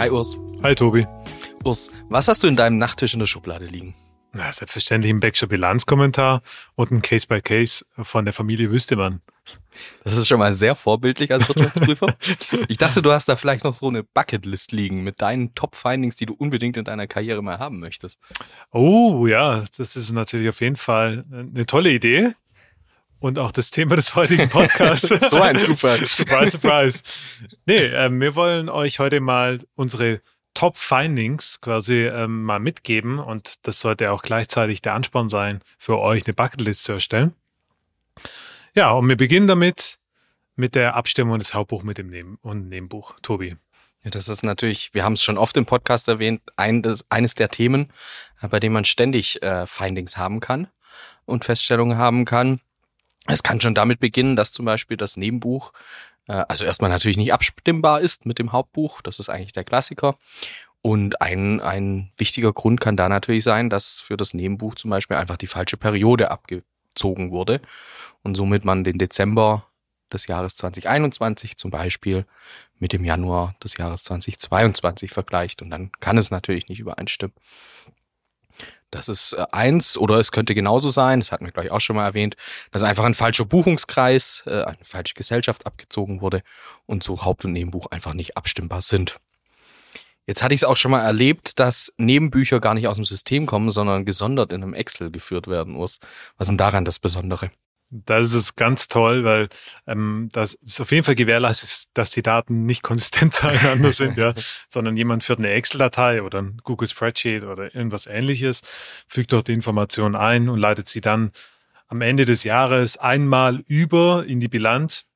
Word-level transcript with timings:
Hi 0.00 0.08
Urs. 0.08 0.38
Hi 0.62 0.74
Tobi. 0.74 1.06
Urs, 1.62 1.92
was 2.08 2.26
hast 2.26 2.42
du 2.42 2.46
in 2.46 2.56
deinem 2.56 2.78
Nachttisch 2.78 3.12
in 3.12 3.20
der 3.20 3.26
Schublade 3.26 3.66
liegen? 3.66 3.94
Na, 4.32 4.50
selbstverständlich 4.50 5.12
ein 5.12 5.20
Backscher 5.20 5.46
Bilanzkommentar 5.46 6.40
und 6.74 6.90
ein 6.90 7.02
Case 7.02 7.26
by 7.26 7.42
Case 7.42 7.84
von 7.98 8.24
der 8.24 8.32
Familie 8.32 8.70
Wüstemann. 8.70 9.20
Das 10.02 10.16
ist 10.16 10.26
schon 10.26 10.38
mal 10.38 10.54
sehr 10.54 10.74
vorbildlich 10.74 11.30
als 11.30 11.46
Wirtschaftsprüfer. 11.50 12.16
ich 12.68 12.78
dachte, 12.78 13.02
du 13.02 13.12
hast 13.12 13.28
da 13.28 13.36
vielleicht 13.36 13.64
noch 13.64 13.74
so 13.74 13.88
eine 13.88 14.02
Bucketlist 14.02 14.72
liegen 14.72 15.04
mit 15.04 15.20
deinen 15.20 15.54
Top-Findings, 15.54 16.16
die 16.16 16.24
du 16.24 16.32
unbedingt 16.32 16.78
in 16.78 16.84
deiner 16.84 17.06
Karriere 17.06 17.42
mal 17.42 17.58
haben 17.58 17.78
möchtest. 17.78 18.20
Oh 18.72 19.26
ja, 19.26 19.66
das 19.76 19.96
ist 19.96 20.12
natürlich 20.12 20.48
auf 20.48 20.62
jeden 20.62 20.76
Fall 20.76 21.26
eine 21.30 21.66
tolle 21.66 21.90
Idee. 21.90 22.32
Und 23.20 23.38
auch 23.38 23.52
das 23.52 23.70
Thema 23.70 23.96
des 23.96 24.14
heutigen 24.14 24.48
Podcasts. 24.48 25.08
so 25.30 25.40
ein 25.40 25.58
Zufall. 25.58 26.04
surprise, 26.06 26.52
surprise. 26.52 27.02
Nee, 27.66 27.76
äh, 27.76 28.10
wir 28.10 28.34
wollen 28.34 28.68
euch 28.68 28.98
heute 28.98 29.20
mal 29.20 29.60
unsere 29.74 30.22
Top-Findings 30.54 31.60
quasi 31.60 32.06
ähm, 32.06 32.42
mal 32.42 32.58
mitgeben 32.58 33.18
und 33.18 33.66
das 33.66 33.80
sollte 33.80 34.10
auch 34.10 34.22
gleichzeitig 34.22 34.82
der 34.82 34.94
Ansporn 34.94 35.28
sein, 35.28 35.60
für 35.78 35.98
euch 35.98 36.26
eine 36.26 36.34
Bucketlist 36.34 36.84
zu 36.84 36.92
erstellen. 36.92 37.34
Ja, 38.74 38.92
und 38.92 39.08
wir 39.08 39.16
beginnen 39.16 39.46
damit 39.46 39.98
mit 40.56 40.74
der 40.74 40.94
Abstimmung 40.94 41.38
des 41.38 41.54
Hauptbuch 41.54 41.82
mit 41.82 41.98
dem 41.98 42.08
Neben 42.08 42.38
und 42.42 42.68
Nebenbuch. 42.68 43.16
Tobi. 43.22 43.56
Ja, 44.02 44.10
das 44.10 44.28
ist 44.28 44.42
natürlich, 44.42 44.94
wir 44.94 45.04
haben 45.04 45.12
es 45.12 45.22
schon 45.22 45.38
oft 45.38 45.56
im 45.56 45.66
Podcast 45.66 46.08
erwähnt, 46.08 46.40
ein, 46.56 46.82
das, 46.82 47.04
eines 47.10 47.34
der 47.34 47.50
Themen, 47.50 47.92
äh, 48.40 48.48
bei 48.48 48.60
dem 48.60 48.72
man 48.72 48.84
ständig 48.84 49.42
äh, 49.42 49.66
Findings 49.66 50.16
haben 50.16 50.40
kann 50.40 50.68
und 51.26 51.44
Feststellungen 51.44 51.98
haben 51.98 52.24
kann. 52.24 52.60
Es 53.32 53.42
kann 53.42 53.60
schon 53.60 53.74
damit 53.74 54.00
beginnen, 54.00 54.36
dass 54.36 54.52
zum 54.52 54.64
Beispiel 54.64 54.96
das 54.96 55.16
Nebenbuch, 55.16 55.72
äh, 56.26 56.44
also 56.48 56.64
erstmal 56.64 56.90
natürlich 56.90 57.16
nicht 57.16 57.32
abstimmbar 57.32 58.00
ist 58.00 58.26
mit 58.26 58.38
dem 58.38 58.52
Hauptbuch, 58.52 59.02
das 59.02 59.18
ist 59.18 59.28
eigentlich 59.28 59.52
der 59.52 59.64
Klassiker. 59.64 60.16
Und 60.82 61.20
ein, 61.20 61.60
ein 61.60 62.10
wichtiger 62.16 62.52
Grund 62.52 62.80
kann 62.80 62.96
da 62.96 63.08
natürlich 63.08 63.44
sein, 63.44 63.68
dass 63.68 64.00
für 64.00 64.16
das 64.16 64.32
Nebenbuch 64.32 64.74
zum 64.76 64.90
Beispiel 64.90 65.16
einfach 65.16 65.36
die 65.36 65.46
falsche 65.46 65.76
Periode 65.76 66.30
abgezogen 66.30 67.30
wurde 67.32 67.60
und 68.22 68.34
somit 68.34 68.64
man 68.64 68.82
den 68.84 68.98
Dezember 68.98 69.66
des 70.12 70.26
Jahres 70.26 70.56
2021 70.56 71.56
zum 71.56 71.70
Beispiel 71.70 72.26
mit 72.78 72.92
dem 72.92 73.04
Januar 73.04 73.54
des 73.62 73.76
Jahres 73.76 74.02
2022 74.04 75.10
vergleicht 75.10 75.62
und 75.62 75.70
dann 75.70 75.92
kann 76.00 76.18
es 76.18 76.30
natürlich 76.30 76.68
nicht 76.68 76.80
übereinstimmen. 76.80 77.34
Das 78.90 79.08
ist 79.08 79.32
äh, 79.32 79.46
eins 79.52 79.96
oder 79.96 80.16
es 80.16 80.32
könnte 80.32 80.54
genauso 80.54 80.90
sein, 80.90 81.20
das 81.20 81.32
hatten 81.32 81.44
wir 81.44 81.52
gleich 81.52 81.70
auch 81.70 81.80
schon 81.80 81.96
mal 81.96 82.04
erwähnt, 82.04 82.36
dass 82.72 82.82
einfach 82.82 83.04
ein 83.04 83.14
falscher 83.14 83.44
Buchungskreis, 83.44 84.42
äh, 84.46 84.62
eine 84.64 84.84
falsche 84.84 85.14
Gesellschaft 85.14 85.66
abgezogen 85.66 86.20
wurde 86.20 86.42
und 86.86 87.02
so 87.02 87.24
Haupt- 87.24 87.44
und 87.44 87.52
Nebenbuch 87.52 87.86
einfach 87.86 88.14
nicht 88.14 88.36
abstimmbar 88.36 88.80
sind. 88.80 89.18
Jetzt 90.26 90.42
hatte 90.42 90.54
ich 90.54 90.60
es 90.60 90.64
auch 90.64 90.76
schon 90.76 90.90
mal 90.90 91.02
erlebt, 91.02 91.58
dass 91.58 91.92
Nebenbücher 91.96 92.60
gar 92.60 92.74
nicht 92.74 92.86
aus 92.86 92.96
dem 92.96 93.04
System 93.04 93.46
kommen, 93.46 93.70
sondern 93.70 94.04
gesondert 94.04 94.52
in 94.52 94.62
einem 94.62 94.74
Excel 94.74 95.10
geführt 95.10 95.48
werden 95.48 95.74
muss. 95.74 95.98
Was 96.36 96.46
ist 96.46 96.50
denn 96.50 96.58
daran 96.58 96.84
das 96.84 96.98
Besondere? 96.98 97.50
Das 97.90 98.32
ist 98.32 98.56
ganz 98.56 98.86
toll, 98.86 99.24
weil 99.24 99.48
ähm, 99.86 100.28
das 100.32 100.54
ist 100.54 100.80
auf 100.80 100.92
jeden 100.92 101.02
Fall 101.02 101.16
gewährleistet, 101.16 101.88
dass 101.94 102.10
die 102.10 102.22
Daten 102.22 102.64
nicht 102.64 102.82
konsistent 102.82 103.34
zueinander 103.34 103.90
sind, 103.90 104.16
ja, 104.16 104.34
sondern 104.68 104.96
jemand 104.96 105.24
führt 105.24 105.40
eine 105.40 105.50
Excel-Datei 105.50 106.22
oder 106.22 106.40
ein 106.40 106.58
Google 106.62 106.88
Spreadsheet 106.88 107.42
oder 107.42 107.74
irgendwas 107.74 108.06
ähnliches, 108.06 108.62
fügt 109.08 109.32
dort 109.32 109.48
die 109.48 109.52
Informationen 109.52 110.14
ein 110.14 110.48
und 110.48 110.58
leitet 110.58 110.88
sie 110.88 111.00
dann 111.00 111.32
am 111.88 112.00
Ende 112.00 112.24
des 112.24 112.44
Jahres 112.44 112.96
einmal 112.96 113.64
über 113.66 114.24
in 114.24 114.38
die 114.38 114.48
Bilanz 114.48 115.09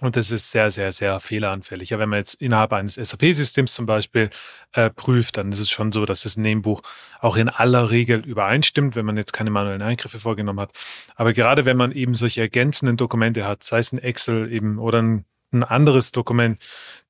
und 0.00 0.16
das 0.16 0.30
ist 0.30 0.50
sehr, 0.50 0.70
sehr, 0.70 0.92
sehr 0.92 1.20
fehleranfällig. 1.20 1.90
Ja, 1.90 1.98
wenn 1.98 2.08
man 2.08 2.20
jetzt 2.20 2.34
innerhalb 2.34 2.72
eines 2.72 2.94
SAP-Systems 2.94 3.74
zum 3.74 3.86
Beispiel 3.86 4.30
äh, 4.72 4.90
prüft, 4.90 5.36
dann 5.36 5.52
ist 5.52 5.58
es 5.58 5.70
schon 5.70 5.92
so, 5.92 6.06
dass 6.06 6.22
das 6.22 6.36
Nebenbuch 6.36 6.82
auch 7.20 7.36
in 7.36 7.48
aller 7.48 7.90
Regel 7.90 8.20
übereinstimmt, 8.20 8.96
wenn 8.96 9.04
man 9.04 9.16
jetzt 9.16 9.32
keine 9.32 9.50
manuellen 9.50 9.82
Eingriffe 9.82 10.18
vorgenommen 10.18 10.60
hat. 10.60 10.72
Aber 11.16 11.32
gerade 11.32 11.64
wenn 11.64 11.76
man 11.76 11.92
eben 11.92 12.14
solche 12.14 12.40
ergänzenden 12.40 12.96
Dokumente 12.96 13.46
hat, 13.46 13.62
sei 13.62 13.78
es 13.78 13.92
ein 13.92 13.98
Excel 13.98 14.50
eben 14.52 14.78
oder 14.78 15.02
ein, 15.02 15.24
ein 15.52 15.64
anderes 15.64 16.12
Dokument, 16.12 16.60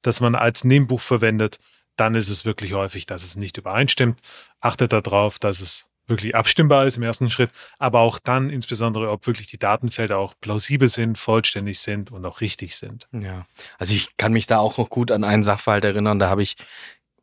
das 0.02 0.20
man 0.20 0.34
als 0.34 0.64
Nebenbuch 0.64 1.00
verwendet, 1.00 1.58
dann 1.96 2.14
ist 2.14 2.28
es 2.28 2.44
wirklich 2.44 2.72
häufig, 2.72 3.06
dass 3.06 3.22
es 3.22 3.36
nicht 3.36 3.58
übereinstimmt. 3.58 4.20
Achtet 4.60 4.92
darauf, 4.92 5.38
dass 5.38 5.60
es 5.60 5.89
wirklich 6.06 6.34
abstimmbar 6.34 6.86
ist 6.86 6.96
im 6.96 7.02
ersten 7.02 7.30
Schritt, 7.30 7.50
aber 7.78 8.00
auch 8.00 8.18
dann 8.18 8.50
insbesondere, 8.50 9.10
ob 9.10 9.26
wirklich 9.26 9.46
die 9.46 9.58
Datenfelder 9.58 10.18
auch 10.18 10.34
plausibel 10.40 10.88
sind, 10.88 11.18
vollständig 11.18 11.78
sind 11.78 12.10
und 12.10 12.24
auch 12.26 12.40
richtig 12.40 12.76
sind. 12.76 13.06
Ja, 13.12 13.46
also 13.78 13.94
ich 13.94 14.16
kann 14.16 14.32
mich 14.32 14.46
da 14.46 14.58
auch 14.58 14.78
noch 14.78 14.90
gut 14.90 15.10
an 15.10 15.24
einen 15.24 15.42
Sachverhalt 15.42 15.84
erinnern, 15.84 16.18
da 16.18 16.28
habe 16.28 16.42
ich 16.42 16.56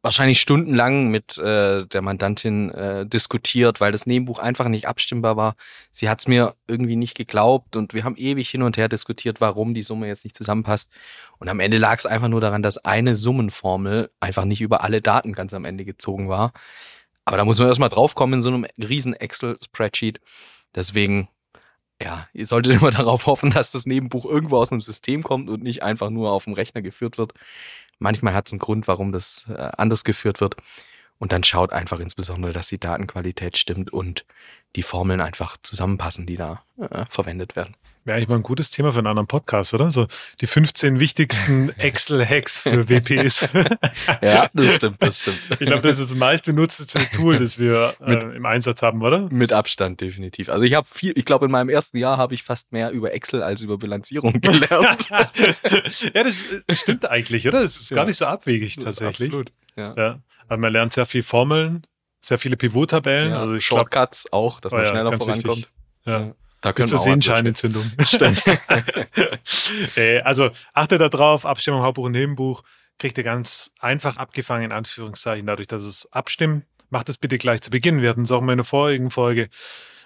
wahrscheinlich 0.08 0.40
stundenlang 0.40 1.10
mit 1.10 1.38
äh, 1.38 1.86
der 1.86 2.02
Mandantin 2.02 2.70
äh, 2.72 3.06
diskutiert, 3.06 3.82
weil 3.82 3.92
das 3.92 4.06
Nebenbuch 4.06 4.40
einfach 4.40 4.70
nicht 4.70 4.88
abstimmbar 4.88 5.36
war. 5.36 5.56
Sie 5.92 6.09
hat 6.09 6.20
es 6.20 6.28
mir 6.28 6.56
irgendwie 6.68 6.96
nicht 6.96 7.16
geglaubt 7.16 7.76
und 7.76 7.94
wir 7.94 8.06
haben 8.06 8.16
ewig 8.16 8.50
hin 8.50 8.62
und 8.62 8.78
her 8.78 8.88
diskutiert, 8.88 9.42
warum 9.42 9.74
die 9.74 9.82
Summe 9.82 10.08
jetzt 10.08 10.24
nicht 10.24 10.36
zusammenpasst. 10.36 10.92
Und 11.40 11.50
am 11.50 11.59
Ende 11.59 11.78
lag 11.78 11.98
es 11.98 12.06
einfach 12.06 12.30
nur 12.30 12.40
daran, 12.40 12.62
dass 12.62 12.78
eine 12.78 13.16
Summenformel 13.16 14.09
einfach 14.22 14.46
nicht 14.46 14.62
über 14.62 14.82
alle 14.82 15.02
Daten 15.02 15.34
ganz 15.34 15.54
am 15.54 15.66
Ende 15.66 15.84
gezogen 15.84 16.30
war. 16.30 16.54
Aber 17.28 17.36
da 17.36 17.44
muss 17.44 17.60
man 17.60 17.68
erstmal 17.68 17.90
draufkommen 17.90 18.36
in 18.36 18.42
so 18.42 18.48
einem 18.48 18.66
riesen 18.78 19.14
Excel-Spreadsheet. 19.14 20.22
Deswegen, 20.74 21.28
ja, 22.02 22.26
ihr 22.32 22.46
solltet 22.46 22.76
immer 22.82 22.90
darauf 22.90 23.26
hoffen, 23.26 23.52
dass 23.52 23.70
das 23.72 23.86
Nebenbuch 23.86 24.24
irgendwo 24.24 24.56
aus 24.56 24.72
einem 24.72 24.80
System 24.80 25.24
kommt 25.24 25.50
und 25.50 25.62
nicht 25.62 25.84
einfach 25.84 26.10
nur 26.10 26.32
auf 26.32 26.46
dem 26.46 26.54
Rechner 26.54 26.82
geführt 26.82 27.18
wird. 27.18 27.34
Manchmal 28.00 28.34
hat 28.34 28.48
es 28.48 28.54
einen 28.54 28.60
Grund, 28.60 28.88
warum 28.88 29.12
das 29.12 29.46
äh, 29.50 29.72
anders 29.76 30.06
geführt 30.06 30.40
wird. 30.40 30.56
Und 31.19 31.31
dann 31.31 31.44
schaut 31.44 31.73
einfach 31.73 32.00
insbesondere, 32.00 32.53
dass 32.53 32.67
die 32.67 32.79
Datenqualität 32.79 33.57
stimmt 33.57 33.91
und 33.91 34.25
die 34.75 34.83
Formeln 34.83 35.22
einfach 35.22 35.57
zusammenpassen, 35.61 36.25
die 36.25 36.35
da 36.35 36.63
äh, 36.78 37.05
verwendet 37.09 37.55
werden. 37.55 37.75
Wäre 38.07 38.17
eigentlich 38.17 38.29
mal 38.29 38.35
ein 38.35 38.44
gutes 38.44 38.72
Thema 38.72 38.94
für 38.94 39.00
einen 39.00 39.07
anderen 39.07 39.28
Podcast, 39.28 39.73
oder? 39.73 39.91
So 39.91 40.07
die 40.39 40.47
15 40.47 40.97
wichtigsten 40.97 41.69
Excel-Hacks 41.78 42.59
für 42.61 42.88
WPs. 42.89 43.50
ja, 44.22 44.47
das 44.53 44.75
stimmt, 44.75 45.01
das 45.01 45.19
stimmt. 45.19 45.39
Ich 45.59 45.67
glaube, 45.67 45.81
das 45.81 46.00
ist 46.00 46.11
das 46.11 46.17
meist 46.17 46.45
benutzte 46.45 46.85
Tool, 47.11 47.38
das 47.38 47.59
wir 47.59 47.95
äh, 47.99 48.11
mit, 48.11 48.23
im 48.23 48.45
Einsatz 48.45 48.81
haben, 48.81 49.01
oder? 49.01 49.28
Mit 49.29 49.51
Abstand, 49.51 49.99
definitiv. 49.99 50.47
Also 50.47 50.63
ich 50.63 50.73
habe 50.73 50.88
viel, 50.89 51.11
ich 51.17 51.25
glaube, 51.25 51.47
in 51.47 51.51
meinem 51.51 51.67
ersten 51.67 51.97
Jahr 51.97 52.16
habe 52.17 52.34
ich 52.34 52.44
fast 52.44 52.72
mehr 52.72 52.91
über 52.91 53.11
Excel 53.11 53.44
als 53.44 53.59
über 53.59 53.78
Bilanzierung 53.78 54.31
gelernt. 54.41 55.09
ja, 55.09 56.23
das 56.23 56.38
stimmt 56.79 57.09
eigentlich, 57.09 57.45
oder? 57.45 57.61
Das 57.61 57.75
ist 57.75 57.89
ja. 57.89 57.95
gar 57.95 58.05
nicht 58.05 58.17
so 58.17 58.25
abwegig 58.25 58.78
tatsächlich. 58.78 59.28
Absolut. 59.28 59.51
Ja. 59.75 59.94
ja. 59.97 60.19
Also 60.47 60.62
man 60.62 60.74
lernt 60.74 60.94
sehr 60.94 61.06
viel 61.06 61.24
Formeln, 61.24 61.85
sehr 62.22 62.38
viele 62.38 62.58
Pivot-Tabellen. 62.58 63.31
Ja, 63.31 63.41
also 63.41 63.59
Shortcuts 63.59 64.25
glaub, 64.25 64.34
auch, 64.34 64.59
dass 64.59 64.72
man 64.72 64.81
oh, 64.81 64.85
schneller 64.85 65.12
vorankommt. 65.13 65.46
Wichtig. 65.46 65.72
Ja. 66.06 66.34
Da 66.62 66.72
Bis 66.72 66.88
zur 66.88 66.97
Sehenscheinentzündung. 66.97 67.91
äh, 69.96 70.22
also 70.22 70.49
achtet 70.73 71.02
darauf, 71.02 71.46
Abstimmung, 71.46 71.82
Hauptbuch 71.84 72.05
und 72.05 72.14
Nebenbuch 72.14 72.64
kriegt 72.97 73.17
ihr 73.17 73.23
ganz 73.23 73.72
einfach 73.79 74.17
abgefangen, 74.17 74.66
in 74.66 74.72
Anführungszeichen, 74.72 75.46
dadurch, 75.46 75.67
dass 75.67 75.84
es 75.84 76.11
abstimmt. 76.11 76.66
Macht 76.90 77.09
es 77.09 77.17
bitte 77.17 77.38
gleich 77.38 77.61
zu 77.61 77.70
Beginn. 77.70 78.02
Wir 78.02 78.09
hatten 78.09 78.23
es 78.23 78.32
auch 78.32 78.40
in 78.40 78.46
meiner 78.46 78.64
vorigen 78.64 79.11
Folge, 79.11 79.49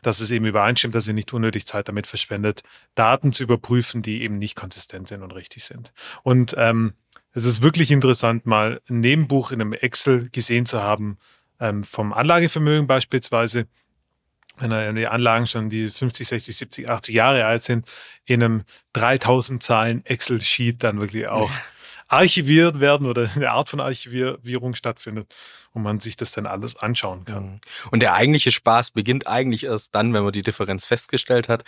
dass 0.02 0.20
es 0.20 0.32
eben 0.32 0.46
übereinstimmt, 0.46 0.96
dass 0.96 1.08
ihr 1.08 1.14
nicht 1.14 1.32
unnötig 1.32 1.68
Zeit 1.68 1.88
damit 1.88 2.08
verschwendet, 2.08 2.64
Daten 2.96 3.32
zu 3.32 3.44
überprüfen, 3.44 4.02
die 4.02 4.24
eben 4.24 4.40
nicht 4.40 4.56
konsistent 4.56 5.08
sind 5.08 5.22
und 5.22 5.34
richtig 5.34 5.64
sind. 5.64 5.94
Und 6.24 6.56
ähm, 6.58 6.94
es 7.34 7.46
ist 7.46 7.62
wirklich 7.62 7.92
interessant, 7.92 8.46
mal 8.46 8.82
ein 8.90 9.00
Nebenbuch 9.00 9.52
in 9.52 9.62
einem 9.62 9.74
Excel 9.74 10.30
gesehen 10.30 10.66
zu 10.66 10.82
haben, 10.82 11.18
ähm, 11.60 11.84
vom 11.84 12.14
Anlagevermögen 12.14 12.88
beispielsweise, 12.88 13.68
wenn 14.58 14.96
die 14.96 15.08
Anlagen 15.08 15.48
schon 15.48 15.70
die 15.70 15.90
50, 15.90 16.28
60, 16.28 16.56
70, 16.56 16.90
80 16.90 17.16
Jahre 17.16 17.46
alt 17.46 17.64
sind, 17.64 17.88
in 18.26 18.44
einem 18.44 18.64
3000 18.94 19.64
Zahlen 19.64 20.06
Excel-Sheet 20.06 20.84
dann 20.84 21.00
wirklich 21.00 21.28
auch 21.28 21.52
archiviert 22.12 22.82
werden 22.82 23.08
oder 23.08 23.30
eine 23.36 23.52
Art 23.52 23.70
von 23.70 23.80
Archivierung 23.80 24.76
stattfindet 24.76 25.34
und 25.72 25.82
man 25.82 26.02
sich 26.02 26.18
das 26.18 26.34
dann 26.34 26.46
alles 26.46 26.76
anschauen 26.76 27.24
kann. 27.24 27.44
Mhm. 27.44 27.60
Und 27.92 28.02
der 28.02 28.14
eigentliche 28.14 28.52
Spaß 28.52 28.92
beginnt 28.92 29.28
eigentlich 29.28 29.64
erst 29.64 29.96
dann, 29.96 30.14
wenn 30.14 30.24
man 30.24 30.34
die 30.34 30.44
Differenz 30.44 30.86
festgestellt 30.86 31.48
hat 31.48 31.64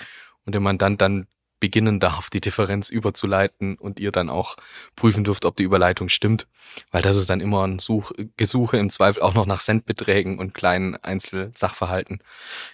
und 0.45 0.51
der 0.51 0.61
Mandant 0.61 1.01
dann 1.01 1.27
beginnen 1.63 2.01
darf, 2.01 2.29
die 2.29 2.41
Differenz 2.41 2.89
überzuleiten 2.89 3.75
und 3.75 3.97
ihr 3.97 4.11
dann 4.11 4.29
auch 4.29 4.57
prüfen 4.97 5.23
dürft, 5.23 5.45
ob 5.45 5.55
die 5.55 5.63
Überleitung 5.63 6.09
stimmt. 6.09 6.45
Weil 6.91 7.01
das 7.01 7.15
ist 7.15 7.29
dann 7.29 7.39
immer 7.39 7.65
ein 7.65 7.79
Such 7.79 8.11
Gesuche, 8.35 8.75
im 8.75 8.89
Zweifel 8.89 9.23
auch 9.23 9.33
noch 9.33 9.45
nach 9.45 9.61
Centbeträgen 9.61 10.39
und 10.39 10.53
kleinen 10.53 10.97
Einzelsachverhalten. 10.97 12.19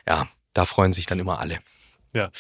Ja, 0.08 0.28
da 0.54 0.66
freuen 0.66 0.92
sich 0.92 1.06
dann 1.06 1.20
immer 1.20 1.38
alle. 1.38 1.60
Ja. 2.16 2.32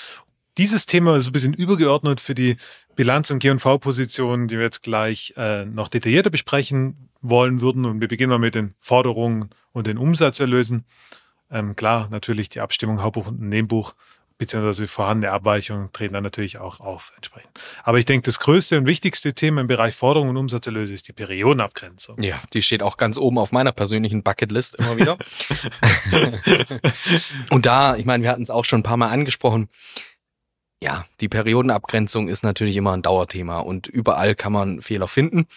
Dieses 0.57 0.87
Thema 0.87 1.17
ist 1.17 1.27
ein 1.27 1.33
bisschen 1.33 1.53
übergeordnet 1.53 2.19
für 2.19 2.33
die 2.33 2.57
Bilanz- 2.95 3.29
und 3.29 3.37
G&V-Positionen, 3.37 4.47
die 4.47 4.57
wir 4.57 4.63
jetzt 4.63 4.81
gleich 4.81 5.35
äh, 5.37 5.65
noch 5.65 5.87
detaillierter 5.87 6.31
besprechen 6.31 7.11
wollen 7.21 7.61
würden. 7.61 7.85
Und 7.85 8.01
wir 8.01 8.07
beginnen 8.07 8.31
mal 8.31 8.39
mit 8.39 8.55
den 8.55 8.73
Forderungen 8.79 9.51
und 9.71 9.85
den 9.85 9.99
Umsatzerlösen. 9.99 10.83
Ähm, 11.51 11.75
klar, 11.75 12.07
natürlich 12.09 12.49
die 12.49 12.61
Abstimmung 12.61 13.03
Hauptbuch 13.03 13.27
und 13.27 13.39
Nebenbuch 13.39 13.93
beziehungsweise 14.39 14.88
vorhandene 14.88 15.31
Abweichungen 15.33 15.91
treten 15.91 16.13
dann 16.13 16.24
natürlich 16.24 16.57
auch 16.57 16.80
auf 16.80 17.12
entsprechend. 17.18 17.51
Aber 17.83 18.00
ich 18.00 18.06
denke, 18.06 18.25
das 18.25 18.39
größte 18.39 18.77
und 18.77 18.88
wichtigste 18.88 19.33
Thema 19.33 19.62
im 19.62 19.68
Bereich 19.68 19.94
Forderungen 19.94 20.31
und 20.31 20.38
Umsatzerlöse 20.38 20.94
ist 20.94 21.09
die 21.09 21.13
Periodenabgrenzung. 21.13 22.24
Ja, 22.24 22.41
die 22.53 22.62
steht 22.62 22.81
auch 22.81 22.97
ganz 22.97 23.18
oben 23.18 23.38
auf 23.38 23.51
meiner 23.51 23.74
persönlichen 23.74 24.24
Bucketlist 24.24 24.75
immer 24.75 24.97
wieder. 24.97 25.18
und 27.51 27.65
da, 27.65 27.97
ich 27.97 28.06
meine, 28.06 28.24
wir 28.24 28.31
hatten 28.31 28.41
es 28.41 28.50
auch 28.50 28.63
schon 28.63 28.80
ein 28.80 28.83
paar 28.83 28.97
Mal 28.97 29.09
angesprochen, 29.09 29.68
ja, 30.81 31.06
die 31.19 31.27
Periodenabgrenzung 31.27 32.30
ist 32.30 32.44
natürlich 32.44 32.77
immer 32.77 32.94
ein 32.94 33.01
Dauerthema 33.01 33.59
und 33.59 33.88
überall 33.88 34.35
kann 34.35 34.53
man 34.53 34.81
Fehler 34.81 35.09
finden. 35.09 35.47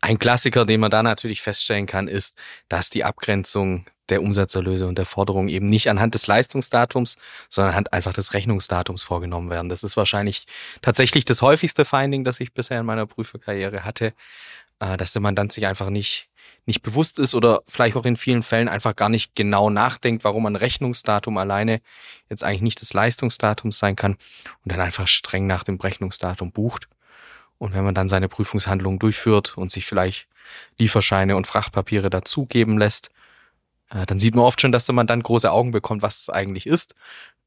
Ein 0.00 0.18
Klassiker, 0.18 0.64
den 0.64 0.80
man 0.80 0.90
da 0.90 1.02
natürlich 1.02 1.42
feststellen 1.42 1.84
kann, 1.84 2.08
ist, 2.08 2.34
dass 2.70 2.88
die 2.88 3.04
Abgrenzung 3.04 3.84
der 4.08 4.22
Umsatzerlöse 4.22 4.86
und 4.86 4.98
der 4.98 5.06
Forderung 5.06 5.48
eben 5.48 5.66
nicht 5.66 5.90
anhand 5.90 6.14
des 6.14 6.26
Leistungsdatums, 6.26 7.16
sondern 7.48 7.72
anhand 7.72 7.92
einfach 7.92 8.12
des 8.12 8.34
Rechnungsdatums 8.34 9.02
vorgenommen 9.02 9.50
werden. 9.50 9.68
Das 9.68 9.82
ist 9.82 9.96
wahrscheinlich 9.96 10.46
tatsächlich 10.82 11.24
das 11.24 11.42
häufigste 11.42 11.84
Finding, 11.84 12.24
das 12.24 12.40
ich 12.40 12.52
bisher 12.52 12.80
in 12.80 12.86
meiner 12.86 13.06
Prüferkarriere 13.06 13.84
hatte, 13.84 14.12
äh, 14.80 14.96
dass 14.96 15.12
der 15.12 15.22
Mandant 15.22 15.52
sich 15.52 15.66
einfach 15.66 15.90
nicht, 15.90 16.28
nicht 16.66 16.82
bewusst 16.82 17.18
ist 17.18 17.34
oder 17.34 17.62
vielleicht 17.66 17.96
auch 17.96 18.04
in 18.04 18.16
vielen 18.16 18.42
Fällen 18.42 18.68
einfach 18.68 18.94
gar 18.94 19.08
nicht 19.08 19.34
genau 19.34 19.70
nachdenkt, 19.70 20.24
warum 20.24 20.46
ein 20.46 20.56
Rechnungsdatum 20.56 21.38
alleine 21.38 21.80
jetzt 22.28 22.44
eigentlich 22.44 22.62
nicht 22.62 22.80
das 22.80 22.92
Leistungsdatum 22.92 23.72
sein 23.72 23.96
kann 23.96 24.12
und 24.12 24.72
dann 24.72 24.80
einfach 24.80 25.08
streng 25.08 25.46
nach 25.46 25.64
dem 25.64 25.76
Rechnungsdatum 25.76 26.52
bucht. 26.52 26.88
Und 27.58 27.72
wenn 27.72 27.84
man 27.84 27.94
dann 27.94 28.08
seine 28.08 28.28
Prüfungshandlungen 28.28 28.98
durchführt 28.98 29.56
und 29.56 29.70
sich 29.70 29.86
vielleicht 29.86 30.28
Lieferscheine 30.78 31.36
und 31.36 31.46
Frachtpapiere 31.46 32.10
dazugeben 32.10 32.78
lässt, 32.78 33.10
äh, 33.90 34.06
dann 34.06 34.18
sieht 34.18 34.34
man 34.34 34.44
oft 34.44 34.60
schon, 34.60 34.72
dass 34.72 34.88
man 34.88 35.06
dann 35.06 35.22
große 35.22 35.50
Augen 35.50 35.70
bekommt, 35.70 36.02
was 36.02 36.18
das 36.24 36.30
eigentlich 36.34 36.66
ist. 36.66 36.94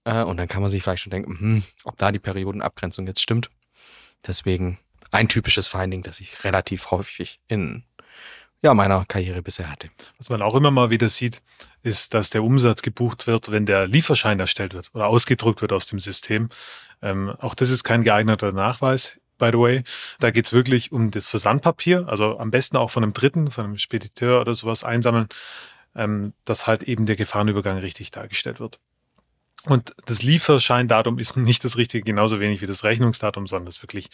Äh, 0.06 0.24
und 0.24 0.38
dann 0.38 0.48
kann 0.48 0.62
man 0.62 0.72
sich 0.72 0.84
vielleicht 0.84 1.04
schon 1.04 1.12
denken, 1.12 1.40
hm, 1.40 1.64
ob 1.84 1.98
da 1.98 2.12
die 2.12 2.20
Periodenabgrenzung 2.20 3.08
jetzt 3.08 3.22
stimmt. 3.22 3.50
Deswegen 4.26 4.80
ein 5.12 5.28
typisches 5.28 5.68
Finding, 5.68 6.04
das 6.04 6.20
ich 6.20 6.44
relativ 6.44 6.92
häufig 6.92 7.40
in 7.48 7.84
ja, 8.62 8.74
meiner 8.74 9.06
Karriere 9.06 9.42
bisher 9.42 9.72
hatte. 9.72 9.90
Was 10.18 10.30
man 10.30 10.42
auch 10.42 10.56
immer 10.56 10.72
mal 10.72 10.90
wieder 10.90 11.08
sieht, 11.08 11.42
ist, 11.82 12.14
dass 12.14 12.30
der 12.30 12.44
Umsatz 12.44 12.82
gebucht 12.82 13.26
wird, 13.26 13.52
wenn 13.52 13.66
der 13.66 13.88
Lieferschein 13.88 14.40
erstellt 14.40 14.74
wird 14.74 14.92
oder 14.94 15.08
ausgedruckt 15.08 15.62
wird 15.62 15.72
aus 15.72 15.86
dem 15.86 16.00
System. 16.00 16.50
Ähm, 17.02 17.30
auch 17.40 17.56
das 17.56 17.70
ist 17.70 17.86
kein 17.86 18.04
geeigneter 18.04 18.52
Nachweis, 18.52 19.22
by 19.38 19.50
the 19.54 19.60
way. 19.60 19.84
Da 20.20 20.32
geht's 20.32 20.52
wirklich 20.52 20.92
um 20.92 21.10
das 21.10 21.30
Versandpapier, 21.30 22.08
also 22.10 22.38
am 22.38 22.52
besten 22.52 22.76
auch 22.76 22.92
von 22.92 23.04
einem 23.04 23.14
Dritten, 23.14 23.50
von 23.50 23.64
einem 23.64 23.78
Spediteur 23.78 24.42
oder 24.42 24.54
sowas 24.54 24.84
einsammeln 24.84 25.30
ähm, 25.96 26.34
dass 26.46 26.68
halt 26.68 26.84
eben 26.84 27.06
der 27.06 27.16
Gefahrenübergang 27.16 27.78
richtig 27.78 28.12
dargestellt 28.12 28.60
wird. 28.60 28.80
Und 29.66 29.94
das 30.06 30.24
Lieferscheindatum 30.24 31.20
ist 31.20 31.38
nicht 31.38 31.64
das 31.64 31.78
richtige, 31.78 32.04
genauso 32.04 32.40
wenig 32.40 32.62
wie 32.62 32.68
das 32.68 32.84
Rechnungsdatum, 32.84 33.48
sondern 33.48 33.66
das 33.66 33.82
wirklich 33.82 34.10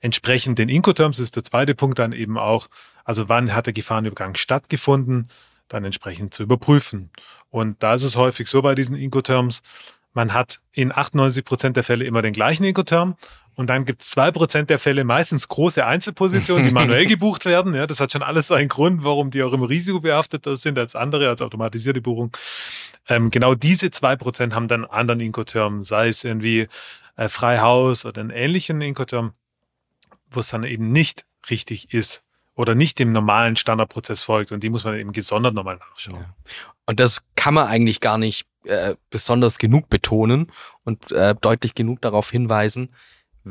entsprechend 0.00 0.58
den 0.58 0.68
Incoterms 0.68 1.18
ist 1.18 1.36
der 1.36 1.44
zweite 1.44 1.74
Punkt 1.74 1.98
dann 1.98 2.12
eben 2.12 2.38
auch, 2.38 2.68
also 3.04 3.28
wann 3.28 3.54
hat 3.54 3.66
der 3.66 3.72
Gefahrenübergang 3.72 4.34
stattgefunden, 4.36 5.28
dann 5.66 5.84
entsprechend 5.84 6.32
zu 6.32 6.42
überprüfen. 6.42 7.10
Und 7.50 7.82
da 7.82 7.94
ist 7.94 8.04
es 8.04 8.16
häufig 8.16 8.48
so 8.48 8.62
bei 8.62 8.74
diesen 8.74 8.96
Incoterms, 8.96 9.62
man 10.14 10.32
hat 10.32 10.60
in 10.72 10.92
98 10.92 11.44
Prozent 11.44 11.76
der 11.76 11.84
Fälle 11.84 12.04
immer 12.04 12.22
den 12.22 12.32
gleichen 12.32 12.64
Incoterm 12.64 13.16
und 13.58 13.66
dann 13.66 13.84
gibt 13.84 14.02
es 14.02 14.10
zwei 14.10 14.30
Prozent 14.30 14.70
der 14.70 14.78
Fälle 14.78 15.02
meistens 15.02 15.48
große 15.48 15.84
Einzelpositionen, 15.84 16.62
die 16.62 16.70
manuell 16.70 17.06
gebucht 17.08 17.44
werden. 17.44 17.74
Ja, 17.74 17.88
das 17.88 17.98
hat 17.98 18.12
schon 18.12 18.22
alles 18.22 18.52
einen 18.52 18.68
Grund, 18.68 19.02
warum 19.02 19.32
die 19.32 19.42
auch 19.42 19.52
immer 19.52 19.68
risikobehafteter 19.68 20.54
sind 20.54 20.78
als 20.78 20.94
andere, 20.94 21.28
als 21.28 21.42
automatisierte 21.42 22.00
Buchung. 22.00 22.30
Ähm, 23.08 23.32
genau 23.32 23.56
diese 23.56 23.90
zwei 23.90 24.14
Prozent 24.14 24.54
haben 24.54 24.68
dann 24.68 24.84
anderen 24.84 25.18
Incoterm, 25.18 25.82
sei 25.82 26.06
es 26.06 26.22
irgendwie 26.22 26.68
äh, 27.16 27.28
Freihaus 27.28 28.06
oder 28.06 28.20
einen 28.20 28.30
ähnlichen 28.30 28.80
Incoterm, 28.80 29.32
wo 30.30 30.38
es 30.38 30.50
dann 30.50 30.62
eben 30.62 30.92
nicht 30.92 31.26
richtig 31.50 31.92
ist 31.92 32.22
oder 32.54 32.76
nicht 32.76 33.00
dem 33.00 33.10
normalen 33.10 33.56
Standardprozess 33.56 34.22
folgt. 34.22 34.52
Und 34.52 34.62
die 34.62 34.70
muss 34.70 34.84
man 34.84 34.96
eben 34.96 35.10
gesondert 35.10 35.54
nochmal 35.54 35.78
nachschauen. 35.78 36.20
Ja. 36.20 36.34
Und 36.86 37.00
das 37.00 37.24
kann 37.34 37.54
man 37.54 37.66
eigentlich 37.66 37.98
gar 37.98 38.18
nicht 38.18 38.46
äh, 38.66 38.94
besonders 39.10 39.58
genug 39.58 39.88
betonen 39.88 40.52
und 40.84 41.10
äh, 41.10 41.34
deutlich 41.40 41.74
genug 41.74 42.00
darauf 42.02 42.30
hinweisen, 42.30 42.90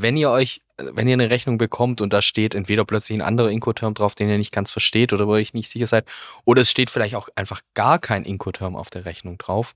wenn 0.01 0.15
ihr 0.15 0.29
euch, 0.29 0.61
wenn 0.77 1.07
ihr 1.07 1.13
eine 1.13 1.31
Rechnung 1.31 1.57
bekommt 1.57 2.01
und 2.01 2.13
da 2.13 2.21
steht 2.21 2.53
entweder 2.53 2.85
plötzlich 2.85 3.17
ein 3.17 3.25
anderer 3.25 3.49
Incoterm 3.49 3.95
drauf, 3.95 4.13
den 4.13 4.29
ihr 4.29 4.37
nicht 4.37 4.53
ganz 4.53 4.69
versteht 4.71 5.11
oder 5.11 5.27
wo 5.27 5.35
ihr 5.35 5.41
euch 5.41 5.53
nicht 5.55 5.69
sicher 5.69 5.87
seid, 5.87 6.05
oder 6.45 6.61
es 6.61 6.69
steht 6.69 6.91
vielleicht 6.91 7.15
auch 7.15 7.29
einfach 7.35 7.61
gar 7.73 7.97
kein 7.97 8.23
Incoterm 8.23 8.75
auf 8.75 8.91
der 8.91 9.05
Rechnung 9.05 9.39
drauf, 9.39 9.75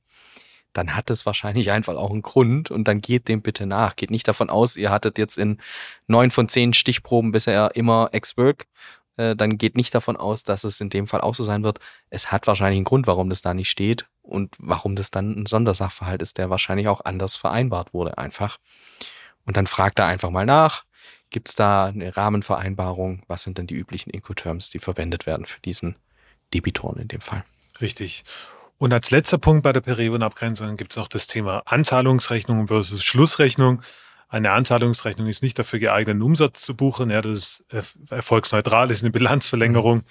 dann 0.74 0.96
hat 0.96 1.10
es 1.10 1.26
wahrscheinlich 1.26 1.72
einfach 1.72 1.96
auch 1.96 2.12
einen 2.12 2.22
Grund 2.22 2.70
und 2.70 2.88
dann 2.88 3.02
geht 3.02 3.28
dem 3.28 3.42
bitte 3.42 3.66
nach. 3.66 3.96
Geht 3.96 4.12
nicht 4.12 4.28
davon 4.28 4.50
aus, 4.50 4.78
ihr 4.78 4.92
hattet 4.92 5.18
jetzt 5.18 5.38
in 5.38 5.58
neun 6.08 6.32
von 6.32 6.48
zehn 6.48 6.74
Stichproben 6.74 7.32
bisher 7.32 7.72
immer 7.74 8.10
Ex-Work. 8.12 8.68
Äh, 9.18 9.36
dann 9.36 9.58
geht 9.58 9.76
nicht 9.76 9.94
davon 9.94 10.18
aus, 10.18 10.44
dass 10.44 10.64
es 10.64 10.80
in 10.80 10.90
dem 10.90 11.08
Fall 11.08 11.22
auch 11.22 11.36
so 11.36 11.44
sein 11.44 11.64
wird. 11.64 11.80
Es 12.10 12.32
hat 12.32 12.48
wahrscheinlich 12.48 12.78
einen 12.78 12.86
Grund, 12.86 13.08
warum 13.08 13.30
das 13.30 13.42
da 13.42 13.54
nicht 13.54 13.72
steht 13.72 14.06
und 14.22 14.56
warum 14.60 14.96
das 14.96 15.10
dann 15.12 15.32
ein 15.32 15.46
Sondersachverhalt 15.48 16.22
ist, 16.22 16.38
der 16.38 16.50
wahrscheinlich 16.52 16.88
auch 16.88 17.04
anders 17.04 17.36
vereinbart 17.36 17.94
wurde 17.94 18.18
einfach. 18.18 18.60
Und 19.52 19.58
dann 19.58 19.68
fragt 19.68 20.00
er 20.00 20.06
einfach 20.06 20.30
mal 20.30 20.46
nach, 20.46 20.86
gibt 21.30 21.50
es 21.50 21.56
da 21.56 21.88
eine 21.88 22.16
Rahmenvereinbarung, 22.16 23.24
was 23.28 23.44
sind 23.44 23.58
denn 23.58 23.68
die 23.68 23.76
üblichen 23.76 24.10
Incoterms, 24.10 24.70
die 24.70 24.80
verwendet 24.80 25.26
werden 25.26 25.46
für 25.46 25.60
diesen 25.60 25.98
Debitoren 26.54 27.02
in 27.02 27.10
dem 27.10 27.20
Fall. 27.20 27.44
Richtig. 27.82 28.24
Und 28.78 28.94
als 28.94 29.12
letzter 29.12 29.40
Punkt 29.40 29.64
bei 29.64 29.74
der 29.74 29.82
Periodenabgrenzung 29.82 30.78
gibt 30.78 30.94
es 30.94 30.98
noch 30.98 31.10
das 31.10 31.28
Thema 31.28 31.64
Anzahlungsrechnung 31.66 32.70
versus 32.70 33.04
Schlussrechnung. 33.04 33.82
Eine 34.30 34.54
Anzahlungsrechnung 34.54 35.28
ist 35.28 35.44
nicht 35.44 35.60
dafür 35.60 35.80
geeignet, 35.80 36.14
einen 36.14 36.22
Umsatz 36.22 36.62
zu 36.62 36.78
buchen. 36.78 37.10
Ja, 37.10 37.22
das 37.22 37.66
ist 37.70 37.94
erfolgsneutral, 38.10 38.90
ist 38.90 39.04
eine 39.04 39.12
Bilanzverlängerung. 39.12 40.04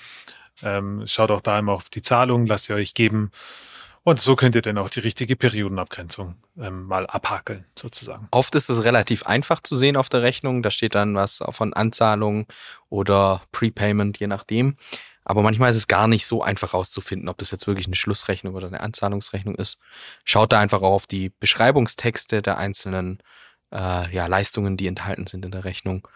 Ähm, 0.62 1.04
schaut 1.06 1.30
auch 1.30 1.40
da 1.40 1.58
immer 1.58 1.72
auf 1.72 1.88
die 1.88 2.02
Zahlung, 2.02 2.44
lasst 2.44 2.68
ihr 2.68 2.76
euch 2.76 2.92
geben. 2.92 3.30
Und 4.02 4.18
so 4.18 4.34
könnt 4.34 4.54
ihr 4.54 4.62
dann 4.62 4.78
auch 4.78 4.88
die 4.88 5.00
richtige 5.00 5.36
Periodenabgrenzung 5.36 6.36
ähm, 6.58 6.84
mal 6.84 7.06
abhakeln, 7.06 7.66
sozusagen. 7.78 8.28
Oft 8.30 8.54
ist 8.54 8.70
es 8.70 8.82
relativ 8.82 9.24
einfach 9.24 9.60
zu 9.60 9.76
sehen 9.76 9.96
auf 9.96 10.08
der 10.08 10.22
Rechnung. 10.22 10.62
Da 10.62 10.70
steht 10.70 10.94
dann 10.94 11.14
was 11.14 11.40
von 11.50 11.74
Anzahlung 11.74 12.46
oder 12.88 13.42
Prepayment, 13.52 14.18
je 14.18 14.26
nachdem. 14.26 14.76
Aber 15.24 15.42
manchmal 15.42 15.70
ist 15.70 15.76
es 15.76 15.86
gar 15.86 16.08
nicht 16.08 16.26
so 16.26 16.42
einfach 16.42 16.72
rauszufinden, 16.72 17.28
ob 17.28 17.36
das 17.38 17.50
jetzt 17.50 17.66
wirklich 17.66 17.86
eine 17.86 17.96
Schlussrechnung 17.96 18.54
oder 18.54 18.68
eine 18.68 18.80
Anzahlungsrechnung 18.80 19.54
ist. 19.54 19.78
Schaut 20.24 20.52
da 20.52 20.60
einfach 20.60 20.80
auf 20.80 21.06
die 21.06 21.30
Beschreibungstexte 21.38 22.40
der 22.40 22.56
einzelnen 22.56 23.22
äh, 23.70 24.12
ja, 24.14 24.26
Leistungen, 24.26 24.78
die 24.78 24.86
enthalten 24.86 25.26
sind 25.26 25.44
in 25.44 25.50
der 25.50 25.64
Rechnung. 25.64 26.08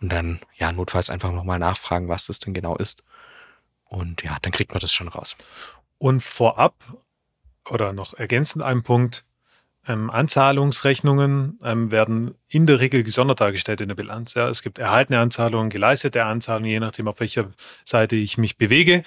Und 0.00 0.10
dann, 0.10 0.40
ja, 0.56 0.72
notfalls 0.72 1.10
einfach 1.10 1.32
nochmal 1.32 1.58
nachfragen, 1.58 2.08
was 2.08 2.26
das 2.26 2.38
denn 2.38 2.54
genau 2.54 2.76
ist. 2.76 3.04
Und 3.84 4.22
ja, 4.22 4.38
dann 4.40 4.52
kriegt 4.52 4.72
man 4.72 4.80
das 4.80 4.92
schon 4.92 5.08
raus. 5.08 5.36
Und 5.98 6.22
vorab 6.22 6.74
oder 7.70 7.92
noch 7.92 8.14
ergänzend 8.14 8.62
einen 8.62 8.82
Punkt, 8.82 9.24
ähm, 9.88 10.10
Anzahlungsrechnungen 10.10 11.60
ähm, 11.62 11.90
werden 11.90 12.34
in 12.48 12.66
der 12.66 12.80
Regel 12.80 13.02
gesondert 13.02 13.40
dargestellt 13.40 13.80
in 13.80 13.88
der 13.88 13.94
Bilanz. 13.94 14.34
Ja. 14.34 14.48
Es 14.48 14.62
gibt 14.62 14.78
erhaltene 14.78 15.20
Anzahlungen, 15.20 15.70
geleistete 15.70 16.24
Anzahlungen, 16.24 16.70
je 16.70 16.80
nachdem, 16.80 17.08
auf 17.08 17.20
welcher 17.20 17.50
Seite 17.84 18.16
ich 18.16 18.36
mich 18.36 18.56
bewege. 18.56 19.02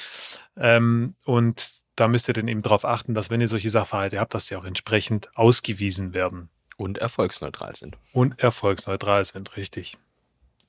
Ähm, 0.55 1.15
und 1.25 1.71
da 1.95 2.07
müsst 2.07 2.29
ihr 2.29 2.33
dann 2.33 2.47
eben 2.47 2.61
darauf 2.61 2.85
achten, 2.85 3.13
dass 3.13 3.29
wenn 3.29 3.41
ihr 3.41 3.49
solche 3.49 3.69
Sachverhalte 3.69 4.19
habt, 4.19 4.33
dass 4.33 4.47
sie 4.47 4.55
auch 4.55 4.65
entsprechend 4.65 5.35
ausgewiesen 5.37 6.13
werden. 6.13 6.49
Und 6.77 6.97
erfolgsneutral 6.97 7.75
sind. 7.75 7.97
Und 8.13 8.39
erfolgsneutral 8.39 9.25
sind, 9.25 9.57
richtig. 9.57 9.97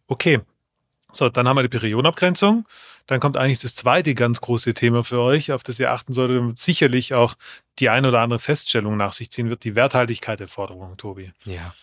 Okay, 0.08 0.40
so, 1.12 1.28
dann 1.28 1.48
haben 1.48 1.56
wir 1.56 1.62
die 1.62 1.68
Periodenabgrenzung. 1.68 2.66
Dann 3.06 3.20
kommt 3.20 3.36
eigentlich 3.36 3.58
das 3.58 3.74
zweite 3.74 4.14
ganz 4.14 4.40
große 4.40 4.74
Thema 4.74 5.02
für 5.02 5.20
euch, 5.20 5.52
auf 5.52 5.62
das 5.62 5.80
ihr 5.80 5.90
achten 5.90 6.12
solltet 6.12 6.40
und 6.40 6.58
sicherlich 6.58 7.14
auch 7.14 7.34
die 7.78 7.88
ein 7.88 8.06
oder 8.06 8.20
andere 8.20 8.38
Feststellung 8.38 8.96
nach 8.96 9.12
sich 9.12 9.30
ziehen 9.30 9.48
wird, 9.48 9.64
die 9.64 9.74
Werthaltigkeit 9.74 10.38
der 10.38 10.48
Forderung, 10.48 10.96
Tobi. 10.96 11.32
Ja. 11.44 11.74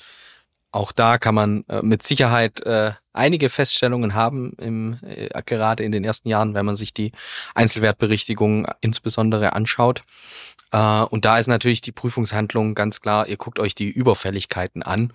Auch 0.71 0.91
da 0.91 1.17
kann 1.17 1.33
man 1.33 1.63
äh, 1.69 1.81
mit 1.81 2.03
Sicherheit 2.03 2.61
äh, 2.61 2.91
einige 3.13 3.49
Feststellungen 3.49 4.13
haben, 4.13 4.53
im, 4.59 4.99
äh, 5.01 5.29
gerade 5.45 5.83
in 5.83 5.91
den 5.91 6.03
ersten 6.03 6.29
Jahren, 6.29 6.53
wenn 6.53 6.65
man 6.65 6.75
sich 6.75 6.93
die 6.93 7.13
Einzelwertberichtigung 7.55 8.67
insbesondere 8.81 9.53
anschaut. 9.53 10.03
Und 10.69 11.23
da 11.23 11.39
ist 11.39 11.47
natürlich 11.47 11.79
die 11.79 11.93
Prüfungshandlung 11.93 12.75
ganz 12.75 12.99
klar, 12.99 13.29
ihr 13.29 13.37
guckt 13.37 13.57
euch 13.57 13.73
die 13.73 13.89
Überfälligkeiten 13.89 14.83
an 14.83 15.13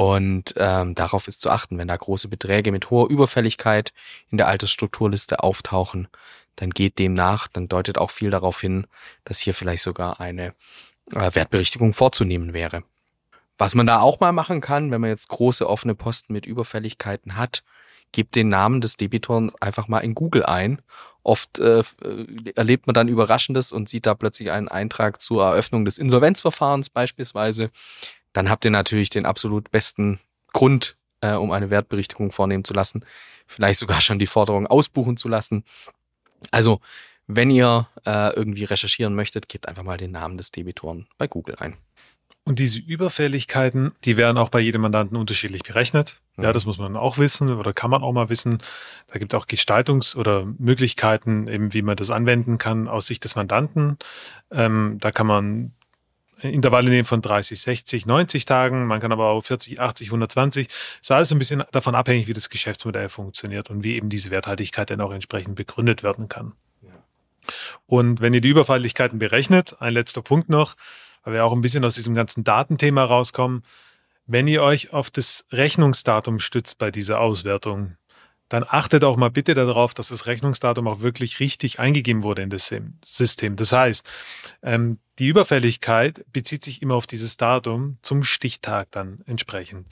Und 0.00 0.54
ähm, 0.56 0.94
darauf 0.94 1.28
ist 1.28 1.42
zu 1.42 1.50
achten, 1.50 1.76
wenn 1.76 1.88
da 1.88 1.94
große 1.94 2.28
Beträge 2.28 2.72
mit 2.72 2.88
hoher 2.88 3.10
Überfälligkeit 3.10 3.92
in 4.30 4.38
der 4.38 4.48
Altersstrukturliste 4.48 5.42
auftauchen, 5.42 6.08
dann 6.56 6.70
geht 6.70 6.98
dem 6.98 7.12
nach, 7.12 7.48
dann 7.48 7.68
deutet 7.68 7.98
auch 7.98 8.10
viel 8.10 8.30
darauf 8.30 8.58
hin, 8.62 8.86
dass 9.24 9.40
hier 9.40 9.52
vielleicht 9.52 9.82
sogar 9.82 10.18
eine 10.18 10.52
äh, 11.12 11.34
Wertberichtigung 11.34 11.92
vorzunehmen 11.92 12.54
wäre. 12.54 12.82
Was 13.58 13.74
man 13.74 13.86
da 13.86 14.00
auch 14.00 14.20
mal 14.20 14.32
machen 14.32 14.62
kann, 14.62 14.90
wenn 14.90 15.02
man 15.02 15.10
jetzt 15.10 15.28
große 15.28 15.68
offene 15.68 15.94
Posten 15.94 16.32
mit 16.32 16.46
Überfälligkeiten 16.46 17.36
hat, 17.36 17.62
gibt 18.10 18.36
den 18.36 18.48
Namen 18.48 18.80
des 18.80 18.96
Debitoren 18.96 19.52
einfach 19.60 19.86
mal 19.86 19.98
in 19.98 20.14
Google 20.14 20.46
ein. 20.46 20.80
Oft 21.22 21.58
äh, 21.58 21.82
erlebt 22.56 22.86
man 22.86 22.94
dann 22.94 23.08
Überraschendes 23.08 23.70
und 23.70 23.90
sieht 23.90 24.06
da 24.06 24.14
plötzlich 24.14 24.50
einen 24.50 24.68
Eintrag 24.68 25.20
zur 25.20 25.44
Eröffnung 25.44 25.84
des 25.84 25.98
Insolvenzverfahrens 25.98 26.88
beispielsweise. 26.88 27.70
Dann 28.32 28.50
habt 28.50 28.64
ihr 28.64 28.70
natürlich 28.70 29.10
den 29.10 29.26
absolut 29.26 29.70
besten 29.70 30.20
Grund, 30.52 30.96
äh, 31.20 31.32
um 31.32 31.50
eine 31.50 31.70
Wertberichtigung 31.70 32.32
vornehmen 32.32 32.64
zu 32.64 32.74
lassen. 32.74 33.04
Vielleicht 33.46 33.80
sogar 33.80 34.00
schon 34.00 34.18
die 34.18 34.26
Forderung 34.26 34.66
ausbuchen 34.66 35.16
zu 35.16 35.28
lassen. 35.28 35.64
Also, 36.50 36.80
wenn 37.26 37.50
ihr 37.50 37.88
äh, 38.06 38.34
irgendwie 38.34 38.64
recherchieren 38.64 39.14
möchtet, 39.14 39.48
gebt 39.48 39.68
einfach 39.68 39.82
mal 39.82 39.96
den 39.96 40.12
Namen 40.12 40.36
des 40.36 40.50
Debitoren 40.50 41.06
bei 41.18 41.28
Google 41.28 41.56
ein. 41.56 41.76
Und 42.44 42.58
diese 42.58 42.80
Überfälligkeiten, 42.80 43.92
die 44.04 44.16
werden 44.16 44.38
auch 44.38 44.48
bei 44.48 44.60
jedem 44.60 44.80
Mandanten 44.80 45.16
unterschiedlich 45.16 45.62
berechnet. 45.62 46.20
Ja, 46.36 46.48
mhm. 46.48 46.52
das 46.54 46.66
muss 46.66 46.78
man 46.78 46.96
auch 46.96 47.18
wissen 47.18 47.52
oder 47.52 47.72
kann 47.72 47.90
man 47.90 48.02
auch 48.02 48.12
mal 48.12 48.28
wissen. 48.28 48.58
Da 49.08 49.18
gibt 49.18 49.32
es 49.32 49.38
auch 49.38 49.46
Gestaltungs- 49.46 50.16
oder 50.16 50.46
Möglichkeiten, 50.58 51.46
eben 51.48 51.72
wie 51.74 51.82
man 51.82 51.96
das 51.96 52.10
anwenden 52.10 52.58
kann 52.58 52.88
aus 52.88 53.06
Sicht 53.06 53.24
des 53.24 53.36
Mandanten. 53.36 53.98
Ähm, 54.50 54.96
da 55.00 55.12
kann 55.12 55.26
man 55.26 55.72
Intervalle 56.42 56.90
nehmen 56.90 57.04
von 57.04 57.22
30, 57.22 57.60
60, 57.60 58.06
90 58.06 58.44
Tagen. 58.44 58.86
Man 58.86 59.00
kann 59.00 59.12
aber 59.12 59.26
auch 59.26 59.42
40, 59.42 59.80
80, 59.80 60.08
120. 60.08 60.68
Ist 61.00 61.10
alles 61.10 61.32
ein 61.32 61.38
bisschen 61.38 61.62
davon 61.72 61.94
abhängig, 61.94 62.28
wie 62.28 62.32
das 62.32 62.50
Geschäftsmodell 62.50 63.08
funktioniert 63.08 63.70
und 63.70 63.84
wie 63.84 63.94
eben 63.94 64.08
diese 64.08 64.30
Werthaltigkeit 64.30 64.90
dann 64.90 65.00
auch 65.00 65.12
entsprechend 65.12 65.54
begründet 65.54 66.02
werden 66.02 66.28
kann. 66.28 66.52
Und 67.86 68.20
wenn 68.20 68.34
ihr 68.34 68.40
die 68.40 68.48
Überfälligkeiten 68.48 69.18
berechnet, 69.18 69.80
ein 69.80 69.94
letzter 69.94 70.22
Punkt 70.22 70.48
noch, 70.48 70.76
weil 71.22 71.34
wir 71.34 71.44
auch 71.44 71.52
ein 71.52 71.60
bisschen 71.60 71.84
aus 71.84 71.94
diesem 71.94 72.14
ganzen 72.14 72.44
Datenthema 72.44 73.04
rauskommen. 73.04 73.62
Wenn 74.26 74.46
ihr 74.46 74.62
euch 74.62 74.92
auf 74.92 75.10
das 75.10 75.44
Rechnungsdatum 75.50 76.38
stützt 76.38 76.78
bei 76.78 76.90
dieser 76.90 77.20
Auswertung, 77.20 77.96
dann 78.50 78.64
achtet 78.68 79.04
auch 79.04 79.16
mal 79.16 79.30
bitte 79.30 79.54
darauf, 79.54 79.94
dass 79.94 80.08
das 80.08 80.26
Rechnungsdatum 80.26 80.86
auch 80.86 81.00
wirklich 81.00 81.40
richtig 81.40 81.78
eingegeben 81.78 82.22
wurde 82.22 82.42
in 82.42 82.50
das 82.50 82.74
System. 83.02 83.56
Das 83.56 83.72
heißt, 83.72 84.06
ähm, 84.62 84.98
die 85.18 85.28
Überfälligkeit 85.28 86.24
bezieht 86.32 86.64
sich 86.64 86.82
immer 86.82 86.96
auf 86.96 87.06
dieses 87.06 87.38
Datum 87.38 87.98
zum 88.02 88.22
Stichtag 88.22 88.90
dann 88.90 89.22
entsprechend. 89.24 89.86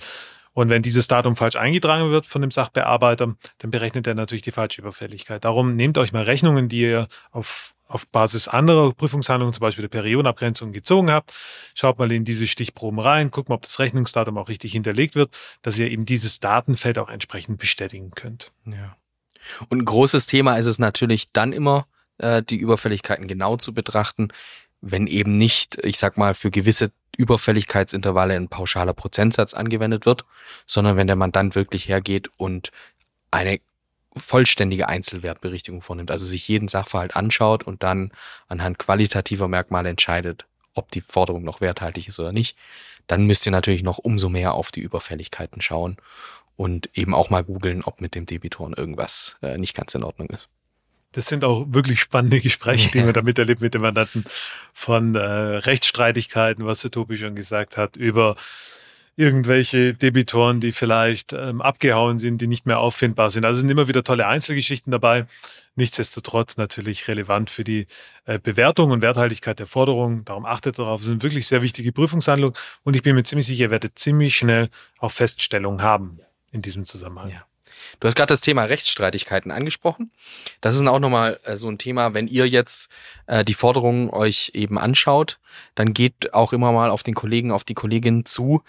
Und 0.53 0.71
wenn 0.71 0.83
dieses 0.83 1.07
Datum 1.07 1.37
falsch 1.37 1.55
eingetragen 1.55 2.11
wird 2.11 2.27
von 2.27 2.43
dem 2.43 2.51
Sachbearbeiter, 2.51 3.37
dann 3.59 3.71
berechnet 3.71 4.09
er 4.09 4.15
natürlich 4.15 4.43
die 4.43 4.51
falsche 4.51 4.81
Überfälligkeit. 4.81 5.45
Darum 5.45 5.77
nehmt 5.77 5.97
euch 5.99 6.13
mal 6.13 6.25
Rechnungen, 6.25 6.69
die 6.69 6.81
ihr 6.81 7.07
auf 7.31 7.75
auf 7.89 8.07
Basis 8.07 8.47
anderer 8.49 8.93
Prüfungshandlungen, 8.93 9.53
zum 9.53 9.63
Beispiel 9.63 9.83
der 9.83 9.89
Periodenabgrenzung, 9.89 10.73
gezogen 10.73 11.11
habt. 11.11 11.33
Schaut 11.75 11.99
mal 11.99 12.13
in 12.13 12.25
diese 12.25 12.47
Stichproben 12.47 13.01
rein, 13.01 13.31
guckt 13.31 13.49
mal, 13.49 13.55
ob 13.57 13.63
das 13.63 13.79
Rechnungsdatum 13.79 14.37
auch 14.39 14.49
richtig 14.49 14.73
hinterlegt 14.73 15.15
wird, 15.15 15.37
dass 15.63 15.79
ihr 15.79 15.91
eben 15.91 16.05
dieses 16.05 16.39
Datenfeld 16.39 16.99
auch 16.99 17.09
entsprechend 17.09 17.59
bestätigen 17.59 18.11
könnt. 18.11 18.53
Ja. 18.67 18.97
Und 19.71 19.79
ein 19.79 19.85
großes 19.85 20.27
Thema 20.27 20.57
ist 20.57 20.67
es 20.67 20.79
natürlich 20.79 21.33
dann 21.33 21.53
immer, 21.53 21.87
äh, 22.19 22.43
die 22.43 22.57
Überfälligkeiten 22.57 23.27
genau 23.27 23.57
zu 23.57 23.73
betrachten, 23.73 24.29
wenn 24.81 25.07
eben 25.07 25.37
nicht, 25.39 25.79
ich 25.83 25.99
sag 25.99 26.19
mal, 26.19 26.35
für 26.35 26.51
gewisse 26.51 26.93
Überfälligkeitsintervalle 27.17 28.35
ein 28.35 28.49
pauschaler 28.49 28.95
Prozentsatz 28.95 29.55
angewendet 29.55 30.07
wird, 30.07 30.25
sondern 30.67 30.97
wenn 30.97 31.09
der 31.09 31.17
Mandant 31.17 31.55
wirklich 31.55 31.89
hergeht 31.89 32.31
und 32.37 32.71
eine 33.31 33.61
vollständige 34.19 34.89
Einzelwertberichtigung 34.89 35.83
vornimmt, 35.83 36.11
also 36.11 36.27
sich 36.27 36.47
jeden 36.49 36.69
Sachverhalt 36.69 37.17
anschaut 37.17 37.65
und 37.65 37.83
dann 37.83 38.13
anhand 38.49 38.79
qualitativer 38.79 39.49
Merkmale 39.49 39.89
entscheidet, 39.89 40.47
ob 40.75 40.91
die 40.91 41.01
Forderung 41.01 41.45
noch 41.45 41.61
werthaltig 41.61 42.09
ist 42.09 42.19
oder 42.21 42.33
nicht, 42.33 42.57
dann 43.07 43.25
müsst 43.25 43.47
ihr 43.47 43.53
natürlich 43.53 43.83
noch 43.83 43.99
umso 43.99 44.29
mehr 44.29 44.55
auf 44.55 44.71
die 44.71 44.81
Überfälligkeiten 44.81 45.61
schauen 45.61 45.97
und 46.57 46.91
eben 46.95 47.15
auch 47.15 47.31
mal 47.31 47.45
googeln, 47.45 47.83
ob 47.83 48.01
mit 48.01 48.15
dem 48.15 48.27
Debitoren 48.27 48.75
irgendwas 48.75 49.37
äh, 49.43 49.59
nicht 49.59 49.75
ganz 49.75 49.95
in 49.95 50.05
Ordnung 50.05 50.29
ist. 50.29 50.49
Das 51.13 51.27
sind 51.27 51.43
auch 51.43 51.65
wirklich 51.69 52.01
spannende 52.01 52.41
Gespräche, 52.41 52.91
die 52.91 53.03
man 53.03 53.13
da 53.15 53.23
miterlebt 53.23 53.61
mit 53.61 53.75
dem 53.75 53.83
Mandanten 53.83 54.25
von 54.73 55.15
äh, 55.15 55.21
Rechtsstreitigkeiten, 55.21 56.67
was 56.67 56.83
der 56.83 56.91
Tobi 56.91 57.17
schon 57.17 57.35
gesagt 57.35 57.77
hat, 57.77 57.97
über 57.97 58.37
irgendwelche 59.19 59.95
Debitoren, 59.95 60.61
die 60.61 60.71
vielleicht 60.71 61.33
ähm, 61.33 61.61
abgehauen 61.61 62.21
sind, 62.21 62.41
die 62.41 62.47
nicht 62.47 62.67
mehr 62.67 62.79
auffindbar 62.79 63.31
sind. 63.31 63.45
Also 63.45 63.59
sind 63.59 63.69
immer 63.69 63.89
wieder 63.89 64.05
tolle 64.05 64.29
Einzelgeschichten 64.29 64.93
dabei. 64.93 65.27
Nichtsdestotrotz 65.75 66.57
natürlich 66.57 67.09
relevant 67.09 67.51
für 67.51 67.65
die 67.65 67.89
äh, 68.27 68.39
Bewertung 68.39 68.93
und 68.93 69.03
Werthaltigkeit 69.03 69.59
der 69.59 69.67
Forderungen. 69.67 70.25
Darum 70.25 70.47
achtet 70.47 70.79
darauf. 70.79 71.01
Das 71.01 71.09
sind 71.09 71.25
wirklich 71.25 71.49
sehr 71.49 71.63
wichtige 71.63 71.91
Prüfungshandlungen 71.91 72.57
und 72.85 72.95
ich 72.95 73.03
bin 73.03 73.17
mir 73.17 73.25
ziemlich 73.25 73.47
sicher, 73.49 73.65
ihr 73.65 73.71
werdet 73.73 73.99
ziemlich 73.99 74.37
schnell 74.37 74.71
auch 75.01 75.11
Feststellungen 75.11 75.83
haben 75.83 76.21
in 76.53 76.63
diesem 76.63 76.87
Zusammenhang. 76.87 77.31
Ja. 77.31 77.48
Du 78.01 78.09
hast 78.09 78.15
gerade 78.15 78.33
das 78.33 78.41
Thema 78.41 78.65
Rechtsstreitigkeiten 78.65 79.51
angesprochen. 79.51 80.11
Das 80.61 80.77
ist 80.77 80.87
auch 80.87 80.99
nochmal 80.99 81.39
äh, 81.45 81.57
so 81.57 81.69
ein 81.69 81.79
Thema, 81.79 82.15
wenn 82.15 82.29
ihr 82.29 82.47
jetzt 82.49 82.91
äh, 83.27 83.45
die 83.45 83.55
Forderungen 83.55 84.11
euch 84.11 84.53
eben 84.55 84.79
anschaut, 84.79 85.39
dann 85.75 85.95
geht 85.95 86.35
auch 86.35 86.53
immer 86.53 86.73
mal 86.73 86.91
auf 86.91 87.03
den 87.03 87.15
Kollegen, 87.15 87.53
auf 87.53 87.65
die 87.65 87.75
Kollegin 87.75 88.25
zu, 88.25 88.63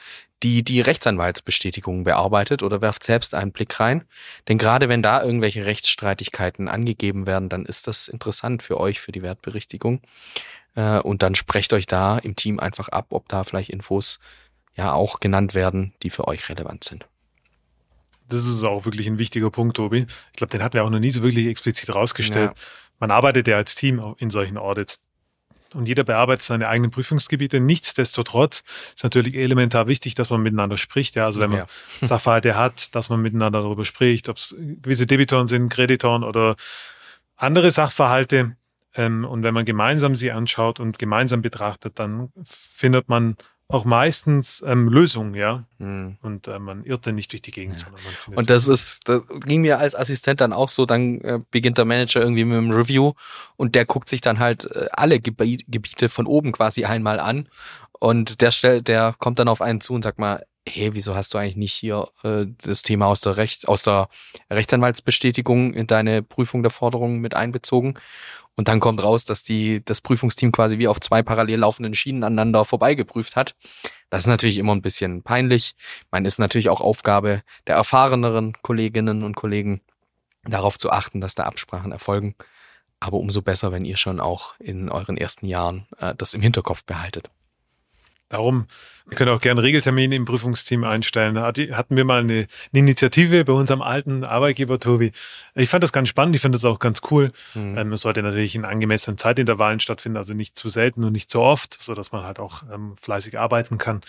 die 0.43 0.63
die 0.63 0.81
Rechtsanwaltsbestätigung 0.81 2.05
bearbeitet 2.05 2.63
oder 2.63 2.81
werft 2.81 3.03
selbst 3.03 3.33
einen 3.35 3.51
Blick 3.51 3.79
rein. 3.79 4.05
Denn 4.47 4.57
gerade 4.57 4.87
wenn 4.87 5.03
da 5.03 5.23
irgendwelche 5.23 5.65
Rechtsstreitigkeiten 5.65 6.67
angegeben 6.67 7.27
werden, 7.27 7.49
dann 7.49 7.65
ist 7.65 7.87
das 7.87 8.07
interessant 8.07 8.63
für 8.63 8.79
euch, 8.79 9.01
für 9.01 9.11
die 9.11 9.21
Wertberichtigung. 9.21 10.01
Äh, 10.75 10.99
und 10.99 11.23
dann 11.23 11.35
sprecht 11.35 11.73
euch 11.73 11.87
da 11.87 12.17
im 12.17 12.35
Team 12.35 12.59
einfach 12.59 12.89
ab, 12.89 13.07
ob 13.09 13.27
da 13.27 13.43
vielleicht 13.43 13.69
Infos 13.69 14.19
ja 14.75 14.93
auch 14.93 15.19
genannt 15.19 15.55
werden, 15.55 15.93
die 16.03 16.09
für 16.09 16.27
euch 16.27 16.47
relevant 16.49 16.83
sind. 16.85 17.05
Das 18.29 18.45
ist 18.45 18.63
auch 18.63 18.85
wirklich 18.85 19.07
ein 19.07 19.17
wichtiger 19.17 19.49
Punkt, 19.49 19.77
Tobi. 19.77 20.05
Ich 20.31 20.37
glaube, 20.37 20.51
den 20.51 20.63
hatten 20.63 20.75
wir 20.75 20.83
auch 20.83 20.89
noch 20.89 20.99
nie 20.99 21.11
so 21.11 21.23
wirklich 21.23 21.47
explizit 21.47 21.93
rausgestellt. 21.93 22.51
Ja. 22.55 22.63
Man 22.99 23.11
arbeitet 23.11 23.47
ja 23.47 23.57
als 23.57 23.75
Team 23.75 24.15
in 24.17 24.29
solchen 24.29 24.57
Audits. 24.57 25.01
Und 25.73 25.87
jeder 25.87 26.03
bearbeitet 26.03 26.43
seine 26.43 26.67
eigenen 26.67 26.91
Prüfungsgebiete. 26.91 27.59
Nichtsdestotrotz 27.59 28.63
ist 28.95 29.03
natürlich 29.03 29.35
elementar 29.35 29.87
wichtig, 29.87 30.15
dass 30.15 30.29
man 30.29 30.41
miteinander 30.41 30.77
spricht. 30.77 31.15
Ja, 31.15 31.25
also 31.25 31.39
wenn 31.39 31.51
man 31.51 31.59
ja. 31.59 31.67
Sachverhalte 32.01 32.55
hat, 32.55 32.95
dass 32.95 33.09
man 33.09 33.21
miteinander 33.21 33.61
darüber 33.61 33.85
spricht, 33.85 34.29
ob 34.29 34.37
es 34.37 34.55
gewisse 34.57 35.05
Debitoren 35.05 35.47
sind, 35.47 35.69
Kreditoren 35.69 36.23
oder 36.23 36.55
andere 37.35 37.71
Sachverhalte. 37.71 38.55
Ähm, 38.95 39.25
und 39.25 39.43
wenn 39.43 39.53
man 39.53 39.65
gemeinsam 39.65 40.15
sie 40.15 40.31
anschaut 40.31 40.79
und 40.79 40.97
gemeinsam 40.97 41.41
betrachtet, 41.41 41.99
dann 41.99 42.29
findet 42.43 43.07
man 43.07 43.37
auch 43.71 43.85
meistens 43.85 44.63
ähm, 44.65 44.89
Lösungen, 44.89 45.35
ja. 45.35 45.63
Mhm. 45.77 46.17
Und 46.23 46.47
äh, 46.47 46.57
man 46.57 46.83
irrt 46.85 47.05
dann 47.05 47.15
nicht 47.15 47.31
durch 47.31 47.43
die 47.43 47.51
Gegend, 47.51 47.79
ja. 47.79 47.85
sondern 47.85 48.03
man 48.03 48.13
findet. 48.13 48.37
Und 48.39 48.49
das 48.49 48.67
ist, 48.67 49.07
das 49.07 49.21
ging 49.45 49.61
mir 49.61 49.77
als 49.77 49.93
Assistent 49.93 50.41
dann 50.41 50.53
auch 50.53 50.69
so, 50.69 50.87
dann 50.87 51.21
äh, 51.21 51.39
beginnt 51.51 51.77
der 51.77 51.85
Manager 51.85 52.19
irgendwie 52.19 52.45
mit 52.45 52.57
einem 52.57 52.71
Review 52.71 53.13
und 53.57 53.75
der 53.75 53.85
guckt 53.85 54.09
sich 54.09 54.21
dann 54.21 54.39
halt 54.39 54.65
äh, 54.65 54.87
alle 54.91 55.19
Gebi 55.19 55.63
Gebiete 55.67 56.09
von 56.09 56.25
oben 56.25 56.51
quasi 56.51 56.85
einmal 56.85 57.19
an. 57.19 57.47
Und 57.99 58.41
der 58.41 58.49
stellt, 58.49 58.87
der 58.87 59.15
kommt 59.19 59.37
dann 59.37 59.47
auf 59.47 59.61
einen 59.61 59.81
zu 59.81 59.93
und 59.93 60.03
sagt 60.03 60.17
mal, 60.17 60.43
hey, 60.67 60.95
wieso 60.95 61.15
hast 61.15 61.33
du 61.33 61.37
eigentlich 61.37 61.57
nicht 61.57 61.73
hier 61.73 62.07
äh, 62.23 62.45
das 62.63 62.81
Thema 62.81 63.05
aus 63.05 63.21
der 63.21 63.37
Recht, 63.37 63.67
aus 63.67 63.83
der 63.83 64.09
Rechtsanwaltsbestätigung 64.49 65.73
in 65.73 65.85
deine 65.85 66.23
Prüfung 66.23 66.63
der 66.63 66.71
Forderungen 66.71 67.19
mit 67.19 67.35
einbezogen? 67.35 67.99
Und 68.59 68.67
dann 68.67 68.81
kommt 68.81 69.01
raus, 69.01 69.23
dass 69.23 69.45
die, 69.45 69.81
das 69.85 70.01
Prüfungsteam 70.01 70.51
quasi 70.51 70.79
wie 70.79 70.89
auf 70.89 70.99
zwei 70.99 71.23
parallel 71.23 71.59
laufenden 71.59 71.93
Schienen 71.93 72.25
aneinander 72.25 72.65
vorbeigeprüft 72.65 73.37
hat. 73.37 73.55
Das 74.09 74.19
ist 74.19 74.27
natürlich 74.27 74.57
immer 74.57 74.75
ein 74.75 74.81
bisschen 74.81 75.23
peinlich. 75.23 75.75
Ich 75.77 76.07
meine, 76.11 76.27
ist 76.27 76.39
natürlich 76.39 76.67
auch 76.67 76.81
Aufgabe 76.81 77.41
der 77.67 77.77
erfahreneren 77.77 78.51
Kolleginnen 78.61 79.23
und 79.23 79.37
Kollegen, 79.37 79.79
darauf 80.43 80.77
zu 80.77 80.91
achten, 80.91 81.21
dass 81.21 81.35
da 81.35 81.43
Absprachen 81.43 81.93
erfolgen. 81.93 82.35
Aber 82.99 83.19
umso 83.19 83.41
besser, 83.41 83.71
wenn 83.71 83.85
ihr 83.85 83.95
schon 83.95 84.19
auch 84.19 84.55
in 84.59 84.89
euren 84.89 85.15
ersten 85.15 85.45
Jahren 85.45 85.87
äh, 85.97 86.13
das 86.13 86.33
im 86.33 86.41
Hinterkopf 86.41 86.83
behaltet. 86.83 87.29
Darum, 88.29 88.67
wir 89.07 89.17
können 89.17 89.31
auch 89.31 89.41
gerne 89.41 89.63
Regeltermine 89.63 90.15
im 90.15 90.25
Prüfungsteam 90.25 90.83
einstellen. 90.83 91.39
Hatten 91.39 91.95
wir 91.95 92.05
mal 92.05 92.21
eine, 92.21 92.33
eine, 92.33 92.47
Initiative 92.79 93.43
bei 93.43 93.53
unserem 93.53 93.81
alten 93.81 94.23
Arbeitgeber, 94.23 94.79
Tobi. 94.79 95.11
Ich 95.55 95.69
fand 95.69 95.83
das 95.83 95.91
ganz 95.91 96.09
spannend, 96.09 96.35
ich 96.35 96.41
finde 96.41 96.57
das 96.57 96.65
auch 96.65 96.77
ganz 96.77 97.01
cool. 97.09 97.31
Mhm. 97.55 97.75
Ähm, 97.75 97.93
es 97.93 98.01
sollte 98.01 98.21
natürlich 98.21 98.53
in 98.53 98.65
angemessenen 98.65 99.17
Zeitintervallen 99.17 99.79
stattfinden, 99.79 100.17
also 100.17 100.35
nicht 100.35 100.55
zu 100.55 100.69
selten 100.69 101.03
und 101.03 101.11
nicht 101.11 101.31
zu 101.31 101.41
oft, 101.41 101.81
so 101.81 101.95
dass 101.95 102.11
man 102.11 102.23
halt 102.23 102.39
auch 102.39 102.61
ähm, 102.71 102.95
fleißig 102.97 103.39
arbeiten 103.39 103.79
kann. 103.79 104.01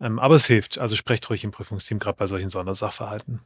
Ähm, 0.00 0.18
aber 0.18 0.36
es 0.36 0.46
hilft, 0.46 0.78
also 0.78 0.96
sprecht 0.96 1.28
ruhig 1.28 1.44
im 1.44 1.50
Prüfungsteam, 1.50 1.98
gerade 1.98 2.16
bei 2.16 2.26
solchen 2.26 2.48
Sondersachverhalten. 2.48 3.40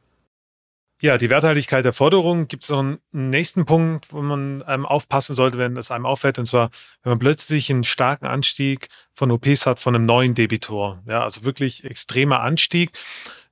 Ja, 1.01 1.17
die 1.17 1.29
Werthaltigkeit 1.29 1.83
der 1.83 1.91
Forderung 1.91 2.47
gibt 2.47 2.63
es 2.63 2.69
noch 2.69 2.79
einen 2.79 2.99
nächsten 3.11 3.65
Punkt, 3.65 4.13
wo 4.13 4.21
man 4.21 4.63
einem 4.63 4.85
aufpassen 4.85 5.35
sollte, 5.35 5.57
wenn 5.57 5.75
es 5.75 5.91
einem 5.91 6.05
auffällt. 6.05 6.39
Und 6.39 6.45
zwar, 6.45 6.69
wenn 7.03 7.11
man 7.11 7.19
plötzlich 7.19 7.69
einen 7.69 7.83
starken 7.83 8.25
Anstieg 8.25 8.87
von 9.13 9.29
OPs 9.29 9.65
hat 9.65 9.79
von 9.79 9.93
einem 9.93 10.05
neuen 10.05 10.35
Debitor. 10.35 11.03
Ja, 11.05 11.23
also 11.23 11.43
wirklich 11.43 11.83
extremer 11.83 12.41
Anstieg 12.41 12.91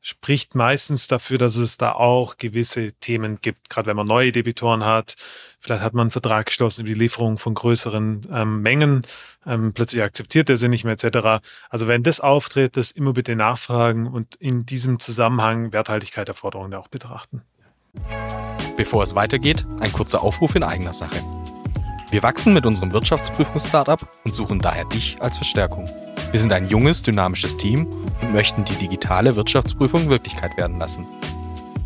spricht 0.03 0.53
meistens 0.53 1.07
dafür, 1.07 1.37
dass 1.37 1.55
es 1.55 1.77
da 1.77 1.93
auch 1.93 2.37
gewisse 2.37 2.91
Themen 2.91 3.39
gibt, 3.41 3.69
gerade 3.69 3.87
wenn 3.87 3.95
man 3.95 4.05
neue 4.05 4.33
Debitoren 4.33 4.83
hat. 4.83 5.15
Vielleicht 5.59 5.81
hat 5.81 5.93
man 5.93 6.01
einen 6.01 6.11
Vertrag 6.11 6.47
geschlossen 6.47 6.81
über 6.81 6.89
die 6.89 6.99
Lieferung 6.99 7.37
von 7.37 7.53
größeren 7.53 8.27
ähm, 8.31 8.61
Mengen, 8.61 9.03
ähm, 9.47 9.73
plötzlich 9.73 10.03
akzeptiert 10.03 10.49
er 10.49 10.57
sie 10.57 10.67
nicht 10.67 10.83
mehr 10.83 10.97
etc. 11.01 11.41
Also 11.69 11.87
wenn 11.87 12.03
das 12.03 12.19
auftritt, 12.19 12.75
das 12.75 12.91
immer 12.91 13.13
bitte 13.13 13.35
nachfragen 13.37 14.05
und 14.05 14.35
in 14.35 14.65
diesem 14.65 14.99
Zusammenhang 14.99 15.71
Werthaltigkeit 15.71 16.27
der 16.27 16.35
Forderungen 16.35 16.73
auch 16.73 16.89
betrachten. 16.89 17.41
Bevor 18.75 19.03
es 19.03 19.15
weitergeht, 19.15 19.65
ein 19.79 19.93
kurzer 19.93 20.21
Aufruf 20.21 20.55
in 20.55 20.63
eigener 20.63 20.93
Sache. 20.93 21.23
Wir 22.13 22.21
wachsen 22.21 22.53
mit 22.53 22.67
unserem 22.67 22.93
Wirtschaftsprüfungs-Startup 22.93 23.99
und 24.23 24.35
suchen 24.35 24.59
daher 24.59 24.85
dich 24.85 25.17
als 25.19 25.35
Verstärkung. 25.37 25.89
Wir 26.29 26.39
sind 26.39 26.53
ein 26.53 26.69
junges, 26.69 27.01
dynamisches 27.01 27.57
Team 27.57 27.87
und 28.21 28.33
möchten 28.33 28.63
die 28.63 28.75
digitale 28.75 29.35
Wirtschaftsprüfung 29.35 30.09
Wirklichkeit 30.09 30.55
werden 30.55 30.77
lassen. 30.77 31.07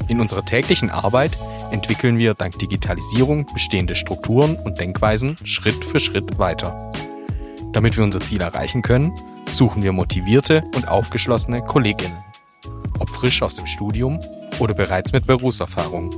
In 0.10 0.20
unserer 0.20 0.44
täglichen 0.44 0.90
Arbeit 0.90 1.38
entwickeln 1.72 2.18
wir 2.18 2.34
dank 2.34 2.60
Digitalisierung 2.60 3.46
bestehende 3.54 3.96
Strukturen 3.96 4.58
und 4.58 4.78
Denkweisen 4.78 5.38
Schritt 5.46 5.86
für 5.86 6.02
Schritt 6.02 6.38
weiter. 6.38 6.92
Damit 7.72 7.96
wir 7.96 8.04
unser 8.04 8.20
Ziel 8.20 8.42
erreichen 8.42 8.82
können, 8.82 9.14
suchen 9.50 9.82
wir 9.82 9.94
motivierte 9.94 10.70
und 10.76 10.90
aufgeschlossene 10.90 11.62
Kolleginnen. 11.62 12.18
Ob 13.00 13.10
frisch 13.10 13.42
aus 13.42 13.56
dem 13.56 13.66
Studium 13.66 14.20
oder 14.60 14.74
bereits 14.74 15.14
mit 15.14 15.26
Berufserfahrung. 15.26 16.10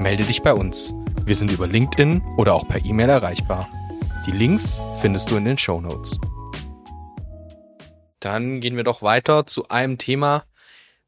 Melde 0.00 0.24
dich 0.24 0.40
bei 0.40 0.54
uns. 0.54 0.94
Wir 1.26 1.34
sind 1.34 1.50
über 1.50 1.66
LinkedIn 1.66 2.20
oder 2.36 2.52
auch 2.52 2.68
per 2.68 2.84
E-Mail 2.84 3.08
erreichbar. 3.08 3.70
Die 4.26 4.30
Links 4.30 4.78
findest 5.00 5.30
du 5.30 5.38
in 5.38 5.46
den 5.46 5.56
Show 5.56 5.80
Notes. 5.80 6.18
Dann 8.20 8.60
gehen 8.60 8.76
wir 8.76 8.84
doch 8.84 9.00
weiter 9.00 9.46
zu 9.46 9.68
einem 9.68 9.96
Thema, 9.96 10.44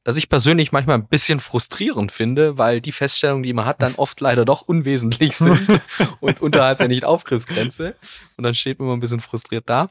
das 0.04 0.16
ich 0.16 0.30
persönlich 0.30 0.73
manchmal 0.73 0.96
ein 0.96 1.06
bisschen 1.06 1.38
frustrierend 1.38 2.12
finde, 2.12 2.56
weil 2.56 2.80
die 2.80 2.92
Feststellungen, 2.92 3.42
die 3.42 3.52
man 3.52 3.66
hat, 3.66 3.82
dann 3.82 3.94
oft 3.96 4.18
leider 4.23 4.46
doch 4.46 4.62
unwesentlich 4.62 5.37
sind 5.37 5.82
und 6.20 6.40
unterhalb 6.40 6.78
der 6.78 6.88
Nicht-Aufgriffsgrenze. 6.88 7.94
Und 8.38 8.44
dann 8.44 8.54
steht 8.54 8.78
man 8.78 8.88
immer 8.88 8.96
ein 8.96 9.00
bisschen 9.00 9.20
frustriert 9.20 9.68
da. 9.68 9.90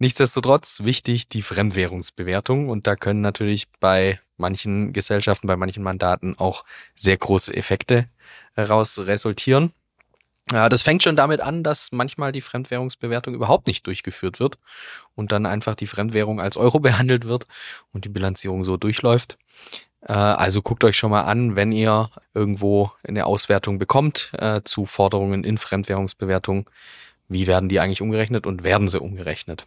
Nichtsdestotrotz 0.00 0.80
wichtig 0.82 1.28
die 1.28 1.42
Fremdwährungsbewertung 1.42 2.68
und 2.68 2.88
da 2.88 2.96
können 2.96 3.20
natürlich 3.20 3.68
bei 3.78 4.18
manchen 4.42 4.92
Gesellschaften, 4.92 5.46
bei 5.46 5.56
manchen 5.56 5.82
Mandaten 5.82 6.38
auch 6.38 6.64
sehr 6.94 7.16
große 7.16 7.56
Effekte 7.56 8.08
heraus 8.54 8.98
resultieren. 8.98 9.72
Ja, 10.50 10.68
das 10.68 10.82
fängt 10.82 11.02
schon 11.02 11.16
damit 11.16 11.40
an, 11.40 11.62
dass 11.62 11.92
manchmal 11.92 12.32
die 12.32 12.40
Fremdwährungsbewertung 12.40 13.32
überhaupt 13.32 13.68
nicht 13.68 13.86
durchgeführt 13.86 14.40
wird 14.40 14.58
und 15.14 15.32
dann 15.32 15.46
einfach 15.46 15.74
die 15.74 15.86
Fremdwährung 15.86 16.40
als 16.40 16.56
Euro 16.56 16.80
behandelt 16.88 17.24
wird 17.26 17.46
und 17.92 18.04
die 18.04 18.10
Bilanzierung 18.10 18.64
so 18.64 18.76
durchläuft. 18.76 19.38
Äh, 20.02 20.12
also 20.12 20.60
guckt 20.60 20.84
euch 20.84 20.96
schon 20.96 21.10
mal 21.10 21.22
an, 21.22 21.56
wenn 21.56 21.72
ihr 21.72 22.10
irgendwo 22.34 22.92
eine 23.06 23.24
Auswertung 23.24 23.78
bekommt 23.78 24.32
äh, 24.36 24.60
zu 24.64 24.84
Forderungen 24.84 25.44
in 25.44 25.58
Fremdwährungsbewertung, 25.58 26.68
wie 27.28 27.46
werden 27.46 27.68
die 27.68 27.80
eigentlich 27.80 28.02
umgerechnet 28.02 28.46
und 28.46 28.64
werden 28.64 28.88
sie 28.88 29.00
umgerechnet? 29.00 29.66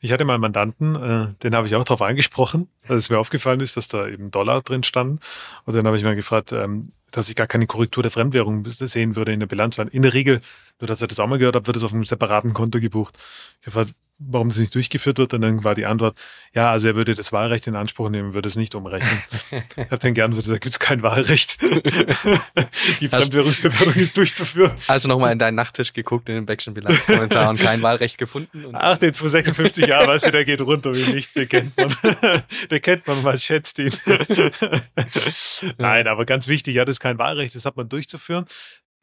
Ich 0.00 0.12
hatte 0.12 0.24
mal 0.24 0.34
einen 0.34 0.42
Mandanten, 0.42 0.94
äh, 0.96 1.34
den 1.42 1.54
habe 1.54 1.66
ich 1.66 1.74
auch 1.74 1.84
darauf 1.84 2.02
angesprochen, 2.02 2.68
als 2.88 3.04
es 3.04 3.10
mir 3.10 3.18
aufgefallen 3.18 3.60
ist, 3.60 3.76
dass 3.76 3.88
da 3.88 4.06
eben 4.06 4.30
Dollar 4.30 4.62
drin 4.62 4.82
stand. 4.82 5.22
Und 5.64 5.74
dann 5.74 5.86
habe 5.86 5.96
ich 5.96 6.04
mal 6.04 6.16
gefragt, 6.16 6.52
ähm, 6.52 6.92
dass 7.10 7.28
ich 7.28 7.36
gar 7.36 7.46
keine 7.46 7.66
Korrektur 7.66 8.02
der 8.02 8.12
Fremdwährung 8.12 8.64
sehen 8.66 9.16
würde 9.16 9.32
in 9.32 9.40
der 9.40 9.46
Bilanz, 9.46 9.78
weil 9.78 9.88
in 9.88 10.02
der 10.02 10.12
Regel, 10.12 10.40
nur 10.80 10.88
dass 10.88 11.00
er 11.00 11.08
das 11.08 11.20
auch 11.20 11.26
mal 11.26 11.38
gehört 11.38 11.56
hat, 11.56 11.66
wird 11.66 11.76
es 11.76 11.84
auf 11.84 11.92
einem 11.92 12.04
separaten 12.04 12.52
Konto 12.52 12.80
gebucht. 12.80 13.16
Ich 13.60 13.74
habe 13.74 13.86
warum 14.18 14.48
es 14.48 14.58
nicht 14.58 14.74
durchgeführt 14.74 15.18
wird. 15.18 15.34
Und 15.34 15.42
dann 15.42 15.64
war 15.64 15.74
die 15.74 15.86
Antwort, 15.86 16.18
ja, 16.54 16.70
also 16.70 16.88
er 16.88 16.96
würde 16.96 17.14
das 17.14 17.32
Wahlrecht 17.32 17.66
in 17.66 17.76
Anspruch 17.76 18.08
nehmen, 18.08 18.34
würde 18.34 18.48
es 18.48 18.56
nicht 18.56 18.74
umrechnen. 18.74 19.22
ich 19.50 19.84
habe 19.84 19.98
dann 19.98 20.14
gern 20.14 20.34
würde, 20.34 20.48
da 20.48 20.54
gibt 20.54 20.66
es 20.66 20.78
kein 20.78 21.02
Wahlrecht. 21.02 21.58
die 23.00 23.08
Fremdwährungsbewertung 23.08 23.94
ist 23.94 24.16
durchzuführen. 24.16 24.72
Also 24.86 25.08
nochmal 25.08 25.32
in 25.32 25.38
deinen 25.38 25.54
Nachttisch 25.54 25.92
geguckt, 25.92 26.28
in 26.28 26.36
den 26.36 26.46
Backschen 26.46 26.74
Bilanzkommentar 26.74 27.50
und 27.50 27.60
kein 27.60 27.82
Wahlrecht 27.82 28.18
gefunden. 28.18 28.66
Ach, 28.72 28.96
den 28.96 29.12
256 29.12 29.86
Jahre, 29.86 30.08
weißt 30.08 30.26
du, 30.26 30.30
der 30.30 30.44
geht 30.44 30.60
runter 30.60 30.94
wie 30.94 31.12
nichts, 31.12 31.34
den 31.34 31.48
kennt 31.48 31.76
man. 31.76 31.94
den 32.70 32.82
kennt 32.82 33.06
man, 33.06 33.22
man 33.22 33.38
schätzt 33.38 33.78
ihn. 33.78 33.92
Nein, 35.78 36.08
aber 36.08 36.24
ganz 36.24 36.48
wichtig, 36.48 36.74
ja, 36.74 36.84
das 36.84 36.96
ist 36.96 37.00
kein 37.00 37.18
Wahlrecht, 37.18 37.54
das 37.54 37.64
hat 37.64 37.76
man 37.76 37.88
durchzuführen. 37.88 38.46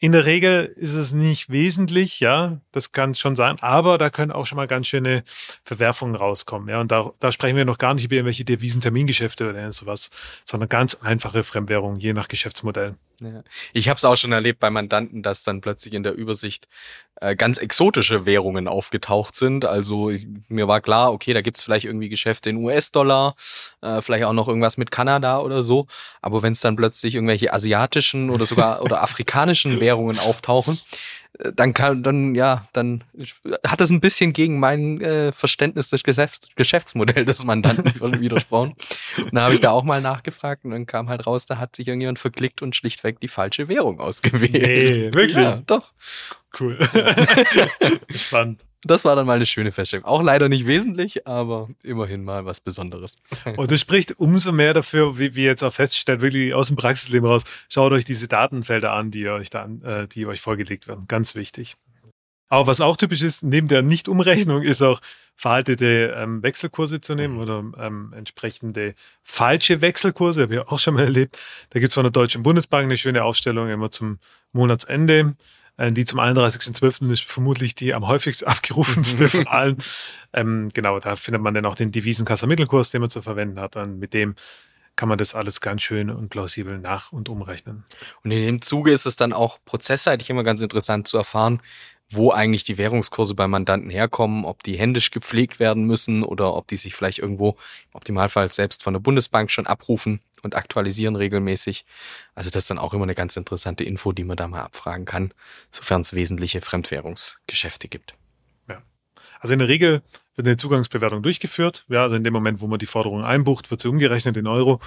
In 0.04 0.12
der 0.12 0.26
Regel 0.26 0.66
ist 0.66 0.96
es 0.96 1.14
nicht 1.14 1.50
wesentlich, 1.50 2.20
ja, 2.20 2.60
das 2.74 2.92
kann 2.92 3.16
schon 3.16 3.38
sein, 3.38 3.56
aber 3.62 3.98
da 3.98 4.10
können 4.10 4.34
auch 4.34 4.46
schon 4.46 4.58
mal 4.58 4.68
ganz 4.68 4.88
schöne 4.88 5.24
Verwerfungen 5.64 6.16
rauskommen, 6.16 6.68
ja, 6.68 6.82
und 6.82 6.92
da, 6.92 7.14
da 7.20 7.32
sprechen 7.32 7.56
wir 7.56 7.64
noch 7.64 7.78
gar 7.78 7.94
nicht 7.94 8.04
über 8.04 8.16
irgendwelche 8.16 8.44
Devisentermingeschäfte 8.44 9.50
oder 9.50 9.72
sowas, 9.72 10.10
sondern 10.44 10.68
ganz 10.68 10.96
einfache 10.96 11.42
Fremdwährungen, 11.44 12.02
je 12.02 12.12
nach 12.12 12.28
Geschäftsmodell. 12.28 12.96
Ja. 13.22 13.44
Ich 13.74 13.90
habe 13.90 13.98
es 13.98 14.06
auch 14.06 14.16
schon 14.16 14.32
erlebt 14.32 14.60
bei 14.60 14.70
Mandanten, 14.70 15.24
dass 15.24 15.44
dann 15.44 15.62
plötzlich 15.62 15.94
in 15.94 16.04
der 16.04 16.14
Übersicht 16.14 16.68
äh, 17.22 17.36
ganz 17.36 17.58
exotische 17.58 18.26
Währungen 18.26 18.68
aufgetaucht 18.68 19.36
sind. 19.36 19.66
Also 19.66 20.10
ich, 20.10 20.28
mir 20.50 20.68
war 20.68 20.82
klar, 20.82 21.14
okay, 21.14 21.34
da 21.34 21.42
gibt's 21.42 21.62
vielleicht 21.62 21.86
irgendwie 21.86 22.10
Geschäfte 22.10 22.50
in 22.50 22.58
US-Dollar, 22.58 23.36
äh, 23.82 24.02
vielleicht 24.02 24.26
auch 24.26 24.34
noch 24.34 24.48
irgendwas 24.48 24.78
mit 24.78 24.92
Kanada 24.92 25.40
oder 25.40 25.64
so. 25.64 25.88
Aber 26.22 26.42
wenn 26.42 26.54
es 26.54 26.62
dann 26.62 26.76
plötzlich 26.76 27.16
irgendwelche 27.16 27.54
asiatischen 27.54 28.30
oder 28.30 28.46
sogar 28.46 28.82
oder 28.82 29.02
afrikanischen 29.04 29.80
Währungen 29.80 30.20
auftauchen, 30.20 30.80
dann 31.40 31.74
kann, 31.74 32.04
dann, 32.04 32.36
ja, 32.36 32.68
dann 32.74 33.04
hat 33.66 33.82
es 33.82 33.90
ein 33.90 34.02
bisschen 34.02 34.34
gegen 34.34 34.60
mein 34.60 35.02
äh, 35.02 35.32
Verständnis 35.32 35.90
des 35.90 36.04
Geschäfts 36.04 36.50
Geschäftsmodells 36.56 37.26
des 37.26 37.46
Mandanten 37.46 38.20
widersprochen. 38.22 38.76
Und 39.18 39.34
da 39.34 39.42
habe 39.42 39.56
ich 39.56 39.62
da 39.62 39.72
auch 39.72 39.84
mal 39.84 40.02
nachgefragt 40.02 40.64
und 40.64 40.72
dann 40.72 40.86
kam 40.86 41.10
halt 41.10 41.26
raus, 41.26 41.46
da 41.46 41.58
hat 41.58 41.76
sich 41.76 41.88
irgendjemand 41.88 42.20
verklickt 42.20 42.62
und 42.62 42.76
schlichtweg 42.76 43.20
die 43.20 43.28
falsche 43.28 43.68
Währung 43.68 44.00
ausgewählt. 44.00 44.54
Nee, 44.54 45.14
wirklich? 45.14 45.36
Ja, 45.36 45.64
doch. 45.66 45.92
Cool. 46.60 46.78
Spannend. 48.12 48.64
Das 48.86 49.06
war 49.06 49.16
dann 49.16 49.26
mal 49.26 49.36
eine 49.36 49.46
schöne 49.46 49.72
Feststellung. 49.72 50.06
Auch 50.06 50.22
leider 50.22 50.50
nicht 50.50 50.68
wesentlich, 50.68 51.26
aber 51.26 51.70
immerhin 51.84 52.24
mal 52.24 52.46
was 52.46 52.60
Besonderes. 52.60 53.16
Und 53.58 53.72
das 53.72 53.80
spricht 53.80 54.20
umso 54.20 54.52
mehr 54.52 54.74
dafür, 54.74 55.18
wie 55.20 55.36
wir 55.36 55.46
jetzt 55.46 55.64
auch 55.64 55.74
feststellen, 55.74 56.22
wirklich 56.22 56.54
aus 56.54 56.68
dem 56.68 56.76
Praxisleben 56.76 57.28
raus. 57.28 57.44
Schaut 57.70 57.92
euch 57.94 58.06
diese 58.06 58.28
Datenfelder 58.28 58.94
an, 58.94 59.12
die 59.12 59.28
euch 59.30 59.50
da, 59.50 59.68
äh, 59.84 60.08
die 60.08 60.26
euch 60.26 60.42
vorgelegt 60.42 60.88
werden. 60.88 61.06
Ganz 61.08 61.36
wichtig. 61.36 61.78
Aber 62.50 62.68
was 62.68 62.82
auch 62.82 62.98
typisch 62.98 63.24
ist, 63.24 63.42
neben 63.42 63.68
der 63.68 63.82
Nichtumrechnung, 63.82 64.62
ist 64.62 64.84
auch 64.84 65.02
veraltete 65.36 66.14
ähm, 66.16 66.44
Wechselkurse 66.44 67.02
zu 67.02 67.16
nehmen 67.16 67.40
oder 67.40 67.64
ähm, 67.80 68.14
entsprechende 68.16 68.94
falsche 69.24 69.82
Wechselkurse, 69.82 70.44
habe 70.44 70.54
ich 70.54 70.60
auch 70.62 70.78
schon 70.78 70.94
mal 70.94 71.04
erlebt. 71.04 71.40
Da 71.72 71.80
gibt 71.80 71.90
es 71.90 71.96
von 71.96 72.04
der 72.04 72.12
Deutschen 72.12 72.44
Bundesbank 72.44 72.84
eine 72.84 72.98
schöne 72.98 73.24
Aufstellung 73.24 73.70
immer 73.70 73.90
zum 73.90 74.20
Monatsende. 74.52 75.36
Äh, 75.78 75.92
die 75.92 76.06
zum 76.06 76.20
31.12. 76.20 77.12
ist 77.12 77.24
vermutlich 77.24 77.76
die 77.76 77.94
am 77.94 78.08
häufigst 78.08 78.46
abgerufenste 78.46 79.30
von 79.30 79.48
allen. 79.48 79.78
Ähm, 80.34 80.70
genau, 80.74 81.00
da 81.00 81.16
findet 81.16 81.42
man 81.42 81.54
dann 81.54 81.66
auch 81.66 81.76
den 81.76 81.92
Devisenkasser-Mittelkurs, 81.92 82.92
den 82.92 83.02
man 83.02 83.10
zu 83.10 83.22
verwenden 83.22 83.60
hat. 83.60 83.76
Und 83.76 84.00
mit 84.00 84.14
dem 84.14 84.36
kann 84.96 85.10
man 85.10 85.18
das 85.18 85.34
alles 85.34 85.62
ganz 85.62 85.82
schön 85.82 86.10
und 86.10 86.30
plausibel 86.30 86.78
nach- 86.78 87.12
und 87.12 87.30
umrechnen. 87.30 87.84
Und 88.24 88.32
in 88.32 88.46
dem 88.46 88.62
Zuge 88.62 88.92
ist 88.92 89.06
es 89.06 89.16
dann 89.16 89.34
auch 89.34 89.60
prozessseitig 89.66 90.30
immer 90.30 90.44
ganz 90.44 90.62
interessant 90.62 91.08
zu 91.08 91.18
erfahren, 91.18 91.62
wo 92.12 92.32
eigentlich 92.32 92.64
die 92.64 92.78
Währungskurse 92.78 93.34
bei 93.34 93.48
Mandanten 93.48 93.90
herkommen, 93.90 94.46
ob 94.46 94.62
die 94.62 94.78
händisch 94.78 95.10
gepflegt 95.10 95.60
werden 95.60 95.86
müssen 95.86 96.24
oder 96.24 96.54
ob 96.54 96.68
die 96.68 96.76
sich 96.76 96.94
vielleicht 96.94 97.18
irgendwo 97.18 97.58
im 97.92 97.96
Optimalfall 97.96 98.52
selbst 98.52 98.84
von 98.84 98.94
der 98.94 99.00
Bundesbank 99.00 99.50
schon 99.50 99.66
abrufen 99.66 100.20
und 100.44 100.56
aktualisieren 100.56 101.16
regelmäßig. 101.16 101.86
Also 102.36 102.50
das 102.50 102.64
ist 102.64 102.70
dann 102.70 102.78
auch 102.78 102.94
immer 102.94 103.04
eine 103.04 103.16
ganz 103.16 103.36
interessante 103.36 103.84
Info, 103.84 104.12
die 104.12 104.24
man 104.24 104.38
da 104.38 104.48
mal 104.48 104.62
abfragen 104.62 105.06
kann, 105.06 105.34
sofern 105.72 106.02
es 106.02 106.14
wesentliche 106.14 106.62
Fremdwährungsgeschäfte 106.62 107.88
gibt. 107.88 108.14
Ja. 108.68 108.84
Also 109.40 109.54
in 109.54 109.60
der 109.60 109.68
Regel 109.68 110.02
wird 110.36 110.48
eine 110.48 110.58
Zugangsbewertung 110.58 111.24
durchgeführt. 111.24 111.86
Ja, 111.88 112.04
also 112.04 112.16
in 112.16 112.24
dem 112.24 112.34
Moment, 112.34 112.62
wo 112.62 112.68
man 112.68 112.80
die 112.80 112.86
Forderung 112.86 113.24
einbucht, 113.24 113.72
wird 113.72 113.82
sie 113.82 113.88
umgerechnet 113.88 114.38
in 114.38 114.48
Euro. 114.48 114.80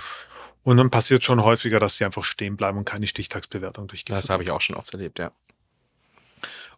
Und 0.62 0.78
dann 0.78 0.90
passiert 0.90 1.22
schon 1.22 1.44
häufiger, 1.44 1.78
dass 1.78 1.96
sie 1.96 2.04
einfach 2.04 2.24
stehen 2.24 2.56
bleiben 2.56 2.76
und 2.78 2.84
keine 2.84 3.06
Stichtagsbewertung 3.06 3.86
durchgeführt 3.86 4.18
Das 4.18 4.30
habe 4.30 4.42
ich 4.42 4.50
auch 4.50 4.60
schon 4.60 4.76
oft 4.76 4.92
erlebt, 4.92 5.18
ja. 5.18 5.30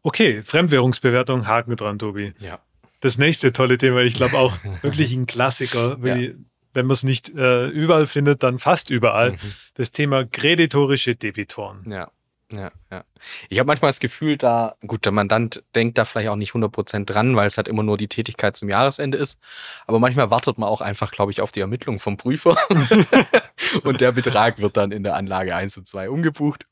Okay, 0.02 0.42
Fremdwährungsbewertung, 0.42 1.46
Haken 1.46 1.74
dran, 1.76 1.98
Tobi. 1.98 2.34
Ja. 2.38 2.60
Das 3.00 3.16
nächste 3.16 3.52
tolle 3.52 3.78
Thema, 3.78 4.00
ich 4.00 4.14
glaube 4.14 4.36
auch 4.36 4.52
wirklich 4.82 5.12
ein 5.14 5.26
Klassiker, 5.26 5.98
ja. 6.02 6.32
Wenn 6.74 6.86
man 6.86 6.94
es 6.94 7.02
nicht 7.02 7.30
äh, 7.30 7.66
überall 7.68 8.06
findet, 8.06 8.42
dann 8.42 8.58
fast 8.58 8.90
überall. 8.90 9.32
Mhm. 9.32 9.38
Das 9.74 9.90
Thema 9.90 10.24
kreditorische 10.24 11.16
Debitoren. 11.16 11.90
Ja. 11.90 12.10
Ja, 12.50 12.70
ja. 12.90 13.04
Ich 13.50 13.58
habe 13.58 13.66
manchmal 13.66 13.90
das 13.90 14.00
Gefühl, 14.00 14.38
da, 14.38 14.74
gut, 14.86 15.04
der 15.04 15.12
Mandant 15.12 15.62
denkt 15.74 15.98
da 15.98 16.06
vielleicht 16.06 16.30
auch 16.30 16.36
nicht 16.36 16.52
100% 16.52 17.04
dran, 17.04 17.36
weil 17.36 17.46
es 17.46 17.58
halt 17.58 17.68
immer 17.68 17.82
nur 17.82 17.98
die 17.98 18.08
Tätigkeit 18.08 18.56
zum 18.56 18.70
Jahresende 18.70 19.18
ist. 19.18 19.38
Aber 19.86 19.98
manchmal 19.98 20.30
wartet 20.30 20.56
man 20.56 20.68
auch 20.68 20.80
einfach, 20.80 21.10
glaube 21.10 21.30
ich, 21.30 21.42
auf 21.42 21.52
die 21.52 21.60
Ermittlung 21.60 21.98
vom 21.98 22.16
Prüfer. 22.16 22.56
und 23.82 24.00
der 24.00 24.12
Betrag 24.12 24.60
wird 24.60 24.78
dann 24.78 24.92
in 24.92 25.02
der 25.02 25.14
Anlage 25.14 25.54
1 25.54 25.76
und 25.76 25.88
2 25.88 26.08
umgebucht. 26.08 26.66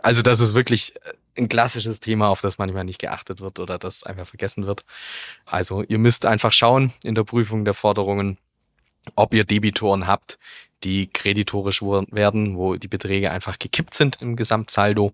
Also 0.00 0.20
das 0.20 0.40
ist 0.40 0.52
wirklich 0.52 0.92
ein 1.38 1.48
klassisches 1.48 2.00
Thema, 2.00 2.28
auf 2.28 2.42
das 2.42 2.58
manchmal 2.58 2.84
nicht 2.84 3.00
geachtet 3.00 3.40
wird 3.40 3.58
oder 3.58 3.78
das 3.78 4.04
einfach 4.04 4.26
vergessen 4.26 4.66
wird. 4.66 4.84
Also 5.46 5.82
ihr 5.82 5.98
müsst 5.98 6.26
einfach 6.26 6.52
schauen 6.52 6.92
in 7.02 7.14
der 7.14 7.24
Prüfung 7.24 7.64
der 7.64 7.74
Forderungen, 7.74 8.38
ob 9.14 9.34
ihr 9.34 9.44
Debitoren 9.44 10.06
habt, 10.06 10.38
die 10.82 11.06
kreditorisch 11.06 11.82
werden, 11.82 12.56
wo 12.56 12.76
die 12.76 12.88
Beträge 12.88 13.30
einfach 13.30 13.58
gekippt 13.58 13.94
sind 13.94 14.18
im 14.20 14.36
Gesamtsaldo. 14.36 15.12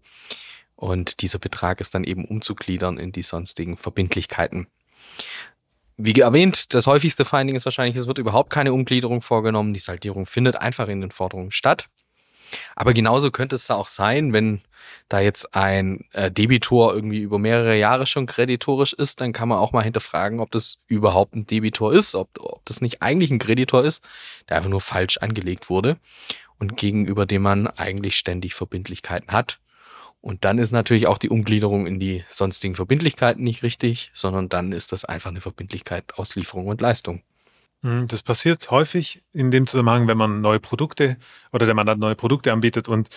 Und 0.76 1.20
dieser 1.20 1.38
Betrag 1.38 1.80
ist 1.80 1.94
dann 1.94 2.04
eben 2.04 2.24
umzugliedern 2.24 2.98
in 2.98 3.12
die 3.12 3.22
sonstigen 3.22 3.76
Verbindlichkeiten. 3.76 4.66
Wie 5.96 6.18
erwähnt, 6.18 6.72
das 6.72 6.86
häufigste 6.86 7.26
Finding 7.26 7.56
ist 7.56 7.66
wahrscheinlich, 7.66 7.96
es 7.98 8.06
wird 8.06 8.16
überhaupt 8.16 8.48
keine 8.48 8.72
Umgliederung 8.72 9.20
vorgenommen. 9.20 9.74
Die 9.74 9.80
Saldierung 9.80 10.24
findet 10.24 10.56
einfach 10.56 10.88
in 10.88 11.02
den 11.02 11.10
Forderungen 11.10 11.50
statt. 11.50 11.88
Aber 12.76 12.92
genauso 12.92 13.30
könnte 13.30 13.56
es 13.56 13.70
auch 13.70 13.88
sein, 13.88 14.32
wenn 14.32 14.62
da 15.08 15.20
jetzt 15.20 15.54
ein 15.54 16.04
äh, 16.12 16.30
Debitor 16.30 16.94
irgendwie 16.94 17.20
über 17.20 17.38
mehrere 17.38 17.76
Jahre 17.76 18.06
schon 18.06 18.26
kreditorisch 18.26 18.92
ist, 18.92 19.20
dann 19.20 19.32
kann 19.32 19.48
man 19.48 19.58
auch 19.58 19.72
mal 19.72 19.82
hinterfragen, 19.82 20.40
ob 20.40 20.50
das 20.50 20.78
überhaupt 20.86 21.34
ein 21.34 21.46
Debitor 21.46 21.92
ist, 21.92 22.14
ob, 22.14 22.28
ob 22.38 22.64
das 22.64 22.80
nicht 22.80 23.02
eigentlich 23.02 23.30
ein 23.30 23.38
Kreditor 23.38 23.84
ist, 23.84 24.02
der 24.48 24.56
einfach 24.56 24.70
nur 24.70 24.80
falsch 24.80 25.18
angelegt 25.18 25.68
wurde 25.68 25.96
und 26.58 26.76
gegenüber 26.76 27.26
dem 27.26 27.42
man 27.42 27.66
eigentlich 27.66 28.16
ständig 28.16 28.54
Verbindlichkeiten 28.54 29.32
hat. 29.32 29.58
Und 30.20 30.44
dann 30.44 30.58
ist 30.58 30.70
natürlich 30.70 31.06
auch 31.06 31.18
die 31.18 31.30
Umgliederung 31.30 31.86
in 31.86 31.98
die 31.98 32.24
sonstigen 32.28 32.74
Verbindlichkeiten 32.74 33.42
nicht 33.42 33.62
richtig, 33.62 34.10
sondern 34.12 34.48
dann 34.48 34.72
ist 34.72 34.92
das 34.92 35.04
einfach 35.04 35.30
eine 35.30 35.40
Verbindlichkeit 35.40 36.04
aus 36.14 36.36
Lieferung 36.36 36.66
und 36.66 36.80
Leistung. 36.80 37.22
Hm, 37.82 38.08
das 38.08 38.22
passiert 38.22 38.70
häufig 38.70 39.22
in 39.32 39.50
dem 39.50 39.66
Zusammenhang, 39.66 40.06
wenn 40.06 40.18
man 40.18 40.40
neue 40.40 40.60
Produkte 40.60 41.16
oder 41.52 41.66
der 41.66 41.74
Mandant 41.74 42.00
neue 42.00 42.14
Produkte 42.14 42.52
anbietet 42.52 42.88
und 42.88 43.08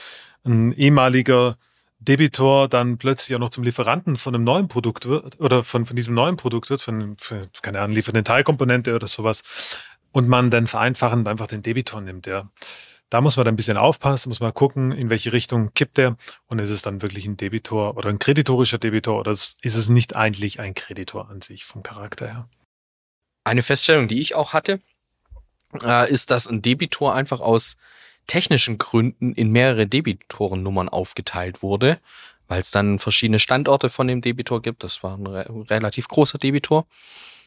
ein 0.45 0.71
ehemaliger 0.73 1.57
Debitor 1.99 2.67
dann 2.67 2.97
plötzlich 2.97 3.35
auch 3.35 3.39
noch 3.39 3.49
zum 3.49 3.63
Lieferanten 3.63 4.17
von 4.17 4.35
einem 4.35 4.43
neuen 4.43 4.67
Produkt 4.67 5.05
wird 5.05 5.39
oder 5.39 5.63
von, 5.63 5.85
von 5.85 5.95
diesem 5.95 6.13
neuen 6.13 6.37
Produkt 6.37 6.69
wird, 6.69 6.81
von, 6.81 7.15
für, 7.17 7.47
keine 7.61 7.79
Ahnung, 7.81 7.95
liefernde 7.95 8.23
Teilkomponente 8.23 8.95
oder 8.95 9.07
sowas 9.07 9.79
und 10.11 10.27
man 10.27 10.49
dann 10.51 10.67
vereinfachend 10.67 11.27
einfach 11.27 11.47
den 11.47 11.61
Debitor 11.61 12.01
nimmt, 12.01 12.27
ja. 12.27 12.49
Da 13.09 13.21
muss 13.21 13.37
man 13.37 13.45
dann 13.45 13.53
ein 13.53 13.57
bisschen 13.57 13.77
aufpassen, 13.77 14.29
muss 14.29 14.39
man 14.39 14.53
gucken, 14.53 14.91
in 14.91 15.09
welche 15.11 15.33
Richtung 15.33 15.73
kippt 15.75 15.97
der 15.97 16.17
und 16.47 16.59
ist 16.59 16.71
es 16.71 16.81
dann 16.81 17.01
wirklich 17.01 17.25
ein 17.25 17.37
Debitor 17.37 17.95
oder 17.95 18.09
ein 18.09 18.17
kreditorischer 18.17 18.79
Debitor 18.79 19.19
oder 19.19 19.31
ist 19.31 19.57
es 19.63 19.89
nicht 19.89 20.15
eigentlich 20.15 20.59
ein 20.59 20.73
Kreditor 20.73 21.29
an 21.29 21.41
sich 21.41 21.63
vom 21.63 21.83
Charakter 21.83 22.27
her? 22.27 22.49
Eine 23.43 23.63
Feststellung, 23.63 24.07
die 24.07 24.21
ich 24.21 24.35
auch 24.35 24.53
hatte, 24.53 24.79
äh, 25.81 26.09
ist, 26.11 26.31
dass 26.31 26.47
ein 26.47 26.61
Debitor 26.61 27.13
einfach 27.13 27.39
aus 27.39 27.77
technischen 28.27 28.77
Gründen 28.77 29.33
in 29.33 29.51
mehrere 29.51 29.87
Debitorennummern 29.87 30.89
aufgeteilt 30.89 31.61
wurde, 31.61 31.99
weil 32.47 32.59
es 32.59 32.71
dann 32.71 32.99
verschiedene 32.99 33.39
Standorte 33.39 33.89
von 33.89 34.07
dem 34.07 34.21
Debitor 34.21 34.61
gibt. 34.61 34.83
Das 34.83 35.03
war 35.03 35.17
ein 35.17 35.27
re 35.27 35.45
relativ 35.69 36.07
großer 36.07 36.37
Debitor. 36.37 36.85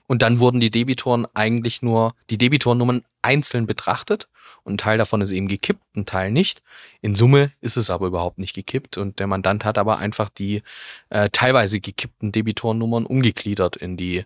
Und 0.08 0.22
dann 0.22 0.38
wurden 0.38 0.60
die 0.60 0.70
Debitoren 0.70 1.26
eigentlich 1.34 1.82
nur, 1.82 2.14
die 2.30 2.38
Debitornummern 2.38 3.04
einzeln 3.22 3.66
betrachtet. 3.66 4.28
Und 4.62 4.74
ein 4.74 4.78
Teil 4.78 4.98
davon 4.98 5.20
ist 5.20 5.32
eben 5.32 5.48
gekippt, 5.48 5.82
ein 5.96 6.06
Teil 6.06 6.30
nicht. 6.30 6.62
In 7.00 7.16
Summe 7.16 7.50
ist 7.60 7.76
es 7.76 7.90
aber 7.90 8.06
überhaupt 8.06 8.38
nicht 8.38 8.54
gekippt. 8.54 8.98
Und 8.98 9.18
der 9.18 9.26
Mandant 9.26 9.64
hat 9.64 9.78
aber 9.78 9.98
einfach 9.98 10.28
die 10.28 10.62
äh, 11.10 11.28
teilweise 11.30 11.80
gekippten 11.80 12.30
Debitornummern 12.30 13.04
umgegliedert 13.04 13.74
in 13.74 13.96
die 13.96 14.24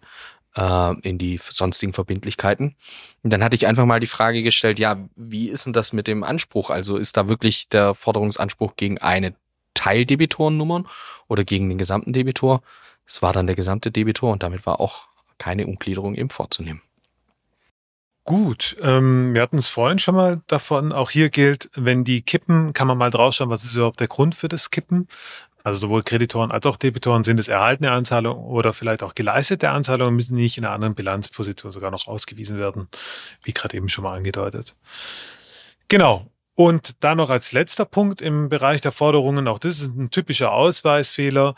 äh, 0.56 0.94
in 1.00 1.18
die 1.18 1.38
sonstigen 1.38 1.92
Verbindlichkeiten. 1.92 2.76
Und 3.22 3.32
dann 3.32 3.44
hatte 3.44 3.56
ich 3.56 3.66
einfach 3.66 3.86
mal 3.86 4.00
die 4.00 4.06
Frage 4.06 4.42
gestellt, 4.42 4.78
ja, 4.78 4.96
wie 5.16 5.48
ist 5.48 5.66
denn 5.66 5.72
das 5.72 5.92
mit 5.92 6.06
dem 6.06 6.24
Anspruch? 6.24 6.70
Also 6.70 6.96
ist 6.96 7.16
da 7.16 7.28
wirklich 7.28 7.68
der 7.68 7.94
Forderungsanspruch 7.94 8.76
gegen 8.76 8.98
eine 8.98 9.34
Teildebitorennummern 9.74 10.86
oder 11.28 11.44
gegen 11.44 11.68
den 11.68 11.78
gesamten 11.78 12.12
Debitor? 12.12 12.62
Es 13.06 13.22
war 13.22 13.32
dann 13.32 13.46
der 13.46 13.56
gesamte 13.56 13.90
Debitor 13.90 14.32
und 14.32 14.42
damit 14.42 14.66
war 14.66 14.80
auch 14.80 15.06
keine 15.38 15.66
Umgliederung 15.66 16.14
eben 16.14 16.30
vorzunehmen. 16.30 16.82
Gut, 18.24 18.76
ähm, 18.82 19.34
wir 19.34 19.42
hatten 19.42 19.58
es 19.58 19.66
vorhin 19.66 19.98
schon 19.98 20.14
mal 20.14 20.40
davon. 20.46 20.92
Auch 20.92 21.10
hier 21.10 21.30
gilt, 21.30 21.70
wenn 21.74 22.04
die 22.04 22.22
kippen, 22.22 22.72
kann 22.74 22.86
man 22.86 22.98
mal 22.98 23.10
drauf 23.10 23.34
schauen, 23.34 23.50
was 23.50 23.64
ist 23.64 23.74
überhaupt 23.74 23.98
der 23.98 24.08
Grund 24.08 24.34
für 24.34 24.48
das 24.48 24.70
Kippen. 24.70 25.08
Also 25.62 25.78
sowohl 25.78 26.02
Kreditoren 26.02 26.50
als 26.50 26.64
auch 26.66 26.76
Debitoren 26.76 27.24
sind 27.24 27.38
es 27.38 27.48
erhaltene 27.48 27.90
Anzahlungen 27.90 28.44
oder 28.44 28.72
vielleicht 28.72 29.02
auch 29.02 29.14
geleistete 29.14 29.70
Anzahlungen, 29.70 30.14
müssen 30.14 30.36
nicht 30.36 30.58
in 30.58 30.64
einer 30.64 30.74
anderen 30.74 30.94
Bilanzposition 30.94 31.72
sogar 31.72 31.90
noch 31.90 32.06
ausgewiesen 32.06 32.58
werden, 32.58 32.88
wie 33.42 33.52
gerade 33.52 33.76
eben 33.76 33.88
schon 33.88 34.04
mal 34.04 34.16
angedeutet. 34.16 34.74
Genau. 35.88 36.26
Und 36.54 37.02
dann 37.04 37.16
noch 37.16 37.30
als 37.30 37.52
letzter 37.52 37.84
Punkt 37.84 38.20
im 38.20 38.48
Bereich 38.48 38.80
der 38.80 38.92
Forderungen, 38.92 39.48
auch 39.48 39.58
das 39.58 39.80
ist 39.80 39.96
ein 39.96 40.10
typischer 40.10 40.52
Ausweisfehler, 40.52 41.54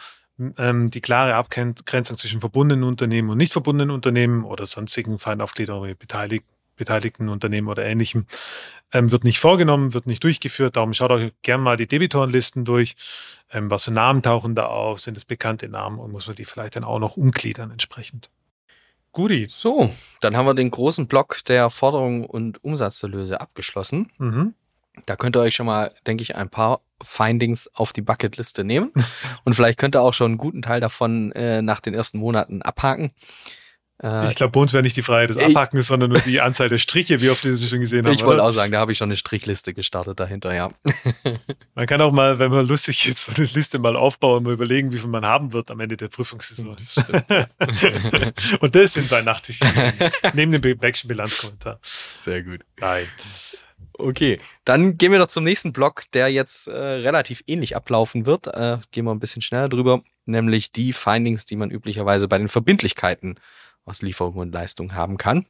ähm, 0.58 0.90
die 0.90 1.00
klare 1.00 1.34
Abgrenzung 1.34 2.16
zwischen 2.16 2.40
verbundenen 2.40 2.84
Unternehmen 2.84 3.30
und 3.30 3.38
nicht 3.38 3.52
verbundenen 3.52 3.90
Unternehmen 3.90 4.44
oder 4.44 4.64
sonstigen 4.66 5.18
Feindaufgliederungen 5.18 5.96
beteiligt, 5.98 6.44
beteiligten 6.76 7.28
Unternehmen 7.28 7.68
oder 7.68 7.84
ähnlichem, 7.84 8.26
ähm, 8.92 9.10
wird 9.10 9.24
nicht 9.24 9.38
vorgenommen, 9.38 9.94
wird 9.94 10.06
nicht 10.06 10.24
durchgeführt. 10.24 10.76
Darum 10.76 10.94
schaut 10.94 11.10
euch 11.10 11.32
gerne 11.42 11.62
mal 11.62 11.76
die 11.76 11.86
Debitorenlisten 11.86 12.64
durch. 12.64 12.94
Ähm, 13.52 13.70
was 13.70 13.84
für 13.84 13.90
Namen 13.90 14.22
tauchen 14.22 14.54
da 14.54 14.66
auf? 14.66 15.00
Sind 15.00 15.16
es 15.16 15.24
bekannte 15.24 15.68
Namen 15.68 15.98
und 15.98 16.10
muss 16.10 16.26
man 16.26 16.36
die 16.36 16.44
vielleicht 16.44 16.76
dann 16.76 16.84
auch 16.84 16.98
noch 16.98 17.16
umgliedern 17.16 17.70
entsprechend? 17.70 18.30
Guti. 19.12 19.48
So, 19.50 19.90
dann 20.20 20.36
haben 20.36 20.46
wir 20.46 20.54
den 20.54 20.70
großen 20.70 21.06
Block 21.06 21.44
der 21.44 21.68
Forderungen 21.68 22.24
und 22.24 22.64
Umsatzerlöse 22.64 23.40
abgeschlossen. 23.40 24.10
Mhm. 24.16 24.54
Da 25.06 25.16
könnt 25.16 25.36
ihr 25.36 25.40
euch 25.40 25.54
schon 25.54 25.66
mal, 25.66 25.94
denke 26.06 26.22
ich, 26.22 26.34
ein 26.34 26.48
paar 26.48 26.80
Findings 27.02 27.68
auf 27.74 27.92
die 27.92 28.00
Bucketliste 28.00 28.64
nehmen. 28.64 28.90
und 29.44 29.54
vielleicht 29.54 29.78
könnt 29.78 29.94
ihr 29.94 30.00
auch 30.00 30.14
schon 30.14 30.32
einen 30.32 30.38
guten 30.38 30.62
Teil 30.62 30.80
davon 30.80 31.32
äh, 31.32 31.60
nach 31.60 31.80
den 31.80 31.92
ersten 31.92 32.18
Monaten 32.18 32.62
abhaken. 32.62 33.12
Äh, 34.02 34.28
ich 34.28 34.34
glaube, 34.34 34.52
bei 34.52 34.60
uns 34.60 34.72
wäre 34.72 34.82
nicht 34.82 34.96
die 34.96 35.02
Freiheit 35.02 35.30
des 35.30 35.38
Abhackens, 35.38 35.86
sondern 35.86 36.10
nur 36.10 36.20
die 36.20 36.40
Anzahl 36.40 36.68
der 36.68 36.78
Striche, 36.78 37.20
wie 37.20 37.30
oft 37.30 37.44
wir 37.44 37.54
sie 37.54 37.68
schon 37.68 37.80
gesehen 37.80 38.04
haben. 38.04 38.14
Ich 38.14 38.24
wollte 38.24 38.42
auch 38.42 38.50
sagen, 38.50 38.72
da 38.72 38.80
habe 38.80 38.92
ich 38.92 38.98
schon 38.98 39.08
eine 39.08 39.16
Strichliste 39.16 39.74
gestartet 39.74 40.18
dahinter, 40.18 40.54
ja. 40.54 40.72
Man 41.74 41.86
kann 41.86 42.00
auch 42.00 42.12
mal, 42.12 42.38
wenn 42.38 42.50
man 42.50 42.66
lustig 42.66 43.06
ist, 43.08 43.26
so 43.26 43.32
eine 43.36 43.46
Liste 43.46 43.78
mal 43.78 43.96
aufbauen 43.96 44.38
und 44.38 44.42
mal 44.44 44.52
überlegen, 44.52 44.92
wie 44.92 44.98
viel 44.98 45.08
man 45.08 45.24
haben 45.24 45.52
wird 45.52 45.70
am 45.70 45.80
Ende 45.80 45.96
der 45.96 46.08
Prüfungssaison. 46.08 46.76
und 48.60 48.74
das 48.74 48.94
sind 48.94 49.08
sein 49.08 49.24
Nachtisch. 49.24 49.60
Neben 50.34 50.52
dem 50.52 50.78
Backschen-Bilanzkommentar. 50.78 51.78
Sehr 51.82 52.42
gut. 52.42 52.60
Nein. 52.78 53.06
Okay, 53.94 54.40
dann 54.64 54.98
gehen 54.98 55.12
wir 55.12 55.18
doch 55.18 55.28
zum 55.28 55.44
nächsten 55.44 55.72
Block, 55.72 56.04
der 56.12 56.28
jetzt 56.28 56.66
äh, 56.66 56.72
relativ 56.72 57.42
ähnlich 57.46 57.76
ablaufen 57.76 58.26
wird. 58.26 58.48
Äh, 58.48 58.78
gehen 58.90 59.04
wir 59.04 59.12
ein 59.12 59.20
bisschen 59.20 59.42
schneller 59.42 59.68
drüber, 59.68 60.02
nämlich 60.24 60.72
die 60.72 60.92
Findings, 60.92 61.44
die 61.44 61.56
man 61.56 61.70
üblicherweise 61.70 62.26
bei 62.26 62.38
den 62.38 62.48
Verbindlichkeiten 62.48 63.38
was 63.84 64.02
Lieferung 64.02 64.36
und 64.36 64.52
Leistung 64.52 64.94
haben 64.94 65.16
kann. 65.16 65.46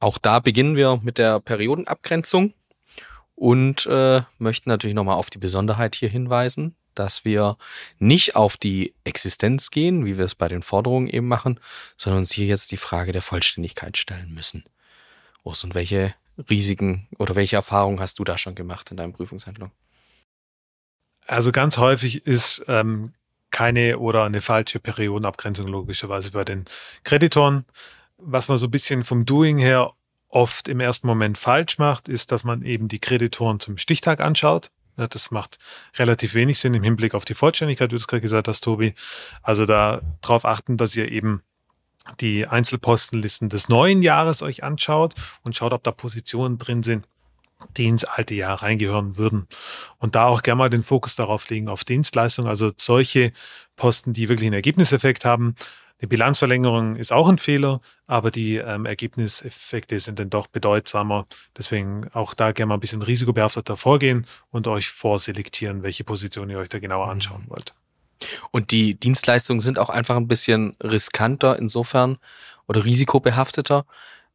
Auch 0.00 0.18
da 0.18 0.40
beginnen 0.40 0.76
wir 0.76 1.00
mit 1.02 1.18
der 1.18 1.40
Periodenabgrenzung 1.40 2.52
und 3.34 3.86
äh, 3.86 4.22
möchten 4.38 4.68
natürlich 4.68 4.94
nochmal 4.94 5.16
auf 5.16 5.30
die 5.30 5.38
Besonderheit 5.38 5.94
hier 5.94 6.08
hinweisen, 6.08 6.76
dass 6.94 7.24
wir 7.24 7.56
nicht 7.98 8.36
auf 8.36 8.56
die 8.56 8.94
Existenz 9.04 9.70
gehen, 9.70 10.04
wie 10.04 10.18
wir 10.18 10.24
es 10.24 10.34
bei 10.34 10.48
den 10.48 10.62
Forderungen 10.62 11.08
eben 11.08 11.26
machen, 11.26 11.58
sondern 11.96 12.20
uns 12.20 12.32
hier 12.32 12.46
jetzt 12.46 12.70
die 12.72 12.76
Frage 12.76 13.12
der 13.12 13.22
Vollständigkeit 13.22 13.96
stellen 13.96 14.32
müssen. 14.32 14.64
Urs, 15.42 15.64
und 15.64 15.74
welche 15.74 16.14
Risiken 16.50 17.08
oder 17.18 17.34
welche 17.34 17.56
Erfahrungen 17.56 18.00
hast 18.00 18.18
du 18.18 18.24
da 18.24 18.38
schon 18.38 18.54
gemacht 18.54 18.90
in 18.90 18.96
deinem 18.96 19.12
Prüfungshandlung? 19.12 19.70
Also 21.26 21.52
ganz 21.52 21.78
häufig 21.78 22.26
ist 22.26 22.64
ähm, 22.68 23.14
keine 23.54 24.00
oder 24.00 24.24
eine 24.24 24.40
falsche 24.40 24.80
Periodenabgrenzung 24.80 25.68
logischerweise 25.68 26.32
bei 26.32 26.44
den 26.44 26.64
Kreditoren. 27.04 27.64
Was 28.18 28.48
man 28.48 28.58
so 28.58 28.66
ein 28.66 28.72
bisschen 28.72 29.04
vom 29.04 29.24
Doing 29.24 29.58
her 29.58 29.92
oft 30.28 30.66
im 30.66 30.80
ersten 30.80 31.06
Moment 31.06 31.38
falsch 31.38 31.78
macht, 31.78 32.08
ist, 32.08 32.32
dass 32.32 32.42
man 32.42 32.62
eben 32.62 32.88
die 32.88 32.98
Kreditoren 32.98 33.60
zum 33.60 33.78
Stichtag 33.78 34.18
anschaut. 34.20 34.72
Ja, 34.96 35.06
das 35.06 35.30
macht 35.30 35.60
relativ 35.96 36.34
wenig 36.34 36.58
Sinn 36.58 36.74
im 36.74 36.82
Hinblick 36.82 37.14
auf 37.14 37.24
die 37.24 37.34
Vollständigkeit, 37.34 37.90
wie 37.90 37.94
du 37.94 37.96
es 37.96 38.08
gerade 38.08 38.22
gesagt 38.22 38.48
hast, 38.48 38.62
Tobi. 38.62 38.94
Also 39.40 39.66
da 39.66 40.00
darauf 40.20 40.44
achten, 40.44 40.76
dass 40.76 40.96
ihr 40.96 41.12
eben 41.12 41.42
die 42.20 42.48
Einzelpostenlisten 42.48 43.50
des 43.50 43.68
neuen 43.68 44.02
Jahres 44.02 44.42
euch 44.42 44.64
anschaut 44.64 45.14
und 45.44 45.54
schaut, 45.54 45.72
ob 45.72 45.84
da 45.84 45.92
Positionen 45.92 46.58
drin 46.58 46.82
sind, 46.82 47.06
die 47.76 47.86
ins 47.86 48.04
alte 48.04 48.34
Jahr 48.34 48.62
reingehören 48.62 49.16
würden. 49.16 49.46
Und 49.98 50.14
da 50.14 50.26
auch 50.26 50.42
gerne 50.42 50.58
mal 50.58 50.70
den 50.70 50.82
Fokus 50.82 51.16
darauf 51.16 51.48
legen, 51.50 51.68
auf 51.68 51.84
Dienstleistungen, 51.84 52.48
also 52.48 52.72
solche 52.76 53.32
Posten, 53.76 54.12
die 54.12 54.28
wirklich 54.28 54.46
einen 54.46 54.54
Ergebniseffekt 54.54 55.24
haben. 55.24 55.54
Eine 56.00 56.08
Bilanzverlängerung 56.08 56.96
ist 56.96 57.12
auch 57.12 57.28
ein 57.28 57.38
Fehler, 57.38 57.80
aber 58.06 58.30
die 58.30 58.56
ähm, 58.56 58.84
Ergebniseffekte 58.84 59.98
sind 59.98 60.18
dann 60.18 60.28
doch 60.28 60.48
bedeutsamer. 60.48 61.26
Deswegen 61.56 62.08
auch 62.12 62.34
da 62.34 62.52
gerne 62.52 62.68
mal 62.68 62.74
ein 62.74 62.80
bisschen 62.80 63.02
risikobehafteter 63.02 63.76
vorgehen 63.76 64.26
und 64.50 64.68
euch 64.68 64.88
vorselektieren, 64.88 65.82
welche 65.82 66.04
Position 66.04 66.50
ihr 66.50 66.58
euch 66.58 66.68
da 66.68 66.78
genauer 66.78 67.08
anschauen 67.08 67.44
mhm. 67.46 67.50
wollt. 67.50 67.74
Und 68.50 68.70
die 68.70 68.94
Dienstleistungen 68.94 69.60
sind 69.60 69.78
auch 69.78 69.90
einfach 69.90 70.16
ein 70.16 70.28
bisschen 70.28 70.76
riskanter 70.82 71.58
insofern 71.58 72.18
oder 72.66 72.84
risikobehafteter, 72.84 73.86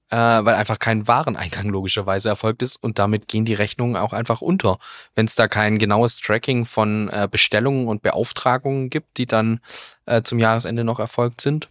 äh, 0.09 0.15
weil 0.15 0.55
einfach 0.55 0.79
kein 0.79 1.07
Wareneingang 1.07 1.69
logischerweise 1.69 2.29
erfolgt 2.29 2.61
ist 2.61 2.77
und 2.77 2.99
damit 2.99 3.27
gehen 3.27 3.45
die 3.45 3.53
Rechnungen 3.53 3.95
auch 3.95 4.13
einfach 4.13 4.41
unter. 4.41 4.79
Wenn 5.15 5.25
es 5.25 5.35
da 5.35 5.47
kein 5.47 5.77
genaues 5.77 6.19
Tracking 6.19 6.65
von 6.65 7.09
äh, 7.09 7.27
Bestellungen 7.29 7.87
und 7.87 8.01
Beauftragungen 8.01 8.89
gibt, 8.89 9.17
die 9.17 9.25
dann 9.25 9.59
äh, 10.05 10.23
zum 10.23 10.39
Jahresende 10.39 10.83
noch 10.83 10.99
erfolgt 10.99 11.41
sind, 11.41 11.69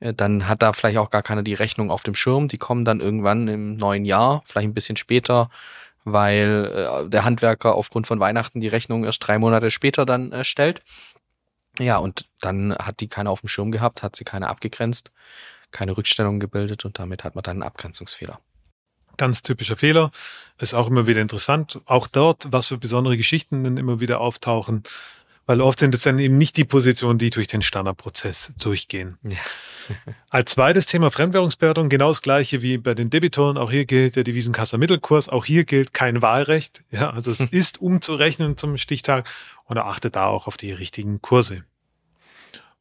äh, 0.00 0.14
dann 0.14 0.48
hat 0.48 0.62
da 0.62 0.72
vielleicht 0.72 0.98
auch 0.98 1.10
gar 1.10 1.22
keiner 1.22 1.42
die 1.42 1.54
Rechnung 1.54 1.90
auf 1.90 2.02
dem 2.02 2.14
Schirm. 2.14 2.48
Die 2.48 2.58
kommen 2.58 2.84
dann 2.84 3.00
irgendwann 3.00 3.48
im 3.48 3.76
neuen 3.76 4.04
Jahr, 4.04 4.42
vielleicht 4.44 4.68
ein 4.68 4.74
bisschen 4.74 4.96
später, 4.96 5.50
weil 6.04 6.70
äh, 6.74 7.08
der 7.08 7.24
Handwerker 7.24 7.74
aufgrund 7.74 8.06
von 8.06 8.20
Weihnachten 8.20 8.60
die 8.60 8.68
Rechnung 8.68 9.04
erst 9.04 9.26
drei 9.26 9.38
Monate 9.38 9.70
später 9.70 10.06
dann 10.06 10.44
stellt. 10.44 10.82
Ja, 11.78 11.96
und 11.96 12.28
dann 12.40 12.74
hat 12.76 13.00
die 13.00 13.08
keiner 13.08 13.30
auf 13.30 13.40
dem 13.40 13.48
Schirm 13.48 13.72
gehabt, 13.72 14.02
hat 14.02 14.14
sie 14.14 14.24
keiner 14.24 14.50
abgegrenzt 14.50 15.10
keine 15.72 15.96
Rückstellung 15.96 16.40
gebildet 16.40 16.84
und 16.84 16.98
damit 16.98 17.24
hat 17.24 17.34
man 17.34 17.42
dann 17.42 17.56
einen 17.56 17.62
Abgrenzungsfehler. 17.62 18.40
Ganz 19.16 19.42
typischer 19.42 19.76
Fehler. 19.76 20.10
Ist 20.58 20.74
auch 20.74 20.88
immer 20.88 21.06
wieder 21.06 21.20
interessant. 21.20 21.80
Auch 21.86 22.06
dort, 22.06 22.48
was 22.50 22.68
für 22.68 22.78
besondere 22.78 23.16
Geschichten 23.16 23.64
dann 23.64 23.76
immer 23.76 24.00
wieder 24.00 24.20
auftauchen. 24.20 24.84
Weil 25.44 25.60
oft 25.60 25.80
sind 25.80 25.94
es 25.94 26.02
dann 26.02 26.18
eben 26.18 26.38
nicht 26.38 26.56
die 26.56 26.64
Positionen, 26.64 27.18
die 27.18 27.30
durch 27.30 27.48
den 27.48 27.62
Standardprozess 27.62 28.52
durchgehen. 28.60 29.18
Ja. 29.22 29.36
Als 30.30 30.52
zweites 30.52 30.86
Thema 30.86 31.10
Fremdwährungsbewertung, 31.10 31.88
genau 31.88 32.08
das 32.08 32.22
gleiche 32.22 32.62
wie 32.62 32.78
bei 32.78 32.94
den 32.94 33.10
Debitoren. 33.10 33.58
Auch 33.58 33.70
hier 33.70 33.84
gilt 33.84 34.14
der 34.14 34.24
Devisenkasser-Mittelkurs. 34.24 35.28
Auch 35.28 35.44
hier 35.44 35.64
gilt 35.64 35.92
kein 35.92 36.22
Wahlrecht. 36.22 36.84
Ja, 36.90 37.10
also 37.10 37.32
es 37.32 37.40
ist 37.40 37.80
umzurechnen 37.80 38.56
zum 38.56 38.78
Stichtag 38.78 39.28
und 39.64 39.76
er 39.76 39.86
achtet 39.86 40.14
da 40.14 40.26
auch 40.26 40.46
auf 40.46 40.56
die 40.56 40.72
richtigen 40.72 41.20
Kurse. 41.20 41.64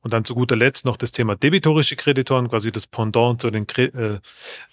Und 0.01 0.13
dann 0.13 0.25
zu 0.25 0.33
guter 0.33 0.55
Letzt 0.55 0.85
noch 0.85 0.97
das 0.97 1.11
Thema 1.11 1.35
debitorische 1.35 1.95
Kreditoren, 1.95 2.49
quasi 2.49 2.71
das 2.71 2.87
Pendant 2.87 3.41
zu 3.41 3.51
den 3.51 3.67
äh, 3.77 4.19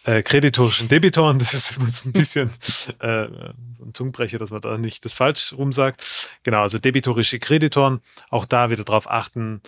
äh, 0.05 0.23
kreditorischen 0.23 0.89
Debitoren. 0.89 1.39
Das 1.39 1.53
ist 1.53 1.77
immer 1.77 1.91
so 1.91 2.09
ein 2.09 2.13
bisschen 2.13 2.51
äh, 3.01 3.25
ein 3.25 3.93
Zungenbrecher, 3.93 4.39
dass 4.39 4.51
man 4.51 4.63
da 4.63 4.79
nicht 4.79 5.05
das 5.05 5.13
falsch 5.13 5.53
rumsagt. 5.53 6.03
Genau, 6.45 6.63
also 6.63 6.79
debitorische 6.79 7.39
Kreditoren, 7.39 8.01
auch 8.31 8.47
da 8.47 8.71
wieder 8.71 8.85
darauf 8.85 9.11
achten, 9.11 9.61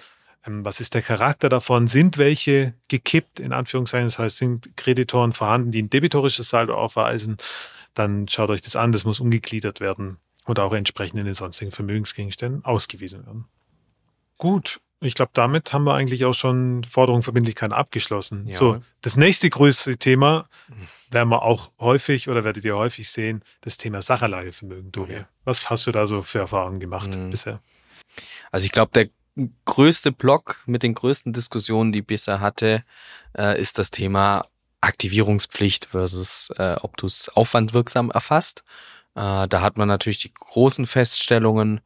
ähm, 0.47 0.65
was 0.65 0.81
ist 0.81 0.95
der 0.95 1.03
Charakter 1.03 1.49
davon? 1.49 1.87
Sind 1.87 2.19
welche 2.19 2.75
gekippt, 2.89 3.41
in 3.41 3.53
Anführungszeichen? 3.53 4.07
Das 4.07 4.19
heißt, 4.19 4.37
sind 4.39 4.77
Kreditoren 4.77 5.33
vorhanden, 5.33 5.71
die 5.71 5.83
ein 5.83 5.91
debitorisches 5.91 6.49
Saldo 6.49 6.75
aufweisen? 6.75 7.37
Dann 7.95 8.29
schaut 8.29 8.51
euch 8.51 8.63
das 8.63 8.77
an, 8.77 8.93
das 8.93 9.05
muss 9.05 9.21
umgegliedert 9.21 9.81
werden 9.81 10.19
und 10.45 10.59
auch 10.59 10.73
entsprechend 10.73 11.19
in 11.19 11.27
den 11.27 11.35
sonstigen 11.35 11.73
Vermögensgegenständen 11.73 12.65
ausgewiesen 12.65 13.27
werden. 13.27 13.47
Gut, 14.39 14.81
ich 15.01 15.15
glaube, 15.15 15.31
damit 15.35 15.73
haben 15.73 15.85
wir 15.85 15.95
eigentlich 15.95 16.25
auch 16.25 16.35
schon 16.35 16.85
Forderung 16.85 17.23
Verbindlichkeit 17.23 17.73
abgeschlossen. 17.73 18.47
Ja. 18.47 18.55
So, 18.55 18.83
das 19.01 19.17
nächste 19.17 19.49
größte 19.49 19.97
Thema 19.97 20.49
werden 21.11 21.31
wir 21.31 21.43
auch 21.43 21.71
häufig 21.79 22.29
oder 22.29 22.45
werdet 22.45 22.65
ihr 22.65 22.77
häufig 22.77 23.09
sehen, 23.11 23.43
das 23.63 23.79
Thema 23.79 24.03
Sachanlagevermögen, 24.03 24.93
Tobi. 24.93 25.15
Ja. 25.15 25.29
Was 25.45 25.71
hast 25.71 25.87
du 25.87 25.93
da 25.93 26.07
so 26.07 26.23
für 26.23 26.41
Erfahrungen 26.41 26.81
gemacht 26.81 27.17
mhm. 27.17 27.31
bisher? 27.31 27.61
Also 28.53 28.67
ich 28.67 28.73
glaube, 28.73 28.93
der 28.95 29.09
größte 29.65 30.13
Block 30.13 30.63
mit 30.67 30.83
den 30.83 30.95
größten 30.95 31.33
Diskussionen, 31.33 31.93
die 31.93 32.03
bisher 32.03 32.41
hatte, 32.41 32.85
äh, 33.37 33.61
ist 33.61 33.79
das 33.79 33.91
Thema 33.91 34.45
Aktivierungspflicht 34.81 35.87
versus 35.87 36.51
äh, 36.57 36.77
ob 36.81 36.97
du 36.97 37.07
es 37.07 37.29
aufwandwirksam 37.29 38.11
erfasst. 38.11 38.65
Äh, 39.15 39.49
da 39.49 39.61
hat 39.61 39.77
man 39.77 39.89
natürlich 39.89 40.19
die 40.19 40.33
großen 40.33 40.87
Feststellungen, 40.87 41.81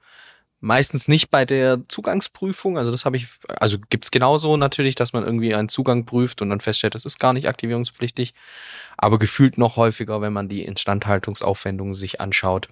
Meistens 0.65 1.09
nicht 1.09 1.31
bei 1.31 1.45
der 1.45 1.87
Zugangsprüfung. 1.89 2.79
Also 2.79 2.91
das 2.91 3.05
habe 3.05 3.19
ich, 3.19 3.27
also 3.61 3.77
gibt's 3.91 4.11
genauso 4.11 4.57
natürlich, 4.57 4.95
dass 4.95 5.13
man 5.13 5.23
irgendwie 5.23 5.55
einen 5.55 5.69
Zugang 5.69 6.07
prüft 6.07 6.41
und 6.41 6.49
dann 6.49 6.61
feststellt, 6.61 6.95
das 6.95 7.05
ist 7.05 7.21
gar 7.21 7.35
nicht 7.35 7.47
aktivierungspflichtig. 7.47 8.33
Aber 8.97 9.19
gefühlt 9.19 9.59
noch 9.59 9.77
häufiger, 9.77 10.23
wenn 10.23 10.33
man 10.33 10.49
die 10.49 10.65
Instandhaltungsaufwendungen 10.65 11.93
sich 11.93 12.23
anschaut, 12.23 12.71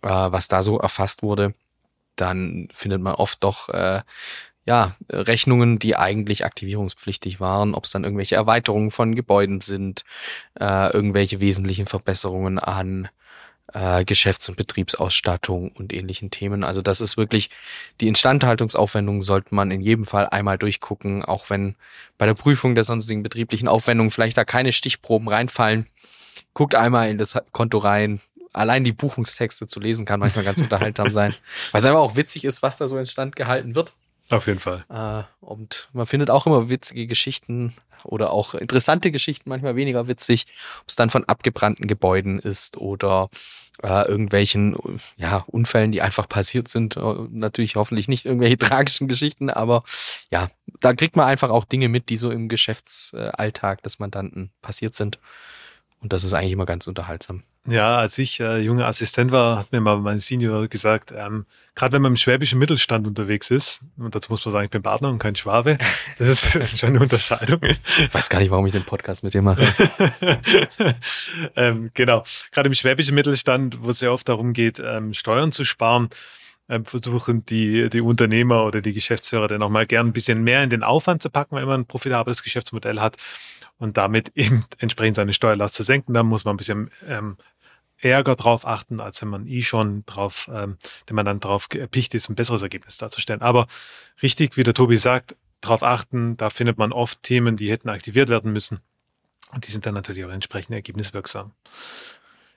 äh, 0.00 0.08
was 0.08 0.48
da 0.48 0.62
so 0.62 0.78
erfasst 0.78 1.22
wurde, 1.22 1.52
dann 2.16 2.68
findet 2.72 3.02
man 3.02 3.14
oft 3.14 3.44
doch 3.44 3.68
äh, 3.68 4.00
ja, 4.66 4.96
Rechnungen, 5.10 5.78
die 5.78 5.96
eigentlich 5.96 6.46
aktivierungspflichtig 6.46 7.40
waren, 7.40 7.74
ob 7.74 7.84
es 7.84 7.90
dann 7.90 8.04
irgendwelche 8.04 8.36
Erweiterungen 8.36 8.90
von 8.90 9.14
Gebäuden 9.14 9.60
sind, 9.60 10.04
äh, 10.58 10.90
irgendwelche 10.94 11.42
wesentlichen 11.42 11.84
Verbesserungen 11.84 12.58
an 12.58 13.10
äh, 13.72 14.04
Geschäfts- 14.04 14.48
und 14.48 14.56
Betriebsausstattung 14.56 15.70
und 15.72 15.92
ähnlichen 15.92 16.30
Themen. 16.30 16.64
Also 16.64 16.82
das 16.82 17.00
ist 17.00 17.16
wirklich, 17.16 17.50
die 18.00 18.08
Instandhaltungsaufwendungen 18.08 19.22
sollte 19.22 19.54
man 19.54 19.70
in 19.70 19.80
jedem 19.80 20.04
Fall 20.04 20.28
einmal 20.28 20.58
durchgucken, 20.58 21.24
auch 21.24 21.50
wenn 21.50 21.76
bei 22.16 22.26
der 22.26 22.34
Prüfung 22.34 22.74
der 22.74 22.84
sonstigen 22.84 23.22
betrieblichen 23.22 23.68
Aufwendungen 23.68 24.10
vielleicht 24.10 24.36
da 24.36 24.44
keine 24.44 24.72
Stichproben 24.72 25.28
reinfallen. 25.28 25.86
Guckt 26.54 26.74
einmal 26.74 27.10
in 27.10 27.18
das 27.18 27.36
Konto 27.52 27.78
rein. 27.78 28.20
Allein 28.52 28.84
die 28.84 28.92
Buchungstexte 28.92 29.66
zu 29.66 29.80
lesen 29.80 30.04
kann 30.04 30.20
manchmal 30.20 30.44
ganz 30.44 30.60
unterhaltsam 30.62 31.10
sein. 31.10 31.34
Was 31.72 31.84
einfach 31.84 32.00
auch 32.00 32.16
witzig 32.16 32.44
ist, 32.44 32.62
was 32.62 32.78
da 32.78 32.88
so 32.88 32.96
instand 32.96 33.36
gehalten 33.36 33.74
wird. 33.74 33.92
Auf 34.30 34.46
jeden 34.46 34.60
Fall. 34.60 34.84
Äh, 34.88 35.22
und 35.44 35.88
man 35.92 36.06
findet 36.06 36.30
auch 36.30 36.46
immer 36.46 36.68
witzige 36.68 37.06
Geschichten 37.06 37.74
oder 38.04 38.32
auch 38.32 38.54
interessante 38.54 39.10
Geschichten, 39.10 39.48
manchmal 39.48 39.76
weniger 39.76 40.06
witzig, 40.06 40.46
ob 40.80 40.88
es 40.88 40.96
dann 40.96 41.10
von 41.10 41.24
abgebrannten 41.24 41.86
Gebäuden 41.86 42.38
ist 42.38 42.76
oder 42.76 43.30
äh, 43.82 44.08
irgendwelchen 44.08 44.76
ja, 45.16 45.44
Unfällen, 45.46 45.92
die 45.92 46.02
einfach 46.02 46.28
passiert 46.28 46.68
sind. 46.68 46.96
Äh, 46.96 47.14
natürlich 47.30 47.76
hoffentlich 47.76 48.08
nicht 48.08 48.26
irgendwelche 48.26 48.58
tragischen 48.58 49.08
Geschichten, 49.08 49.50
aber 49.50 49.82
ja, 50.30 50.50
da 50.80 50.92
kriegt 50.94 51.16
man 51.16 51.26
einfach 51.26 51.50
auch 51.50 51.64
Dinge 51.64 51.88
mit, 51.88 52.08
die 52.08 52.16
so 52.16 52.30
im 52.30 52.48
Geschäftsalltag 52.48 53.82
des 53.82 53.98
Mandanten 53.98 54.50
passiert 54.62 54.94
sind. 54.94 55.18
Und 56.00 56.12
das 56.12 56.24
ist 56.24 56.34
eigentlich 56.34 56.52
immer 56.52 56.66
ganz 56.66 56.86
unterhaltsam. 56.86 57.42
Ja, 57.70 57.98
als 57.98 58.16
ich 58.16 58.40
äh, 58.40 58.60
junger 58.60 58.86
Assistent 58.86 59.30
war, 59.30 59.58
hat 59.58 59.72
mir 59.72 59.80
mal 59.82 59.98
mein 59.98 60.20
Senior 60.20 60.68
gesagt, 60.68 61.12
ähm, 61.14 61.44
gerade 61.74 61.92
wenn 61.92 62.00
man 62.00 62.12
im 62.12 62.16
schwäbischen 62.16 62.58
Mittelstand 62.58 63.06
unterwegs 63.06 63.50
ist, 63.50 63.82
und 63.98 64.14
dazu 64.14 64.32
muss 64.32 64.42
man 64.46 64.52
sagen, 64.52 64.64
ich 64.64 64.70
bin 64.70 64.80
Partner 64.80 65.10
und 65.10 65.18
kein 65.18 65.36
Schwabe, 65.36 65.76
das 66.18 66.28
ist, 66.28 66.54
das 66.54 66.72
ist 66.72 66.78
schon 66.78 66.90
eine 66.90 67.00
Unterscheidung. 67.00 67.60
Ich 67.62 68.14
weiß 68.14 68.30
gar 68.30 68.38
nicht, 68.38 68.50
warum 68.50 68.64
ich 68.64 68.72
den 68.72 68.84
Podcast 68.84 69.22
mit 69.22 69.34
dir 69.34 69.42
mache. 69.42 69.62
ähm, 71.56 71.90
genau, 71.92 72.24
gerade 72.52 72.68
im 72.68 72.74
schwäbischen 72.74 73.14
Mittelstand, 73.14 73.82
wo 73.82 73.90
es 73.90 73.98
sehr 73.98 74.14
oft 74.14 74.26
darum 74.30 74.54
geht, 74.54 74.80
ähm, 74.82 75.12
Steuern 75.12 75.52
zu 75.52 75.66
sparen, 75.66 76.08
ähm, 76.70 76.86
versuchen 76.86 77.44
die, 77.44 77.90
die 77.90 78.00
Unternehmer 78.00 78.64
oder 78.64 78.80
die 78.80 78.94
Geschäftsführer 78.94 79.46
dann 79.46 79.62
auch 79.62 79.68
mal 79.68 79.86
gern 79.86 80.06
ein 80.06 80.12
bisschen 80.14 80.42
mehr 80.42 80.64
in 80.64 80.70
den 80.70 80.82
Aufwand 80.82 81.22
zu 81.22 81.28
packen, 81.28 81.56
wenn 81.56 81.66
man 81.66 81.82
ein 81.82 81.86
profitables 81.86 82.42
Geschäftsmodell 82.42 82.98
hat 82.98 83.18
und 83.78 83.96
damit 83.96 84.32
eben 84.34 84.64
entsprechend 84.78 85.16
seine 85.16 85.32
Steuerlast 85.32 85.74
zu 85.74 85.82
senken. 85.82 86.14
Da 86.14 86.22
muss 86.22 86.44
man 86.44 86.54
ein 86.54 86.58
bisschen 86.58 86.90
ähm, 87.08 87.36
Ärger 88.00 88.36
drauf 88.36 88.66
achten, 88.66 89.00
als 89.00 89.20
wenn 89.22 89.28
man 89.28 89.46
eh 89.46 89.62
schon 89.62 90.04
drauf, 90.06 90.48
ähm, 90.52 90.76
wenn 91.06 91.16
man 91.16 91.26
dann 91.26 91.40
drauf 91.40 91.68
erpicht 91.74 92.14
ist, 92.14 92.28
ein 92.28 92.36
besseres 92.36 92.62
Ergebnis 92.62 92.96
darzustellen. 92.96 93.42
Aber 93.42 93.66
richtig, 94.22 94.56
wie 94.56 94.62
der 94.62 94.74
Tobi 94.74 94.96
sagt, 94.96 95.36
drauf 95.60 95.82
achten, 95.82 96.36
da 96.36 96.50
findet 96.50 96.78
man 96.78 96.92
oft 96.92 97.22
Themen, 97.22 97.56
die 97.56 97.70
hätten 97.70 97.88
aktiviert 97.88 98.28
werden 98.28 98.52
müssen. 98.52 98.80
Und 99.52 99.66
die 99.66 99.72
sind 99.72 99.86
dann 99.86 99.94
natürlich 99.94 100.24
auch 100.24 100.30
entsprechend 100.30 100.74
ergebniswirksam. 100.74 101.52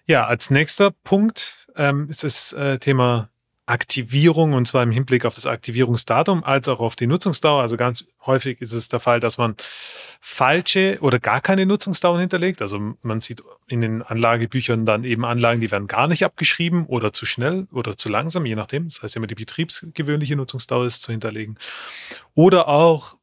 Ja, 0.05 0.25
als 0.27 0.49
nächster 0.49 0.91
Punkt 0.91 1.67
ähm, 1.75 2.09
ist 2.09 2.23
das 2.23 2.53
äh, 2.53 2.79
Thema 2.79 3.30
Aktivierung 3.71 4.53
und 4.53 4.67
zwar 4.67 4.83
im 4.83 4.91
Hinblick 4.91 5.25
auf 5.25 5.35
das 5.35 5.45
Aktivierungsdatum 5.47 6.43
als 6.43 6.67
auch 6.67 6.81
auf 6.81 6.97
die 6.97 7.07
Nutzungsdauer. 7.07 7.61
Also 7.61 7.77
ganz 7.77 8.05
häufig 8.25 8.59
ist 8.59 8.73
es 8.73 8.89
der 8.89 8.99
Fall, 8.99 9.21
dass 9.21 9.37
man 9.37 9.55
falsche 10.19 10.97
oder 10.99 11.19
gar 11.19 11.39
keine 11.39 11.65
Nutzungsdauer 11.65 12.19
hinterlegt. 12.19 12.61
Also 12.61 12.95
man 13.01 13.21
sieht 13.21 13.41
in 13.67 13.79
den 13.79 14.01
Anlagebüchern 14.01 14.85
dann 14.85 15.05
eben 15.05 15.23
Anlagen, 15.23 15.61
die 15.61 15.71
werden 15.71 15.87
gar 15.87 16.07
nicht 16.07 16.25
abgeschrieben 16.25 16.85
oder 16.85 17.13
zu 17.13 17.25
schnell 17.25 17.67
oder 17.71 17.95
zu 17.95 18.09
langsam, 18.09 18.45
je 18.45 18.55
nachdem. 18.55 18.89
Das 18.89 19.01
heißt 19.03 19.15
immer 19.15 19.27
die 19.27 19.35
betriebsgewöhnliche 19.35 20.35
Nutzungsdauer 20.35 20.85
ist 20.85 21.01
zu 21.01 21.11
hinterlegen. 21.11 21.57
Oder 22.35 22.67
auch 22.67 23.15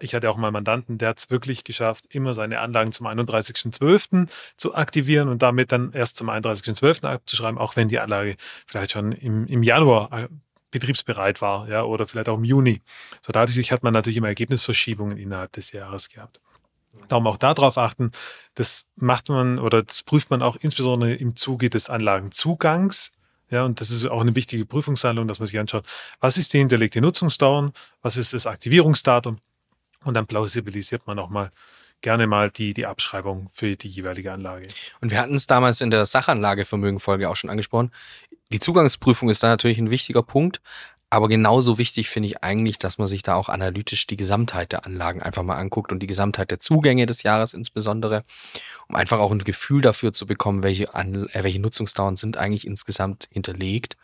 ich 0.00 0.14
hatte 0.14 0.30
auch 0.30 0.36
mal 0.36 0.48
einen 0.48 0.54
Mandanten, 0.54 0.98
der 0.98 1.10
hat 1.10 1.18
es 1.18 1.30
wirklich 1.30 1.64
geschafft, 1.64 2.06
immer 2.10 2.34
seine 2.34 2.60
Anlagen 2.60 2.92
zum 2.92 3.06
31.12. 3.06 4.28
zu 4.56 4.74
aktivieren 4.74 5.28
und 5.28 5.42
damit 5.42 5.72
dann 5.72 5.92
erst 5.92 6.16
zum 6.16 6.30
31.12. 6.30 7.04
abzuschreiben, 7.04 7.58
auch 7.58 7.76
wenn 7.76 7.88
die 7.88 7.98
Anlage 7.98 8.36
vielleicht 8.66 8.92
schon 8.92 9.12
im, 9.12 9.46
im 9.46 9.62
Januar 9.62 10.12
äh, 10.12 10.28
betriebsbereit 10.70 11.40
war, 11.40 11.68
ja, 11.68 11.84
oder 11.84 12.06
vielleicht 12.06 12.28
auch 12.28 12.36
im 12.36 12.44
Juni. 12.44 12.82
So 13.22 13.32
dadurch 13.32 13.72
hat 13.72 13.82
man 13.82 13.92
natürlich 13.92 14.16
immer 14.18 14.28
Ergebnisverschiebungen 14.28 15.16
innerhalb 15.16 15.52
des 15.52 15.72
Jahres 15.72 16.10
gehabt. 16.10 16.40
Darum 17.08 17.26
auch 17.26 17.36
darauf 17.36 17.78
achten, 17.78 18.10
das 18.54 18.86
macht 18.96 19.28
man 19.28 19.58
oder 19.58 19.82
das 19.82 20.02
prüft 20.02 20.30
man 20.30 20.42
auch 20.42 20.56
insbesondere 20.56 21.14
im 21.14 21.36
Zuge 21.36 21.70
des 21.70 21.90
Anlagenzugangs. 21.90 23.12
Ja, 23.48 23.64
und 23.64 23.80
das 23.80 23.90
ist 23.90 24.04
auch 24.06 24.20
eine 24.20 24.34
wichtige 24.34 24.66
Prüfungshandlung, 24.66 25.28
dass 25.28 25.38
man 25.38 25.46
sich 25.46 25.58
anschaut, 25.58 25.86
was 26.18 26.36
ist 26.36 26.52
die 26.52 26.58
hinterlegte 26.58 27.00
Nutzungsdauer, 27.00 27.72
was 28.02 28.16
ist 28.16 28.32
das 28.32 28.46
Aktivierungsdatum 28.46 29.38
Und 30.04 30.14
dann 30.14 30.26
plausibilisiert 30.26 31.06
man 31.06 31.18
auch 31.18 31.30
mal 31.30 31.50
gerne 32.02 32.26
mal 32.26 32.50
die, 32.50 32.74
die 32.74 32.86
Abschreibung 32.86 33.48
für 33.52 33.76
die 33.76 33.88
jeweilige 33.88 34.32
Anlage. 34.32 34.68
Und 35.00 35.10
wir 35.10 35.20
hatten 35.20 35.34
es 35.34 35.46
damals 35.46 35.80
in 35.80 35.90
der 35.90 36.06
Sachanlagevermögenfolge 36.06 37.28
auch 37.28 37.36
schon 37.36 37.50
angesprochen. 37.50 37.90
Die 38.52 38.60
Zugangsprüfung 38.60 39.28
ist 39.28 39.42
da 39.42 39.48
natürlich 39.48 39.78
ein 39.78 39.90
wichtiger 39.90 40.22
Punkt, 40.22 40.60
aber 41.08 41.28
genauso 41.28 41.78
wichtig 41.78 42.08
finde 42.08 42.28
ich 42.28 42.42
eigentlich, 42.42 42.78
dass 42.78 42.98
man 42.98 43.06
sich 43.06 43.22
da 43.22 43.36
auch 43.36 43.48
analytisch 43.48 44.06
die 44.06 44.16
Gesamtheit 44.16 44.72
der 44.72 44.84
Anlagen 44.84 45.22
einfach 45.22 45.42
mal 45.44 45.56
anguckt 45.56 45.92
und 45.92 46.00
die 46.00 46.06
Gesamtheit 46.06 46.50
der 46.50 46.60
Zugänge 46.60 47.06
des 47.06 47.22
Jahres 47.22 47.54
insbesondere, 47.54 48.24
um 48.88 48.96
einfach 48.96 49.18
auch 49.18 49.30
ein 49.30 49.38
Gefühl 49.38 49.82
dafür 49.82 50.12
zu 50.12 50.26
bekommen, 50.26 50.62
welche, 50.62 50.94
An 50.94 51.28
äh, 51.28 51.44
welche 51.44 51.60
Nutzungsdauern 51.60 52.16
sind 52.16 52.36
eigentlich 52.36 52.66
insgesamt 52.66 53.28
hinterlegt. 53.30 53.96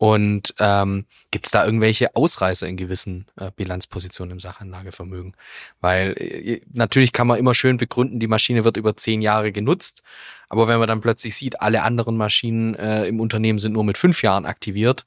Und 0.00 0.54
ähm, 0.58 1.04
gibt 1.30 1.44
es 1.44 1.52
da 1.52 1.66
irgendwelche 1.66 2.16
Ausreißer 2.16 2.66
in 2.66 2.78
gewissen 2.78 3.26
äh, 3.36 3.50
Bilanzpositionen 3.54 4.32
im 4.32 4.40
Sachanlagevermögen? 4.40 5.36
Weil 5.82 6.14
äh, 6.16 6.62
natürlich 6.72 7.12
kann 7.12 7.26
man 7.26 7.38
immer 7.38 7.52
schön 7.52 7.76
begründen, 7.76 8.18
die 8.18 8.26
Maschine 8.26 8.64
wird 8.64 8.78
über 8.78 8.96
zehn 8.96 9.20
Jahre 9.20 9.52
genutzt, 9.52 10.02
aber 10.48 10.68
wenn 10.68 10.78
man 10.78 10.88
dann 10.88 11.02
plötzlich 11.02 11.34
sieht, 11.34 11.60
alle 11.60 11.82
anderen 11.82 12.16
Maschinen 12.16 12.74
äh, 12.76 13.04
im 13.04 13.20
Unternehmen 13.20 13.58
sind 13.58 13.72
nur 13.72 13.84
mit 13.84 13.98
fünf 13.98 14.22
Jahren 14.22 14.46
aktiviert, 14.46 15.04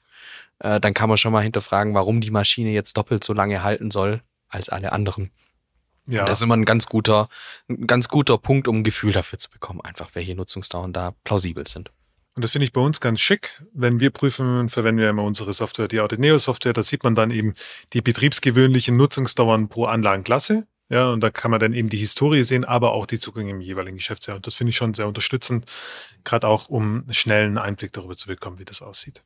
äh, 0.60 0.80
dann 0.80 0.94
kann 0.94 1.10
man 1.10 1.18
schon 1.18 1.34
mal 1.34 1.42
hinterfragen, 1.42 1.96
warum 1.96 2.22
die 2.22 2.30
Maschine 2.30 2.70
jetzt 2.70 2.96
doppelt 2.96 3.24
so 3.24 3.34
lange 3.34 3.64
halten 3.64 3.90
soll 3.90 4.22
als 4.48 4.70
alle 4.70 4.92
anderen. 4.92 5.32
Ja. 6.06 6.24
Das 6.26 6.38
ist 6.38 6.44
immer 6.44 6.56
ein 6.56 6.66
ganz 6.66 6.86
guter, 6.86 7.30
ein 7.68 7.88
ganz 7.88 8.10
guter 8.10 8.38
Punkt, 8.38 8.68
um 8.68 8.82
ein 8.82 8.84
Gefühl 8.84 9.12
dafür 9.12 9.40
zu 9.40 9.50
bekommen, 9.50 9.82
einfach 9.82 10.12
welche 10.14 10.36
Nutzungsdauern 10.36 10.94
da 10.94 11.16
plausibel 11.24 11.68
sind. 11.68 11.90
Und 12.36 12.44
das 12.44 12.52
finde 12.52 12.66
ich 12.66 12.74
bei 12.74 12.82
uns 12.82 13.00
ganz 13.00 13.22
schick. 13.22 13.62
Wenn 13.74 14.00
wir 14.00 14.10
prüfen, 14.10 14.68
verwenden 14.70 15.02
wir 15.02 15.10
immer 15.10 15.24
unsere 15.24 15.54
Software, 15.54 15.88
die 15.88 16.00
Audineo 16.00 16.38
Software. 16.40 16.74
Da 16.74 16.82
sieht 16.82 17.04
man 17.04 17.14
dann 17.14 17.30
eben 17.30 17.54
die 17.94 18.02
betriebsgewöhnlichen 18.02 18.98
Nutzungsdauern 18.98 19.70
pro 19.70 19.86
Anlagenklasse. 19.86 20.66
Ja, 20.90 21.10
und 21.10 21.22
da 21.22 21.30
kann 21.30 21.52
man 21.52 21.60
dann 21.60 21.74
eben 21.74 21.90
die 21.90 21.98
Historie 21.98 22.44
sehen, 22.44 22.66
aber 22.66 22.92
auch 22.92 23.06
die 23.06 23.20
Zugänge 23.20 23.52
im 23.52 23.62
jeweiligen 23.62 23.98
Geschäftsjahr. 23.98 24.36
Und 24.36 24.48
das 24.48 24.56
finde 24.56 24.72
ich 24.72 24.76
schon 24.76 24.94
sehr 24.94 25.08
unterstützend, 25.08 25.66
gerade 26.24 26.48
auch 26.48 26.70
um 26.70 27.06
schnellen 27.12 27.58
Einblick 27.58 27.94
darüber 27.94 28.16
zu 28.16 28.28
bekommen, 28.28 28.60
wie 28.60 28.66
das 28.66 28.82
aussieht. 28.82 29.24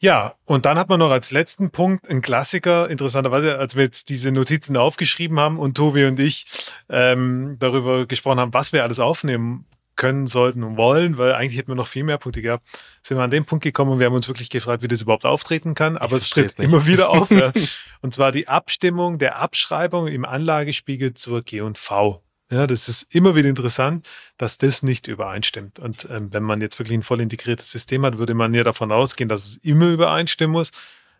Ja, 0.00 0.34
und 0.44 0.66
dann 0.66 0.78
hat 0.78 0.88
man 0.88 0.98
noch 0.98 1.10
als 1.10 1.30
letzten 1.30 1.70
Punkt 1.70 2.08
einen 2.08 2.22
Klassiker, 2.22 2.90
interessanterweise, 2.90 3.58
als 3.58 3.76
wir 3.76 3.84
jetzt 3.84 4.08
diese 4.08 4.32
Notizen 4.32 4.76
aufgeschrieben 4.76 5.38
haben 5.38 5.58
und 5.58 5.76
Tobi 5.76 6.06
und 6.06 6.18
ich 6.18 6.46
ähm, 6.88 7.56
darüber 7.60 8.04
gesprochen 8.06 8.40
haben, 8.40 8.52
was 8.52 8.72
wir 8.72 8.82
alles 8.82 8.98
aufnehmen 8.98 9.64
können, 10.02 10.26
sollten 10.26 10.64
und 10.64 10.76
wollen, 10.76 11.16
weil 11.16 11.32
eigentlich 11.32 11.56
hätten 11.56 11.68
wir 11.68 11.76
noch 11.76 11.86
viel 11.86 12.02
mehr 12.02 12.18
Punkte 12.18 12.42
gehabt, 12.42 12.66
sind 13.04 13.18
wir 13.18 13.22
an 13.22 13.30
den 13.30 13.44
Punkt 13.44 13.62
gekommen 13.62 13.92
und 13.92 13.98
wir 14.00 14.06
haben 14.06 14.14
uns 14.14 14.26
wirklich 14.26 14.50
gefragt, 14.50 14.82
wie 14.82 14.88
das 14.88 15.02
überhaupt 15.02 15.24
auftreten 15.24 15.74
kann. 15.74 15.96
Aber 15.96 16.16
ich 16.16 16.24
es 16.24 16.30
tritt 16.30 16.58
immer 16.58 16.86
wieder 16.86 17.10
auf. 17.10 17.30
ja. 17.30 17.52
Und 18.00 18.12
zwar 18.12 18.32
die 18.32 18.48
Abstimmung 18.48 19.18
der 19.18 19.38
Abschreibung 19.38 20.08
im 20.08 20.24
Anlagespiegel 20.24 21.14
zur 21.14 21.42
G&V. 21.42 22.20
Ja, 22.50 22.66
das 22.66 22.88
ist 22.88 23.14
immer 23.14 23.36
wieder 23.36 23.48
interessant, 23.48 24.08
dass 24.38 24.58
das 24.58 24.82
nicht 24.82 25.06
übereinstimmt. 25.06 25.78
Und 25.78 26.08
ähm, 26.10 26.32
wenn 26.32 26.42
man 26.42 26.60
jetzt 26.60 26.80
wirklich 26.80 26.98
ein 26.98 27.04
voll 27.04 27.20
integriertes 27.20 27.70
System 27.70 28.04
hat, 28.04 28.18
würde 28.18 28.34
man 28.34 28.52
ja 28.54 28.64
davon 28.64 28.90
ausgehen, 28.90 29.28
dass 29.28 29.46
es 29.46 29.56
immer 29.58 29.88
übereinstimmen 29.88 30.52
muss. 30.52 30.72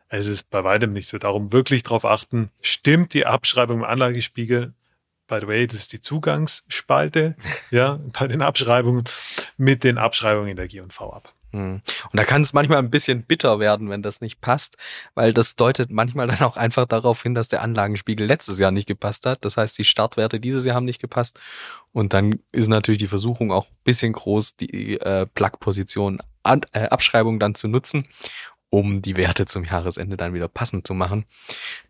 Es 0.08 0.26
ist 0.26 0.50
bei 0.50 0.64
weitem 0.64 0.92
nicht 0.92 1.06
so. 1.06 1.18
Darum 1.18 1.52
wirklich 1.52 1.84
darauf 1.84 2.04
achten, 2.04 2.50
stimmt 2.60 3.14
die 3.14 3.26
Abschreibung 3.26 3.78
im 3.78 3.84
Anlagespiegel, 3.84 4.74
by 5.32 5.40
the 5.40 5.48
way, 5.48 5.66
das 5.66 5.78
ist 5.78 5.92
die 5.94 6.00
Zugangsspalte, 6.02 7.36
ja, 7.70 8.00
bei 8.18 8.26
den 8.26 8.42
Abschreibungen 8.42 9.04
mit 9.56 9.82
den 9.82 9.96
Abschreibungen 9.96 10.50
in 10.50 10.56
der 10.56 10.68
G&V 10.68 11.10
ab. 11.10 11.32
Hm. 11.52 11.80
Und 12.10 12.16
da 12.16 12.24
kann 12.24 12.42
es 12.42 12.52
manchmal 12.52 12.78
ein 12.78 12.90
bisschen 12.90 13.24
bitter 13.24 13.58
werden, 13.58 13.88
wenn 13.88 14.02
das 14.02 14.20
nicht 14.20 14.40
passt, 14.40 14.76
weil 15.14 15.32
das 15.32 15.56
deutet 15.56 15.90
manchmal 15.90 16.26
dann 16.26 16.40
auch 16.40 16.56
einfach 16.56 16.86
darauf 16.86 17.22
hin, 17.22 17.34
dass 17.34 17.48
der 17.48 17.62
Anlagenspiegel 17.62 18.26
letztes 18.26 18.58
Jahr 18.58 18.70
nicht 18.70 18.88
gepasst 18.88 19.24
hat. 19.26 19.44
Das 19.44 19.56
heißt, 19.56 19.76
die 19.78 19.84
Startwerte 19.84 20.38
dieses 20.38 20.64
Jahr 20.64 20.76
haben 20.76 20.86
nicht 20.86 21.00
gepasst. 21.00 21.40
Und 21.92 22.14
dann 22.14 22.40
ist 22.52 22.68
natürlich 22.68 22.98
die 22.98 23.06
Versuchung 23.06 23.52
auch 23.52 23.66
ein 23.66 23.76
bisschen 23.84 24.14
groß, 24.14 24.56
die 24.56 24.98
äh, 25.00 25.26
Plug-Position 25.26 26.20
äh, 26.44 26.88
Abschreibung 26.88 27.38
dann 27.38 27.54
zu 27.54 27.68
nutzen, 27.68 28.08
um 28.72 29.02
die 29.02 29.18
Werte 29.18 29.44
zum 29.44 29.64
Jahresende 29.64 30.16
dann 30.16 30.32
wieder 30.32 30.48
passend 30.48 30.86
zu 30.86 30.94
machen. 30.94 31.26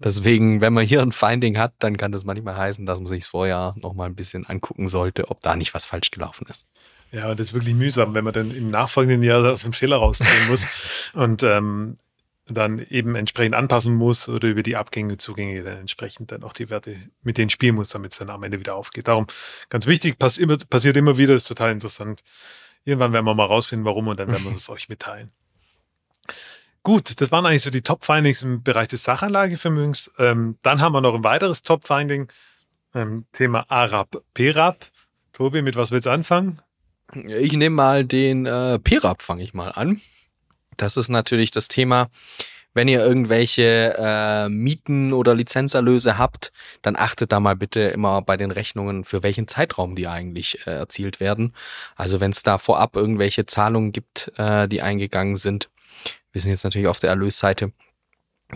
Deswegen, 0.01 0.61
wenn 0.61 0.73
man 0.73 0.85
hier 0.85 1.01
ein 1.01 1.13
Finding 1.13 1.57
hat, 1.57 1.75
dann 1.79 1.97
kann 1.97 2.11
das 2.11 2.25
manchmal 2.25 2.57
heißen, 2.57 2.85
dass 2.87 2.99
man 2.99 3.07
sich 3.07 3.25
vorher 3.25 3.77
noch 3.77 3.95
mal 3.95 4.07
ein 4.07 4.17
bisschen 4.17 4.45
angucken 4.47 4.89
sollte, 4.89 5.31
ob 5.31 5.41
da 5.43 5.55
nicht 5.55 5.75
was 5.75 5.87
falsch 5.87 6.11
gelaufen 6.11 6.45
ist. 6.51 6.67
Ja, 7.13 7.37
das 7.37 7.49
ist 7.49 7.53
wirklich 7.53 7.77
mühsam, 7.77 8.15
wenn 8.15 8.25
man 8.25 8.33
dann 8.33 8.51
im 8.51 8.71
nachfolgenden 8.71 9.23
Jahr 9.23 9.49
aus 9.49 9.63
dem 9.63 9.73
Fehler 9.73 9.99
rausgehen 9.99 10.49
muss 10.49 10.67
und 11.15 11.45
ähm, 11.45 11.99
dann 12.47 12.81
eben 12.91 13.15
entsprechend 13.15 13.55
anpassen 13.55 13.95
muss 13.95 14.29
oder 14.29 14.49
über 14.49 14.65
die 14.65 14.77
Abgänge, 14.77 15.19
Zugänge 15.19 15.63
dann 15.63 15.77
entsprechend 15.77 16.33
dann 16.33 16.43
auch 16.43 16.53
die 16.53 16.69
Werte 16.69 16.97
mit 17.23 17.39
denen 17.39 17.51
spielen 17.51 17.77
muss, 17.77 17.91
damit 17.91 18.11
es 18.11 18.19
dann 18.19 18.29
am 18.29 18.43
Ende 18.43 18.59
wieder 18.59 18.75
aufgeht. 18.75 19.07
Darum 19.07 19.29
ganz 19.69 19.87
wichtig, 19.87 20.19
pass 20.19 20.37
immer, 20.37 20.59
passiert 20.69 20.97
immer 20.97 21.17
wieder, 21.17 21.35
ist 21.35 21.47
total 21.47 21.71
interessant. 21.71 22.25
Irgendwann 22.85 23.13
werden 23.13 23.25
wir 23.25 23.35
mal 23.35 23.47
rausfinden, 23.47 23.85
warum 23.85 24.09
und 24.09 24.19
dann 24.19 24.27
werden 24.33 24.43
wir 24.43 24.53
es 24.57 24.69
euch 24.69 24.89
mitteilen. 24.89 25.31
Gut, 26.85 27.21
das 27.21 27.31
waren 27.31 27.47
eigentlich 27.47 27.63
so 27.63 27.71
die 27.71 27.83
Top-Findings 27.83 28.43
im 28.43 28.63
Bereich 28.65 28.89
des 28.89 29.05
Sachanlagevermögens. 29.05 30.13
Ähm, 30.19 30.59
dann 30.63 30.81
haben 30.81 30.93
wir 30.93 31.01
noch 31.01 31.15
ein 31.15 31.23
weiteres 31.23 31.63
Top-Finding, 31.63 32.29
ähm, 32.95 33.25
Thema 33.33 33.65
Arab-Perab. 33.69 34.87
Tobi, 35.33 35.63
mit 35.63 35.77
was 35.77 35.93
willst 35.93 36.07
du 36.07 36.11
anfangen? 36.11 36.61
Ich 37.15 37.53
nehme 37.53 37.77
mal 37.77 38.05
den 38.05 38.47
äh, 38.47 38.79
PRAP, 38.79 39.23
fange 39.23 39.43
ich 39.43 39.55
mal 39.55 39.69
an. 39.69 40.01
Das 40.77 40.97
ist 40.97 41.09
natürlich 41.09 41.51
das 41.51 41.69
Thema, 41.69 42.09
wenn 42.75 42.89
ihr 42.89 43.01
irgendwelche 43.01 43.95
äh, 43.99 44.49
Mieten 44.49 45.13
oder 45.13 45.35
Lizenzerlöse 45.35 46.17
habt, 46.17 46.53
dann 46.81 46.97
achtet 46.97 47.31
da 47.31 47.39
mal 47.39 47.55
bitte 47.55 47.81
immer 47.81 48.23
bei 48.23 48.37
den 48.39 48.51
Rechnungen, 48.51 49.05
für 49.05 49.23
welchen 49.23 49.47
Zeitraum 49.47 49.95
die 49.95 50.09
eigentlich 50.09 50.67
äh, 50.67 50.71
erzielt 50.71 51.21
werden. 51.21 51.53
Also 51.97 52.21
wenn 52.21 52.31
es 52.31 52.43
da 52.43 52.57
vorab 52.57 52.97
irgendwelche 52.97 53.45
Zahlungen 53.45 53.93
gibt, 53.93 54.33
äh, 54.37 54.67
die 54.69 54.81
eingegangen 54.81 55.37
sind, 55.37 55.69
wir 56.33 56.41
sind 56.41 56.51
jetzt 56.51 56.65
natürlich 56.65 56.89
auf 56.89 57.01
der 57.01 57.11
Erlösseite, 57.11 57.73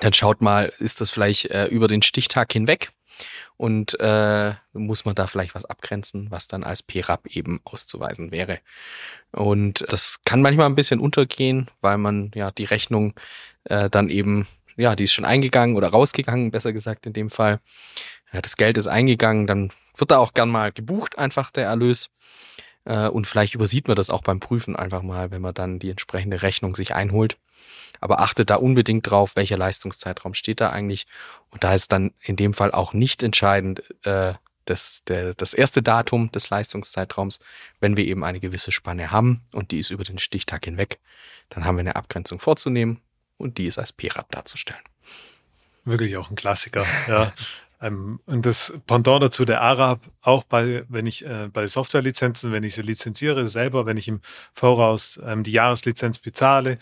dann 0.00 0.12
schaut 0.12 0.40
mal, 0.40 0.72
ist 0.78 1.00
das 1.00 1.10
vielleicht 1.10 1.46
äh, 1.46 1.66
über 1.66 1.88
den 1.88 2.02
Stichtag 2.02 2.52
hinweg 2.52 2.90
und 3.56 3.98
äh, 4.00 4.54
muss 4.72 5.04
man 5.04 5.14
da 5.14 5.26
vielleicht 5.26 5.54
was 5.54 5.64
abgrenzen, 5.64 6.30
was 6.30 6.48
dann 6.48 6.64
als 6.64 6.82
PRAP 6.82 7.26
eben 7.28 7.60
auszuweisen 7.64 8.30
wäre. 8.30 8.60
Und 9.32 9.84
das 9.88 10.20
kann 10.24 10.42
manchmal 10.42 10.66
ein 10.66 10.74
bisschen 10.74 11.00
untergehen, 11.00 11.70
weil 11.80 11.98
man 11.98 12.30
ja 12.34 12.50
die 12.50 12.64
Rechnung 12.64 13.14
äh, 13.64 13.88
dann 13.88 14.10
eben, 14.10 14.46
ja, 14.76 14.94
die 14.94 15.04
ist 15.04 15.14
schon 15.14 15.24
eingegangen 15.24 15.76
oder 15.76 15.88
rausgegangen, 15.88 16.50
besser 16.50 16.72
gesagt 16.72 17.06
in 17.06 17.14
dem 17.14 17.30
Fall. 17.30 17.60
Ja, 18.32 18.42
das 18.42 18.56
Geld 18.56 18.76
ist 18.76 18.88
eingegangen, 18.88 19.46
dann 19.46 19.70
wird 19.96 20.10
da 20.10 20.18
auch 20.18 20.34
gern 20.34 20.50
mal 20.50 20.72
gebucht, 20.72 21.16
einfach 21.16 21.50
der 21.50 21.66
Erlös. 21.66 22.10
Äh, 22.84 23.08
und 23.08 23.26
vielleicht 23.26 23.54
übersieht 23.54 23.88
man 23.88 23.96
das 23.96 24.10
auch 24.10 24.22
beim 24.22 24.40
Prüfen 24.40 24.76
einfach 24.76 25.02
mal, 25.02 25.30
wenn 25.30 25.40
man 25.40 25.54
dann 25.54 25.78
die 25.78 25.90
entsprechende 25.90 26.42
Rechnung 26.42 26.76
sich 26.76 26.94
einholt. 26.94 27.38
Aber 28.00 28.20
achtet 28.20 28.50
da 28.50 28.56
unbedingt 28.56 29.10
drauf, 29.10 29.36
welcher 29.36 29.56
Leistungszeitraum 29.56 30.34
steht 30.34 30.60
da 30.60 30.70
eigentlich. 30.70 31.06
Und 31.50 31.64
da 31.64 31.74
ist 31.74 31.92
dann 31.92 32.12
in 32.20 32.36
dem 32.36 32.54
Fall 32.54 32.72
auch 32.72 32.92
nicht 32.92 33.22
entscheidend 33.22 33.82
äh, 34.04 34.34
das, 34.66 35.04
der, 35.04 35.34
das 35.34 35.54
erste 35.54 35.82
Datum 35.82 36.30
des 36.32 36.50
Leistungszeitraums, 36.50 37.40
wenn 37.80 37.96
wir 37.96 38.04
eben 38.04 38.24
eine 38.24 38.40
gewisse 38.40 38.72
Spanne 38.72 39.10
haben 39.10 39.42
und 39.52 39.70
die 39.70 39.78
ist 39.78 39.90
über 39.90 40.04
den 40.04 40.18
Stichtag 40.18 40.64
hinweg, 40.64 40.98
dann 41.48 41.64
haben 41.64 41.76
wir 41.76 41.80
eine 41.80 41.96
Abgrenzung 41.96 42.40
vorzunehmen 42.40 43.00
und 43.38 43.58
die 43.58 43.66
ist 43.66 43.78
als 43.78 43.92
PRAP 43.92 44.30
darzustellen. 44.32 44.82
Wirklich 45.84 46.16
auch 46.16 46.30
ein 46.30 46.36
Klassiker, 46.36 46.84
ja. 47.08 47.32
Ähm, 47.80 48.20
und 48.26 48.46
das 48.46 48.72
Pendant 48.86 49.22
dazu, 49.22 49.44
der 49.44 49.60
Arab, 49.60 50.00
auch 50.22 50.44
bei, 50.44 50.84
wenn 50.88 51.06
ich 51.06 51.26
äh, 51.26 51.48
bei 51.52 51.66
Softwarelizenzen, 51.66 52.52
wenn 52.52 52.62
ich 52.62 52.74
sie 52.74 52.82
lizenziere 52.82 53.48
selber, 53.48 53.84
wenn 53.84 53.98
ich 53.98 54.08
im 54.08 54.20
Voraus 54.54 55.20
ähm, 55.24 55.42
die 55.42 55.52
Jahreslizenz 55.52 56.18
bezahle, 56.18 56.78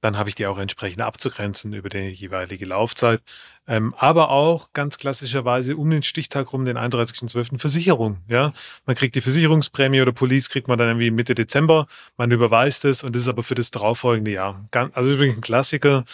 dann 0.00 0.16
habe 0.16 0.28
ich 0.28 0.34
die 0.34 0.46
auch 0.46 0.58
entsprechend 0.58 1.02
abzugrenzen 1.02 1.72
über 1.72 1.88
die 1.88 2.08
jeweilige 2.08 2.64
Laufzeit. 2.64 3.20
Ähm, 3.66 3.94
aber 3.98 4.30
auch 4.30 4.72
ganz 4.72 4.98
klassischerweise 4.98 5.76
um 5.76 5.90
den 5.90 6.02
Stichtag 6.02 6.52
rum, 6.52 6.64
den 6.64 6.78
31.12. 6.78 7.58
Versicherung. 7.58 8.18
Ja, 8.28 8.52
man 8.86 8.96
kriegt 8.96 9.14
die 9.14 9.20
Versicherungsprämie 9.20 10.00
oder 10.00 10.12
Police 10.12 10.48
kriegt 10.50 10.68
man 10.68 10.78
dann 10.78 10.88
irgendwie 10.88 11.10
Mitte 11.10 11.34
Dezember. 11.34 11.86
Man 12.16 12.30
überweist 12.30 12.84
es 12.84 13.02
und 13.02 13.14
das 13.14 13.22
ist 13.22 13.28
aber 13.28 13.42
für 13.42 13.54
das 13.54 13.70
darauffolgende 13.70 14.30
Jahr. 14.30 14.64
Ganz, 14.70 14.96
also 14.96 15.12
übrigens 15.12 15.38
ein 15.38 15.42
Klassiker, 15.42 16.04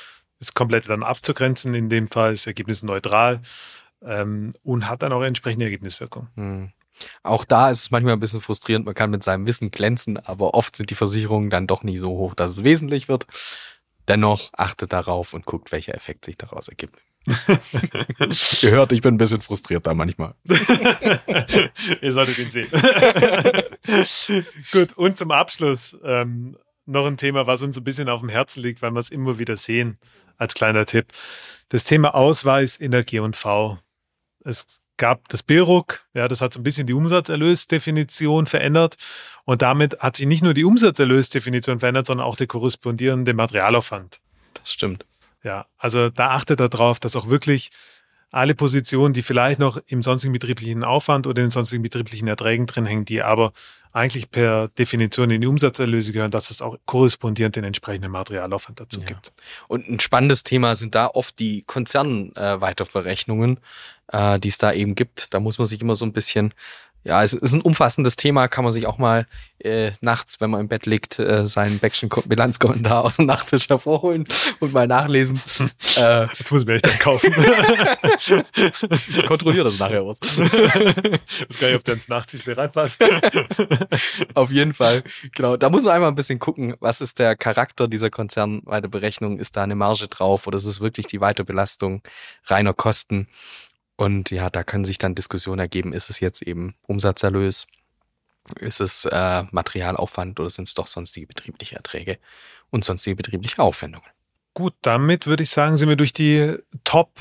ist 0.40 0.54
komplett 0.54 0.88
dann 0.88 1.02
abzugrenzen. 1.02 1.74
In 1.74 1.88
dem 1.88 2.08
Fall 2.08 2.32
ist 2.32 2.46
Ergebnis 2.46 2.82
neutral 2.82 3.40
ähm, 4.02 4.54
und 4.62 4.88
hat 4.88 5.02
dann 5.02 5.12
auch 5.12 5.22
entsprechende 5.22 5.66
Ergebniswirkung. 5.66 6.28
Hm. 6.36 6.72
Auch 7.22 7.44
da 7.44 7.70
ist 7.70 7.82
es 7.82 7.90
manchmal 7.90 8.14
ein 8.14 8.20
bisschen 8.20 8.40
frustrierend. 8.40 8.86
Man 8.86 8.94
kann 8.94 9.10
mit 9.10 9.22
seinem 9.22 9.46
Wissen 9.46 9.70
glänzen, 9.70 10.16
aber 10.18 10.54
oft 10.54 10.76
sind 10.76 10.90
die 10.90 10.94
Versicherungen 10.94 11.50
dann 11.50 11.66
doch 11.66 11.82
nicht 11.82 11.98
so 11.98 12.10
hoch, 12.10 12.34
dass 12.34 12.52
es 12.52 12.64
wesentlich 12.64 13.08
wird. 13.08 13.26
Dennoch 14.08 14.50
achtet 14.52 14.92
darauf 14.92 15.32
und 15.32 15.46
guckt, 15.46 15.72
welcher 15.72 15.94
Effekt 15.94 16.24
sich 16.24 16.36
daraus 16.36 16.68
ergibt. 16.68 17.00
Ihr 18.62 18.70
hört, 18.70 18.92
ich 18.92 19.00
bin 19.00 19.14
ein 19.14 19.18
bisschen 19.18 19.40
frustriert 19.40 19.86
da 19.86 19.94
manchmal. 19.94 20.34
Ihr 22.02 22.12
solltet 22.12 22.38
ihn 22.38 22.50
sehen. 22.50 22.68
Gut, 24.72 24.92
und 24.94 25.16
zum 25.16 25.30
Abschluss 25.30 25.98
ähm, 26.04 26.58
noch 26.84 27.06
ein 27.06 27.16
Thema, 27.16 27.46
was 27.46 27.62
uns 27.62 27.78
ein 27.78 27.84
bisschen 27.84 28.10
auf 28.10 28.20
dem 28.20 28.28
Herzen 28.28 28.62
liegt, 28.62 28.82
weil 28.82 28.90
wir 28.90 29.00
es 29.00 29.08
immer 29.08 29.38
wieder 29.38 29.56
sehen, 29.56 29.98
als 30.36 30.54
kleiner 30.54 30.84
Tipp. 30.84 31.06
Das 31.70 31.84
Thema 31.84 32.14
Ausweis 32.14 32.76
in 32.76 32.90
der 32.90 33.04
G&V. 33.04 33.78
Es 34.44 34.66
gab 34.96 35.28
das 35.28 35.42
BILRUC, 35.42 36.04
ja, 36.14 36.28
das 36.28 36.40
hat 36.40 36.52
so 36.52 36.60
ein 36.60 36.62
bisschen 36.62 36.86
die 36.86 36.92
Umsatzerlösdefinition 36.92 38.46
verändert. 38.46 38.96
Und 39.44 39.62
damit 39.62 39.98
hat 40.00 40.16
sich 40.16 40.26
nicht 40.26 40.42
nur 40.42 40.54
die 40.54 40.64
Umsatzerlösdefinition 40.64 41.80
verändert, 41.80 42.06
sondern 42.06 42.26
auch 42.26 42.36
der 42.36 42.46
korrespondierende 42.46 43.34
Materialaufwand. 43.34 44.20
Das 44.54 44.72
stimmt. 44.72 45.04
Ja, 45.42 45.66
also 45.76 46.08
da 46.08 46.30
achtet 46.30 46.60
darauf, 46.60 47.00
dass 47.00 47.16
auch 47.16 47.28
wirklich 47.28 47.70
alle 48.34 48.54
Positionen, 48.54 49.14
die 49.14 49.22
vielleicht 49.22 49.60
noch 49.60 49.78
im 49.86 50.02
sonstigen 50.02 50.32
betrieblichen 50.32 50.82
Aufwand 50.82 51.26
oder 51.26 51.40
in 51.40 51.46
den 51.46 51.50
sonstigen 51.52 51.82
betrieblichen 51.82 52.26
Erträgen 52.26 52.66
drin 52.66 52.84
hängen, 52.84 53.04
die 53.04 53.22
aber 53.22 53.52
eigentlich 53.92 54.30
per 54.30 54.68
Definition 54.68 55.30
in 55.30 55.40
die 55.40 55.46
Umsatzerlöse 55.46 56.12
gehören, 56.12 56.32
dass 56.32 56.50
es 56.50 56.60
auch 56.60 56.76
korrespondierend 56.84 57.54
den 57.54 57.62
entsprechenden 57.62 58.10
Materialaufwand 58.10 58.80
dazu 58.80 58.98
ja. 59.00 59.06
gibt. 59.06 59.32
Und 59.68 59.88
ein 59.88 60.00
spannendes 60.00 60.42
Thema 60.42 60.74
sind 60.74 60.96
da 60.96 61.06
oft 61.06 61.38
die 61.38 61.62
Konzernweiterverrechnungen, 61.62 63.60
äh, 64.12 64.34
äh, 64.34 64.40
die 64.40 64.48
es 64.48 64.58
da 64.58 64.72
eben 64.72 64.96
gibt. 64.96 65.32
Da 65.32 65.38
muss 65.38 65.58
man 65.58 65.68
sich 65.68 65.80
immer 65.80 65.94
so 65.94 66.04
ein 66.04 66.12
bisschen 66.12 66.54
ja, 67.04 67.22
es 67.22 67.34
ist 67.34 67.52
ein 67.52 67.60
umfassendes 67.60 68.16
Thema, 68.16 68.48
kann 68.48 68.64
man 68.64 68.72
sich 68.72 68.86
auch 68.86 68.96
mal 68.96 69.26
äh, 69.58 69.92
nachts, 70.00 70.40
wenn 70.40 70.50
man 70.50 70.60
im 70.60 70.68
Bett 70.68 70.86
liegt, 70.86 71.18
äh, 71.18 71.46
seinen 71.46 71.78
Beckschen 71.78 72.08
Bilanzkommentar 72.26 73.04
aus 73.04 73.16
dem 73.16 73.26
Nachttisch 73.26 73.68
hervorholen 73.68 74.26
und 74.60 74.72
mal 74.72 74.86
nachlesen. 74.86 75.40
äh, 75.96 76.26
Jetzt 76.26 76.50
muss 76.50 76.62
ich 76.62 76.66
mir 76.66 76.74
echt 76.74 76.86
dann 76.86 76.98
kaufen. 76.98 77.32
Kontrolliere 79.26 79.64
das 79.64 79.78
nachher 79.78 80.02
aus. 80.02 80.18
Ich 80.22 80.38
weiß 80.38 81.58
gar 81.60 81.68
nicht, 81.68 81.76
ob 81.76 81.84
der 81.84 81.94
ins 81.94 82.08
Nachttisch 82.08 82.42
reinpasst. 82.46 83.02
Auf 84.34 84.50
jeden 84.50 84.72
Fall. 84.72 85.02
Genau. 85.34 85.56
Da 85.56 85.68
muss 85.70 85.84
man 85.84 85.94
einmal 85.94 86.10
ein 86.10 86.14
bisschen 86.14 86.38
gucken, 86.38 86.74
was 86.80 87.00
ist 87.00 87.18
der 87.18 87.36
Charakter 87.36 87.86
dieser 87.86 88.10
Konzernweiterberechnung? 88.10 89.38
Ist 89.38 89.56
da 89.56 89.62
eine 89.64 89.74
Marge 89.74 90.08
drauf 90.08 90.46
oder 90.46 90.56
ist 90.56 90.66
es 90.66 90.80
wirklich 90.80 91.06
die 91.06 91.20
Weiterbelastung 91.20 92.02
reiner 92.46 92.72
Kosten? 92.72 93.28
Und 93.96 94.30
ja, 94.30 94.50
da 94.50 94.64
können 94.64 94.84
sich 94.84 94.98
dann 94.98 95.14
Diskussionen 95.14 95.60
ergeben, 95.60 95.92
ist 95.92 96.10
es 96.10 96.20
jetzt 96.20 96.42
eben 96.42 96.74
Umsatzerlös, 96.86 97.66
ist 98.58 98.80
es 98.80 99.04
äh, 99.04 99.44
Materialaufwand 99.50 100.38
oder 100.40 100.50
sind 100.50 100.68
es 100.68 100.74
doch 100.74 100.86
sonstige 100.86 101.26
betriebliche 101.26 101.76
Erträge 101.76 102.18
und 102.70 102.84
sonstige 102.84 103.16
betriebliche 103.16 103.60
Aufwendungen. 103.60 104.08
Gut, 104.52 104.74
damit 104.82 105.26
würde 105.26 105.42
ich 105.42 105.50
sagen, 105.50 105.76
sind 105.76 105.88
wir 105.88 105.96
durch 105.96 106.12
die 106.12 106.56
Top, 106.84 107.20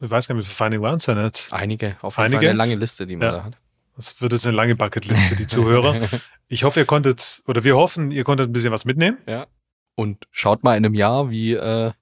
ich 0.00 0.10
weiß 0.10 0.26
gar 0.26 0.34
nicht, 0.34 0.44
wie 0.44 0.48
viele 0.48 0.56
Finding 0.56 0.82
waren 0.82 0.96
es 0.96 1.04
denn 1.04 1.22
jetzt? 1.22 1.52
Einige, 1.52 1.96
auf 2.02 2.16
jeden 2.16 2.26
Einige. 2.26 2.38
Fall 2.38 2.48
eine 2.48 2.56
lange 2.56 2.74
Liste, 2.76 3.06
die 3.06 3.16
man 3.16 3.28
ja. 3.28 3.32
da 3.32 3.44
hat. 3.44 3.56
Das 3.96 4.20
wird 4.20 4.32
jetzt 4.32 4.46
eine 4.46 4.56
lange 4.56 4.74
Bucketlist 4.74 5.20
für 5.28 5.36
die 5.36 5.46
Zuhörer. 5.46 6.08
ich 6.48 6.64
hoffe, 6.64 6.80
ihr 6.80 6.86
konntet, 6.86 7.42
oder 7.46 7.62
wir 7.62 7.76
hoffen, 7.76 8.10
ihr 8.10 8.24
konntet 8.24 8.48
ein 8.48 8.52
bisschen 8.52 8.72
was 8.72 8.84
mitnehmen. 8.84 9.18
Ja. 9.26 9.46
Und 9.94 10.26
schaut 10.30 10.64
mal 10.64 10.76
in 10.76 10.86
einem 10.86 10.94
Jahr, 10.94 11.30
wie, 11.30 11.52
äh, 11.52 11.92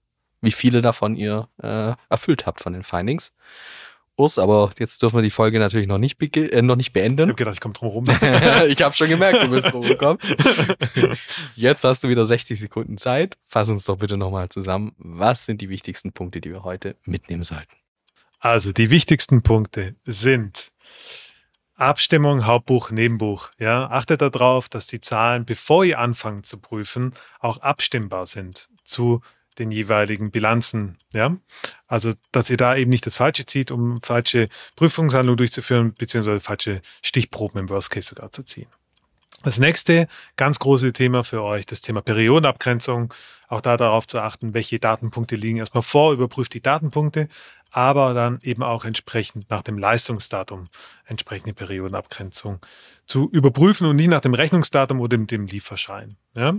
wie 0.40 0.52
viele 0.52 0.80
davon 0.82 1.16
ihr 1.16 1.48
äh, 1.62 1.92
erfüllt 2.08 2.46
habt 2.46 2.60
von 2.60 2.72
den 2.72 2.84
Findings. 2.84 3.32
Urs, 4.20 4.38
aber 4.38 4.70
jetzt 4.78 5.02
dürfen 5.02 5.18
wir 5.18 5.22
die 5.22 5.30
Folge 5.30 5.58
natürlich 5.58 5.86
noch 5.86 5.98
nicht, 5.98 6.20
äh, 6.36 6.62
noch 6.62 6.76
nicht 6.76 6.92
beenden. 6.92 7.22
Ich 7.22 7.28
habe 7.28 7.34
gedacht, 7.34 7.54
ich 7.54 7.60
komme 7.60 7.74
drum 7.74 7.88
rum. 7.88 8.04
ich 8.68 8.82
habe 8.82 8.94
schon 8.94 9.08
gemerkt, 9.08 9.42
du 9.42 9.50
bist 9.50 9.72
drum 9.72 9.82
gekommen. 9.82 10.18
jetzt 11.56 11.84
hast 11.84 12.04
du 12.04 12.08
wieder 12.08 12.26
60 12.26 12.58
Sekunden 12.58 12.98
Zeit. 12.98 13.38
Fass 13.46 13.68
uns 13.68 13.84
doch 13.84 13.96
bitte 13.96 14.16
nochmal 14.16 14.48
zusammen. 14.48 14.92
Was 14.98 15.46
sind 15.46 15.60
die 15.60 15.68
wichtigsten 15.68 16.12
Punkte, 16.12 16.40
die 16.40 16.50
wir 16.50 16.64
heute 16.64 16.96
mitnehmen 17.04 17.42
sollten? 17.42 17.74
Also, 18.38 18.72
die 18.72 18.90
wichtigsten 18.90 19.42
Punkte 19.42 19.96
sind 20.04 20.72
Abstimmung, 21.76 22.44
Hauptbuch, 22.44 22.90
Nebenbuch. 22.90 23.50
Ja, 23.58 23.90
achtet 23.90 24.20
darauf, 24.20 24.68
dass 24.68 24.86
die 24.86 25.00
Zahlen, 25.00 25.46
bevor 25.46 25.84
ihr 25.84 25.98
anfangt 25.98 26.44
zu 26.44 26.58
prüfen, 26.58 27.14
auch 27.38 27.58
abstimmbar 27.58 28.26
sind 28.26 28.68
zu 28.84 29.22
den 29.58 29.70
jeweiligen 29.70 30.30
Bilanzen. 30.30 30.96
Ja? 31.12 31.36
Also, 31.86 32.12
dass 32.32 32.50
ihr 32.50 32.56
da 32.56 32.76
eben 32.76 32.90
nicht 32.90 33.06
das 33.06 33.16
Falsche 33.16 33.46
zieht, 33.46 33.70
um 33.70 34.00
falsche 34.02 34.48
Prüfungshandlungen 34.76 35.36
durchzuführen, 35.36 35.94
beziehungsweise 35.94 36.40
falsche 36.40 36.82
Stichproben 37.02 37.60
im 37.60 37.68
Worst 37.68 37.90
Case 37.90 38.08
sogar 38.08 38.32
zu 38.32 38.44
ziehen. 38.44 38.68
Das 39.42 39.58
nächste 39.58 40.06
ganz 40.36 40.58
große 40.58 40.92
Thema 40.92 41.24
für 41.24 41.42
euch, 41.42 41.64
das 41.64 41.80
Thema 41.80 42.02
Periodenabgrenzung. 42.02 43.14
Auch 43.48 43.62
da 43.62 43.78
darauf 43.78 44.06
zu 44.06 44.20
achten, 44.20 44.52
welche 44.52 44.78
Datenpunkte 44.78 45.34
liegen 45.34 45.56
erstmal 45.56 45.82
vor, 45.82 46.12
überprüft 46.12 46.52
die 46.52 46.60
Datenpunkte, 46.60 47.26
aber 47.70 48.12
dann 48.12 48.38
eben 48.42 48.62
auch 48.62 48.84
entsprechend 48.84 49.48
nach 49.48 49.62
dem 49.62 49.78
Leistungsdatum 49.78 50.64
entsprechende 51.06 51.54
Periodenabgrenzung 51.54 52.58
zu 53.06 53.30
überprüfen 53.30 53.86
und 53.86 53.96
nicht 53.96 54.10
nach 54.10 54.20
dem 54.20 54.34
Rechnungsdatum 54.34 55.00
oder 55.00 55.16
dem, 55.16 55.26
dem 55.26 55.46
Lieferschein. 55.46 56.10
Ja? 56.36 56.54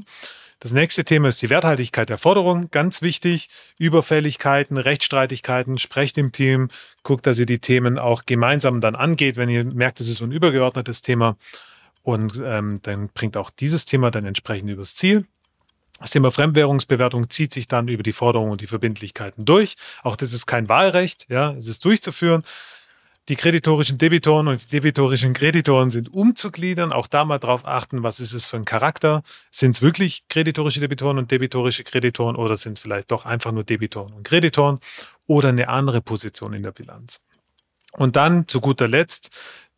Das 0.62 0.74
nächste 0.74 1.04
Thema 1.04 1.28
ist 1.28 1.42
die 1.42 1.50
Werthaltigkeit 1.50 2.10
der 2.10 2.20
Forderung. 2.20 2.70
Ganz 2.70 3.02
wichtig. 3.02 3.50
Überfälligkeiten, 3.80 4.78
Rechtsstreitigkeiten. 4.78 5.80
Sprecht 5.80 6.20
im 6.20 6.32
Team. 6.32 6.70
Guckt, 7.02 7.26
dass 7.26 7.40
ihr 7.40 7.48
die 7.48 7.58
Themen 7.58 7.98
auch 7.98 8.28
gemeinsam 8.28 8.80
dann 8.80 8.94
angeht, 8.94 9.38
wenn 9.38 9.50
ihr 9.50 9.64
merkt, 9.64 10.00
es 10.00 10.08
ist 10.08 10.20
so 10.20 10.26
ein 10.26 10.32
übergeordnetes 10.32 11.02
Thema. 11.02 11.36
Und 12.04 12.40
ähm, 12.46 12.80
dann 12.84 13.10
bringt 13.10 13.38
auch 13.38 13.50
dieses 13.50 13.86
Thema 13.86 14.12
dann 14.12 14.24
entsprechend 14.24 14.70
übers 14.70 14.96
Ziel. 14.96 15.26
Das 16.00 16.12
Thema 16.12 16.32
Fremdwährungsbewertung 16.32 17.32
zieht 17.32 17.54
sich 17.54 17.68
dann 17.68 17.88
über 17.88 18.04
die 18.04 18.14
Forderungen 18.14 18.52
und 18.52 18.62
die 18.62 18.68
Verbindlichkeiten 18.68 19.44
durch. 19.44 19.78
Auch 20.04 20.16
das 20.16 20.32
ist 20.32 20.46
kein 20.46 20.70
Wahlrecht, 20.70 21.26
ja, 21.28 21.54
es 21.54 21.66
ist 21.68 21.84
durchzuführen. 21.86 22.44
Die 23.32 23.38
kreditorischen 23.38 23.98
Debitoren 23.98 24.50
und 24.50 24.62
die 24.62 24.68
debitorischen 24.72 25.32
Kreditoren 25.32 25.90
sind 25.90 26.14
umzugliedern. 26.14 26.92
Auch 26.92 27.08
da 27.08 27.24
mal 27.24 27.38
drauf 27.38 27.66
achten, 27.66 28.04
was 28.04 28.20
ist 28.20 28.34
es 28.34 28.44
für 28.44 28.58
ein 28.58 28.66
Charakter? 28.66 29.24
Sind 29.52 29.72
es 29.72 29.82
wirklich 29.82 30.26
kreditorische 30.28 30.82
Debitoren 30.82 31.18
und 31.18 31.32
debitorische 31.32 31.86
Kreditoren 31.86 32.36
oder 32.36 32.58
sind 32.58 32.74
es 32.74 32.82
vielleicht 32.82 33.10
doch 33.10 33.26
einfach 33.26 33.54
nur 33.54 33.64
Debitoren 33.64 34.12
und 34.12 34.28
Kreditoren 34.28 34.82
oder 35.28 35.48
eine 35.48 35.70
andere 35.70 36.02
Position 36.02 36.52
in 36.52 36.64
der 36.64 36.74
Bilanz? 36.74 37.22
Und 37.94 38.18
dann 38.18 38.50
zu 38.50 38.60
guter 38.60 38.90
Letzt 38.90 39.30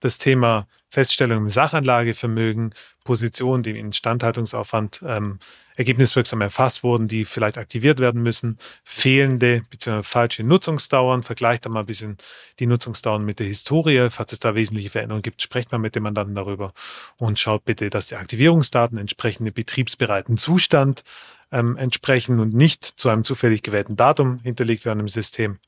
das 0.04 0.18
Thema 0.18 0.68
Feststellung 0.90 1.46
im 1.46 1.50
Sachanlagevermögen, 1.50 2.74
Positionen, 3.06 3.64
die 3.64 3.72
im 3.72 3.88
Instandhaltungsaufwand 3.88 5.00
ähm, 5.06 5.40
ergebniswirksam 5.76 6.42
erfasst 6.42 6.84
wurden, 6.84 7.08
die 7.08 7.26
vielleicht 7.26 7.58
aktiviert 7.58 8.00
werden 8.00 8.22
müssen, 8.22 8.60
fehlende 8.84 9.64
bzw. 9.70 10.04
falsche 10.04 10.44
Nutzungsdauern. 10.44 11.24
Vergleicht 11.24 11.66
da 11.66 11.70
mal 11.70 11.80
ein 11.80 11.86
bisschen 11.86 12.18
die 12.60 12.68
Nutzungsdauern 12.68 13.26
mit 13.26 13.40
der 13.40 13.48
Historie. 13.48 14.10
Falls 14.10 14.34
es 14.34 14.40
da 14.40 14.56
wesentliche 14.56 14.90
Veränderungen 14.90 15.24
gibt, 15.24 15.42
sprecht 15.42 15.72
mal 15.72 15.78
mit 15.80 15.96
dem 15.96 16.04
Mandanten 16.04 16.36
darüber 16.36 16.74
und 17.18 17.40
schaut 17.40 17.66
bitte, 17.66 17.90
dass 17.90 18.08
die 18.08 18.16
Aktivierungsdaten 18.16 18.98
entsprechend 18.98 19.48
dem 19.48 19.54
betriebsbereiten 19.54 20.38
Zustand 20.38 21.04
ähm, 21.52 21.78
entsprechen 21.78 22.40
und 22.40 22.54
nicht 22.54 22.84
zu 22.84 23.10
einem 23.10 23.24
zufällig 23.24 23.64
gewählten 23.64 23.96
Datum 23.96 24.38
hinterlegt 24.44 24.86
werden 24.86 25.00
im 25.00 25.08
System, 25.08 25.60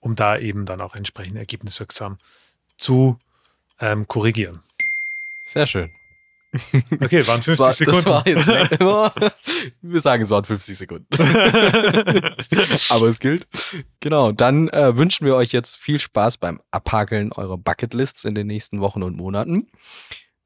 um 0.00 0.16
da 0.16 0.38
eben 0.38 0.64
dann 0.64 0.80
auch 0.80 0.96
entsprechend 0.96 1.36
ergebniswirksam 1.36 2.16
zu 2.76 3.18
ähm, 3.84 4.08
korrigieren. 4.08 4.62
Sehr 5.44 5.66
schön. 5.66 5.90
Okay, 7.02 7.26
waren 7.26 7.42
50 7.42 7.58
war, 7.58 7.72
Sekunden. 7.72 8.04
Das 8.04 8.06
war 8.06 8.28
jetzt 8.28 8.46
wir 9.82 10.00
sagen, 10.00 10.22
es 10.22 10.30
waren 10.30 10.44
50 10.44 10.78
Sekunden. 10.78 11.06
Aber 12.90 13.08
es 13.08 13.18
gilt. 13.18 13.46
Genau, 14.00 14.32
dann 14.32 14.68
äh, 14.68 14.96
wünschen 14.96 15.26
wir 15.26 15.34
euch 15.34 15.52
jetzt 15.52 15.76
viel 15.76 15.98
Spaß 15.98 16.36
beim 16.38 16.60
Abhakeln 16.70 17.32
eurer 17.32 17.58
Bucketlists 17.58 18.24
in 18.24 18.34
den 18.34 18.46
nächsten 18.46 18.80
Wochen 18.80 19.02
und 19.02 19.16
Monaten. 19.16 19.66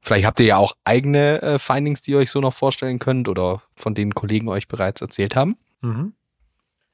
Vielleicht 0.01 0.25
habt 0.25 0.39
ihr 0.39 0.47
ja 0.47 0.57
auch 0.57 0.73
eigene 0.83 1.41
äh, 1.41 1.59
Findings, 1.59 2.01
die 2.01 2.11
ihr 2.11 2.17
euch 2.17 2.31
so 2.31 2.41
noch 2.41 2.53
vorstellen 2.53 2.99
könnt 2.99 3.29
oder 3.29 3.61
von 3.75 3.93
denen 3.93 4.15
Kollegen 4.15 4.49
euch 4.49 4.67
bereits 4.67 5.01
erzählt 5.01 5.35
haben. 5.35 5.57
Mhm. 5.81 6.13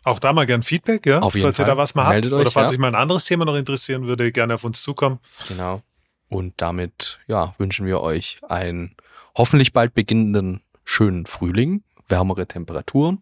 Auch 0.04 0.20
da 0.20 0.34
mal 0.34 0.46
gern 0.46 0.62
Feedback, 0.62 1.06
ja? 1.06 1.20
Auf 1.20 1.34
jeden 1.36 1.46
falls 1.46 1.58
Fall. 1.58 1.66
ihr 1.66 1.72
da 1.72 1.78
was 1.78 1.96
mal 1.96 2.10
Meldet 2.10 2.32
habt. 2.32 2.40
Euch, 2.40 2.42
oder 2.42 2.52
falls 2.52 2.72
ja. 2.72 2.76
euch 2.76 2.80
mal 2.80 2.90
ein 2.90 2.96
anderes 2.96 3.26
Thema 3.26 3.46
noch 3.46 3.56
interessieren 3.56 4.06
würde, 4.06 4.32
gerne 4.32 4.56
auf 4.56 4.64
uns 4.64 4.84
zukommen. 4.84 5.20
Genau. 5.48 5.82
Und 6.30 6.54
damit, 6.58 7.20
ja, 7.28 7.54
wünschen 7.58 7.86
wir 7.86 8.02
euch 8.02 8.40
einen 8.48 8.96
hoffentlich 9.36 9.74
bald 9.74 9.94
beginnenden 9.94 10.62
schönen 10.84 11.26
Frühling, 11.26 11.84
wärmere 12.08 12.48
Temperaturen. 12.48 13.22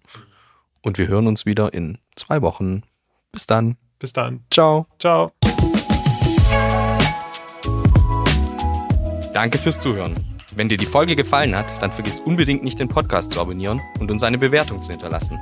Und 0.81 0.97
wir 0.97 1.07
hören 1.07 1.27
uns 1.27 1.45
wieder 1.45 1.73
in 1.73 1.97
zwei 2.15 2.41
Wochen. 2.41 2.83
Bis 3.31 3.47
dann. 3.47 3.77
Bis 3.99 4.13
dann. 4.13 4.43
Ciao. 4.51 4.87
Ciao. 4.99 5.31
Danke 9.33 9.57
fürs 9.57 9.79
Zuhören. 9.79 10.13
Wenn 10.55 10.69
dir 10.69 10.77
die 10.77 10.85
Folge 10.85 11.15
gefallen 11.15 11.55
hat, 11.55 11.81
dann 11.81 11.91
vergiss 11.91 12.19
unbedingt 12.19 12.63
nicht 12.63 12.79
den 12.79 12.87
Podcast 12.87 13.31
zu 13.31 13.41
abonnieren 13.41 13.81
und 13.99 14.11
uns 14.11 14.21
eine 14.21 14.37
Bewertung 14.37 14.81
zu 14.81 14.91
hinterlassen. 14.91 15.39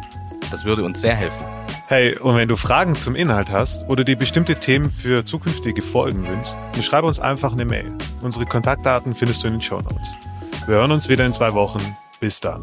Das 0.49 0.63
würde 0.63 0.83
uns 0.83 1.01
sehr 1.01 1.15
helfen. 1.15 1.60
Hey, 1.91 2.17
und 2.17 2.37
wenn 2.37 2.47
du 2.47 2.55
Fragen 2.55 2.95
zum 2.95 3.17
Inhalt 3.17 3.51
hast 3.51 3.83
oder 3.89 4.05
dir 4.05 4.15
bestimmte 4.15 4.55
Themen 4.55 4.89
für 4.89 5.25
zukünftige 5.25 5.81
Folgen 5.81 6.25
wünschst, 6.25 6.57
dann 6.71 6.83
schreib 6.83 7.03
uns 7.03 7.19
einfach 7.19 7.51
eine 7.51 7.65
Mail. 7.65 7.91
Unsere 8.21 8.45
Kontaktdaten 8.45 9.13
findest 9.13 9.43
du 9.43 9.47
in 9.47 9.55
den 9.55 9.61
Show 9.61 9.81
Notes. 9.81 10.15
Wir 10.67 10.75
hören 10.75 10.91
uns 10.91 11.09
wieder 11.09 11.25
in 11.25 11.33
zwei 11.33 11.53
Wochen. 11.53 11.81
Bis 12.21 12.39
dann. 12.39 12.61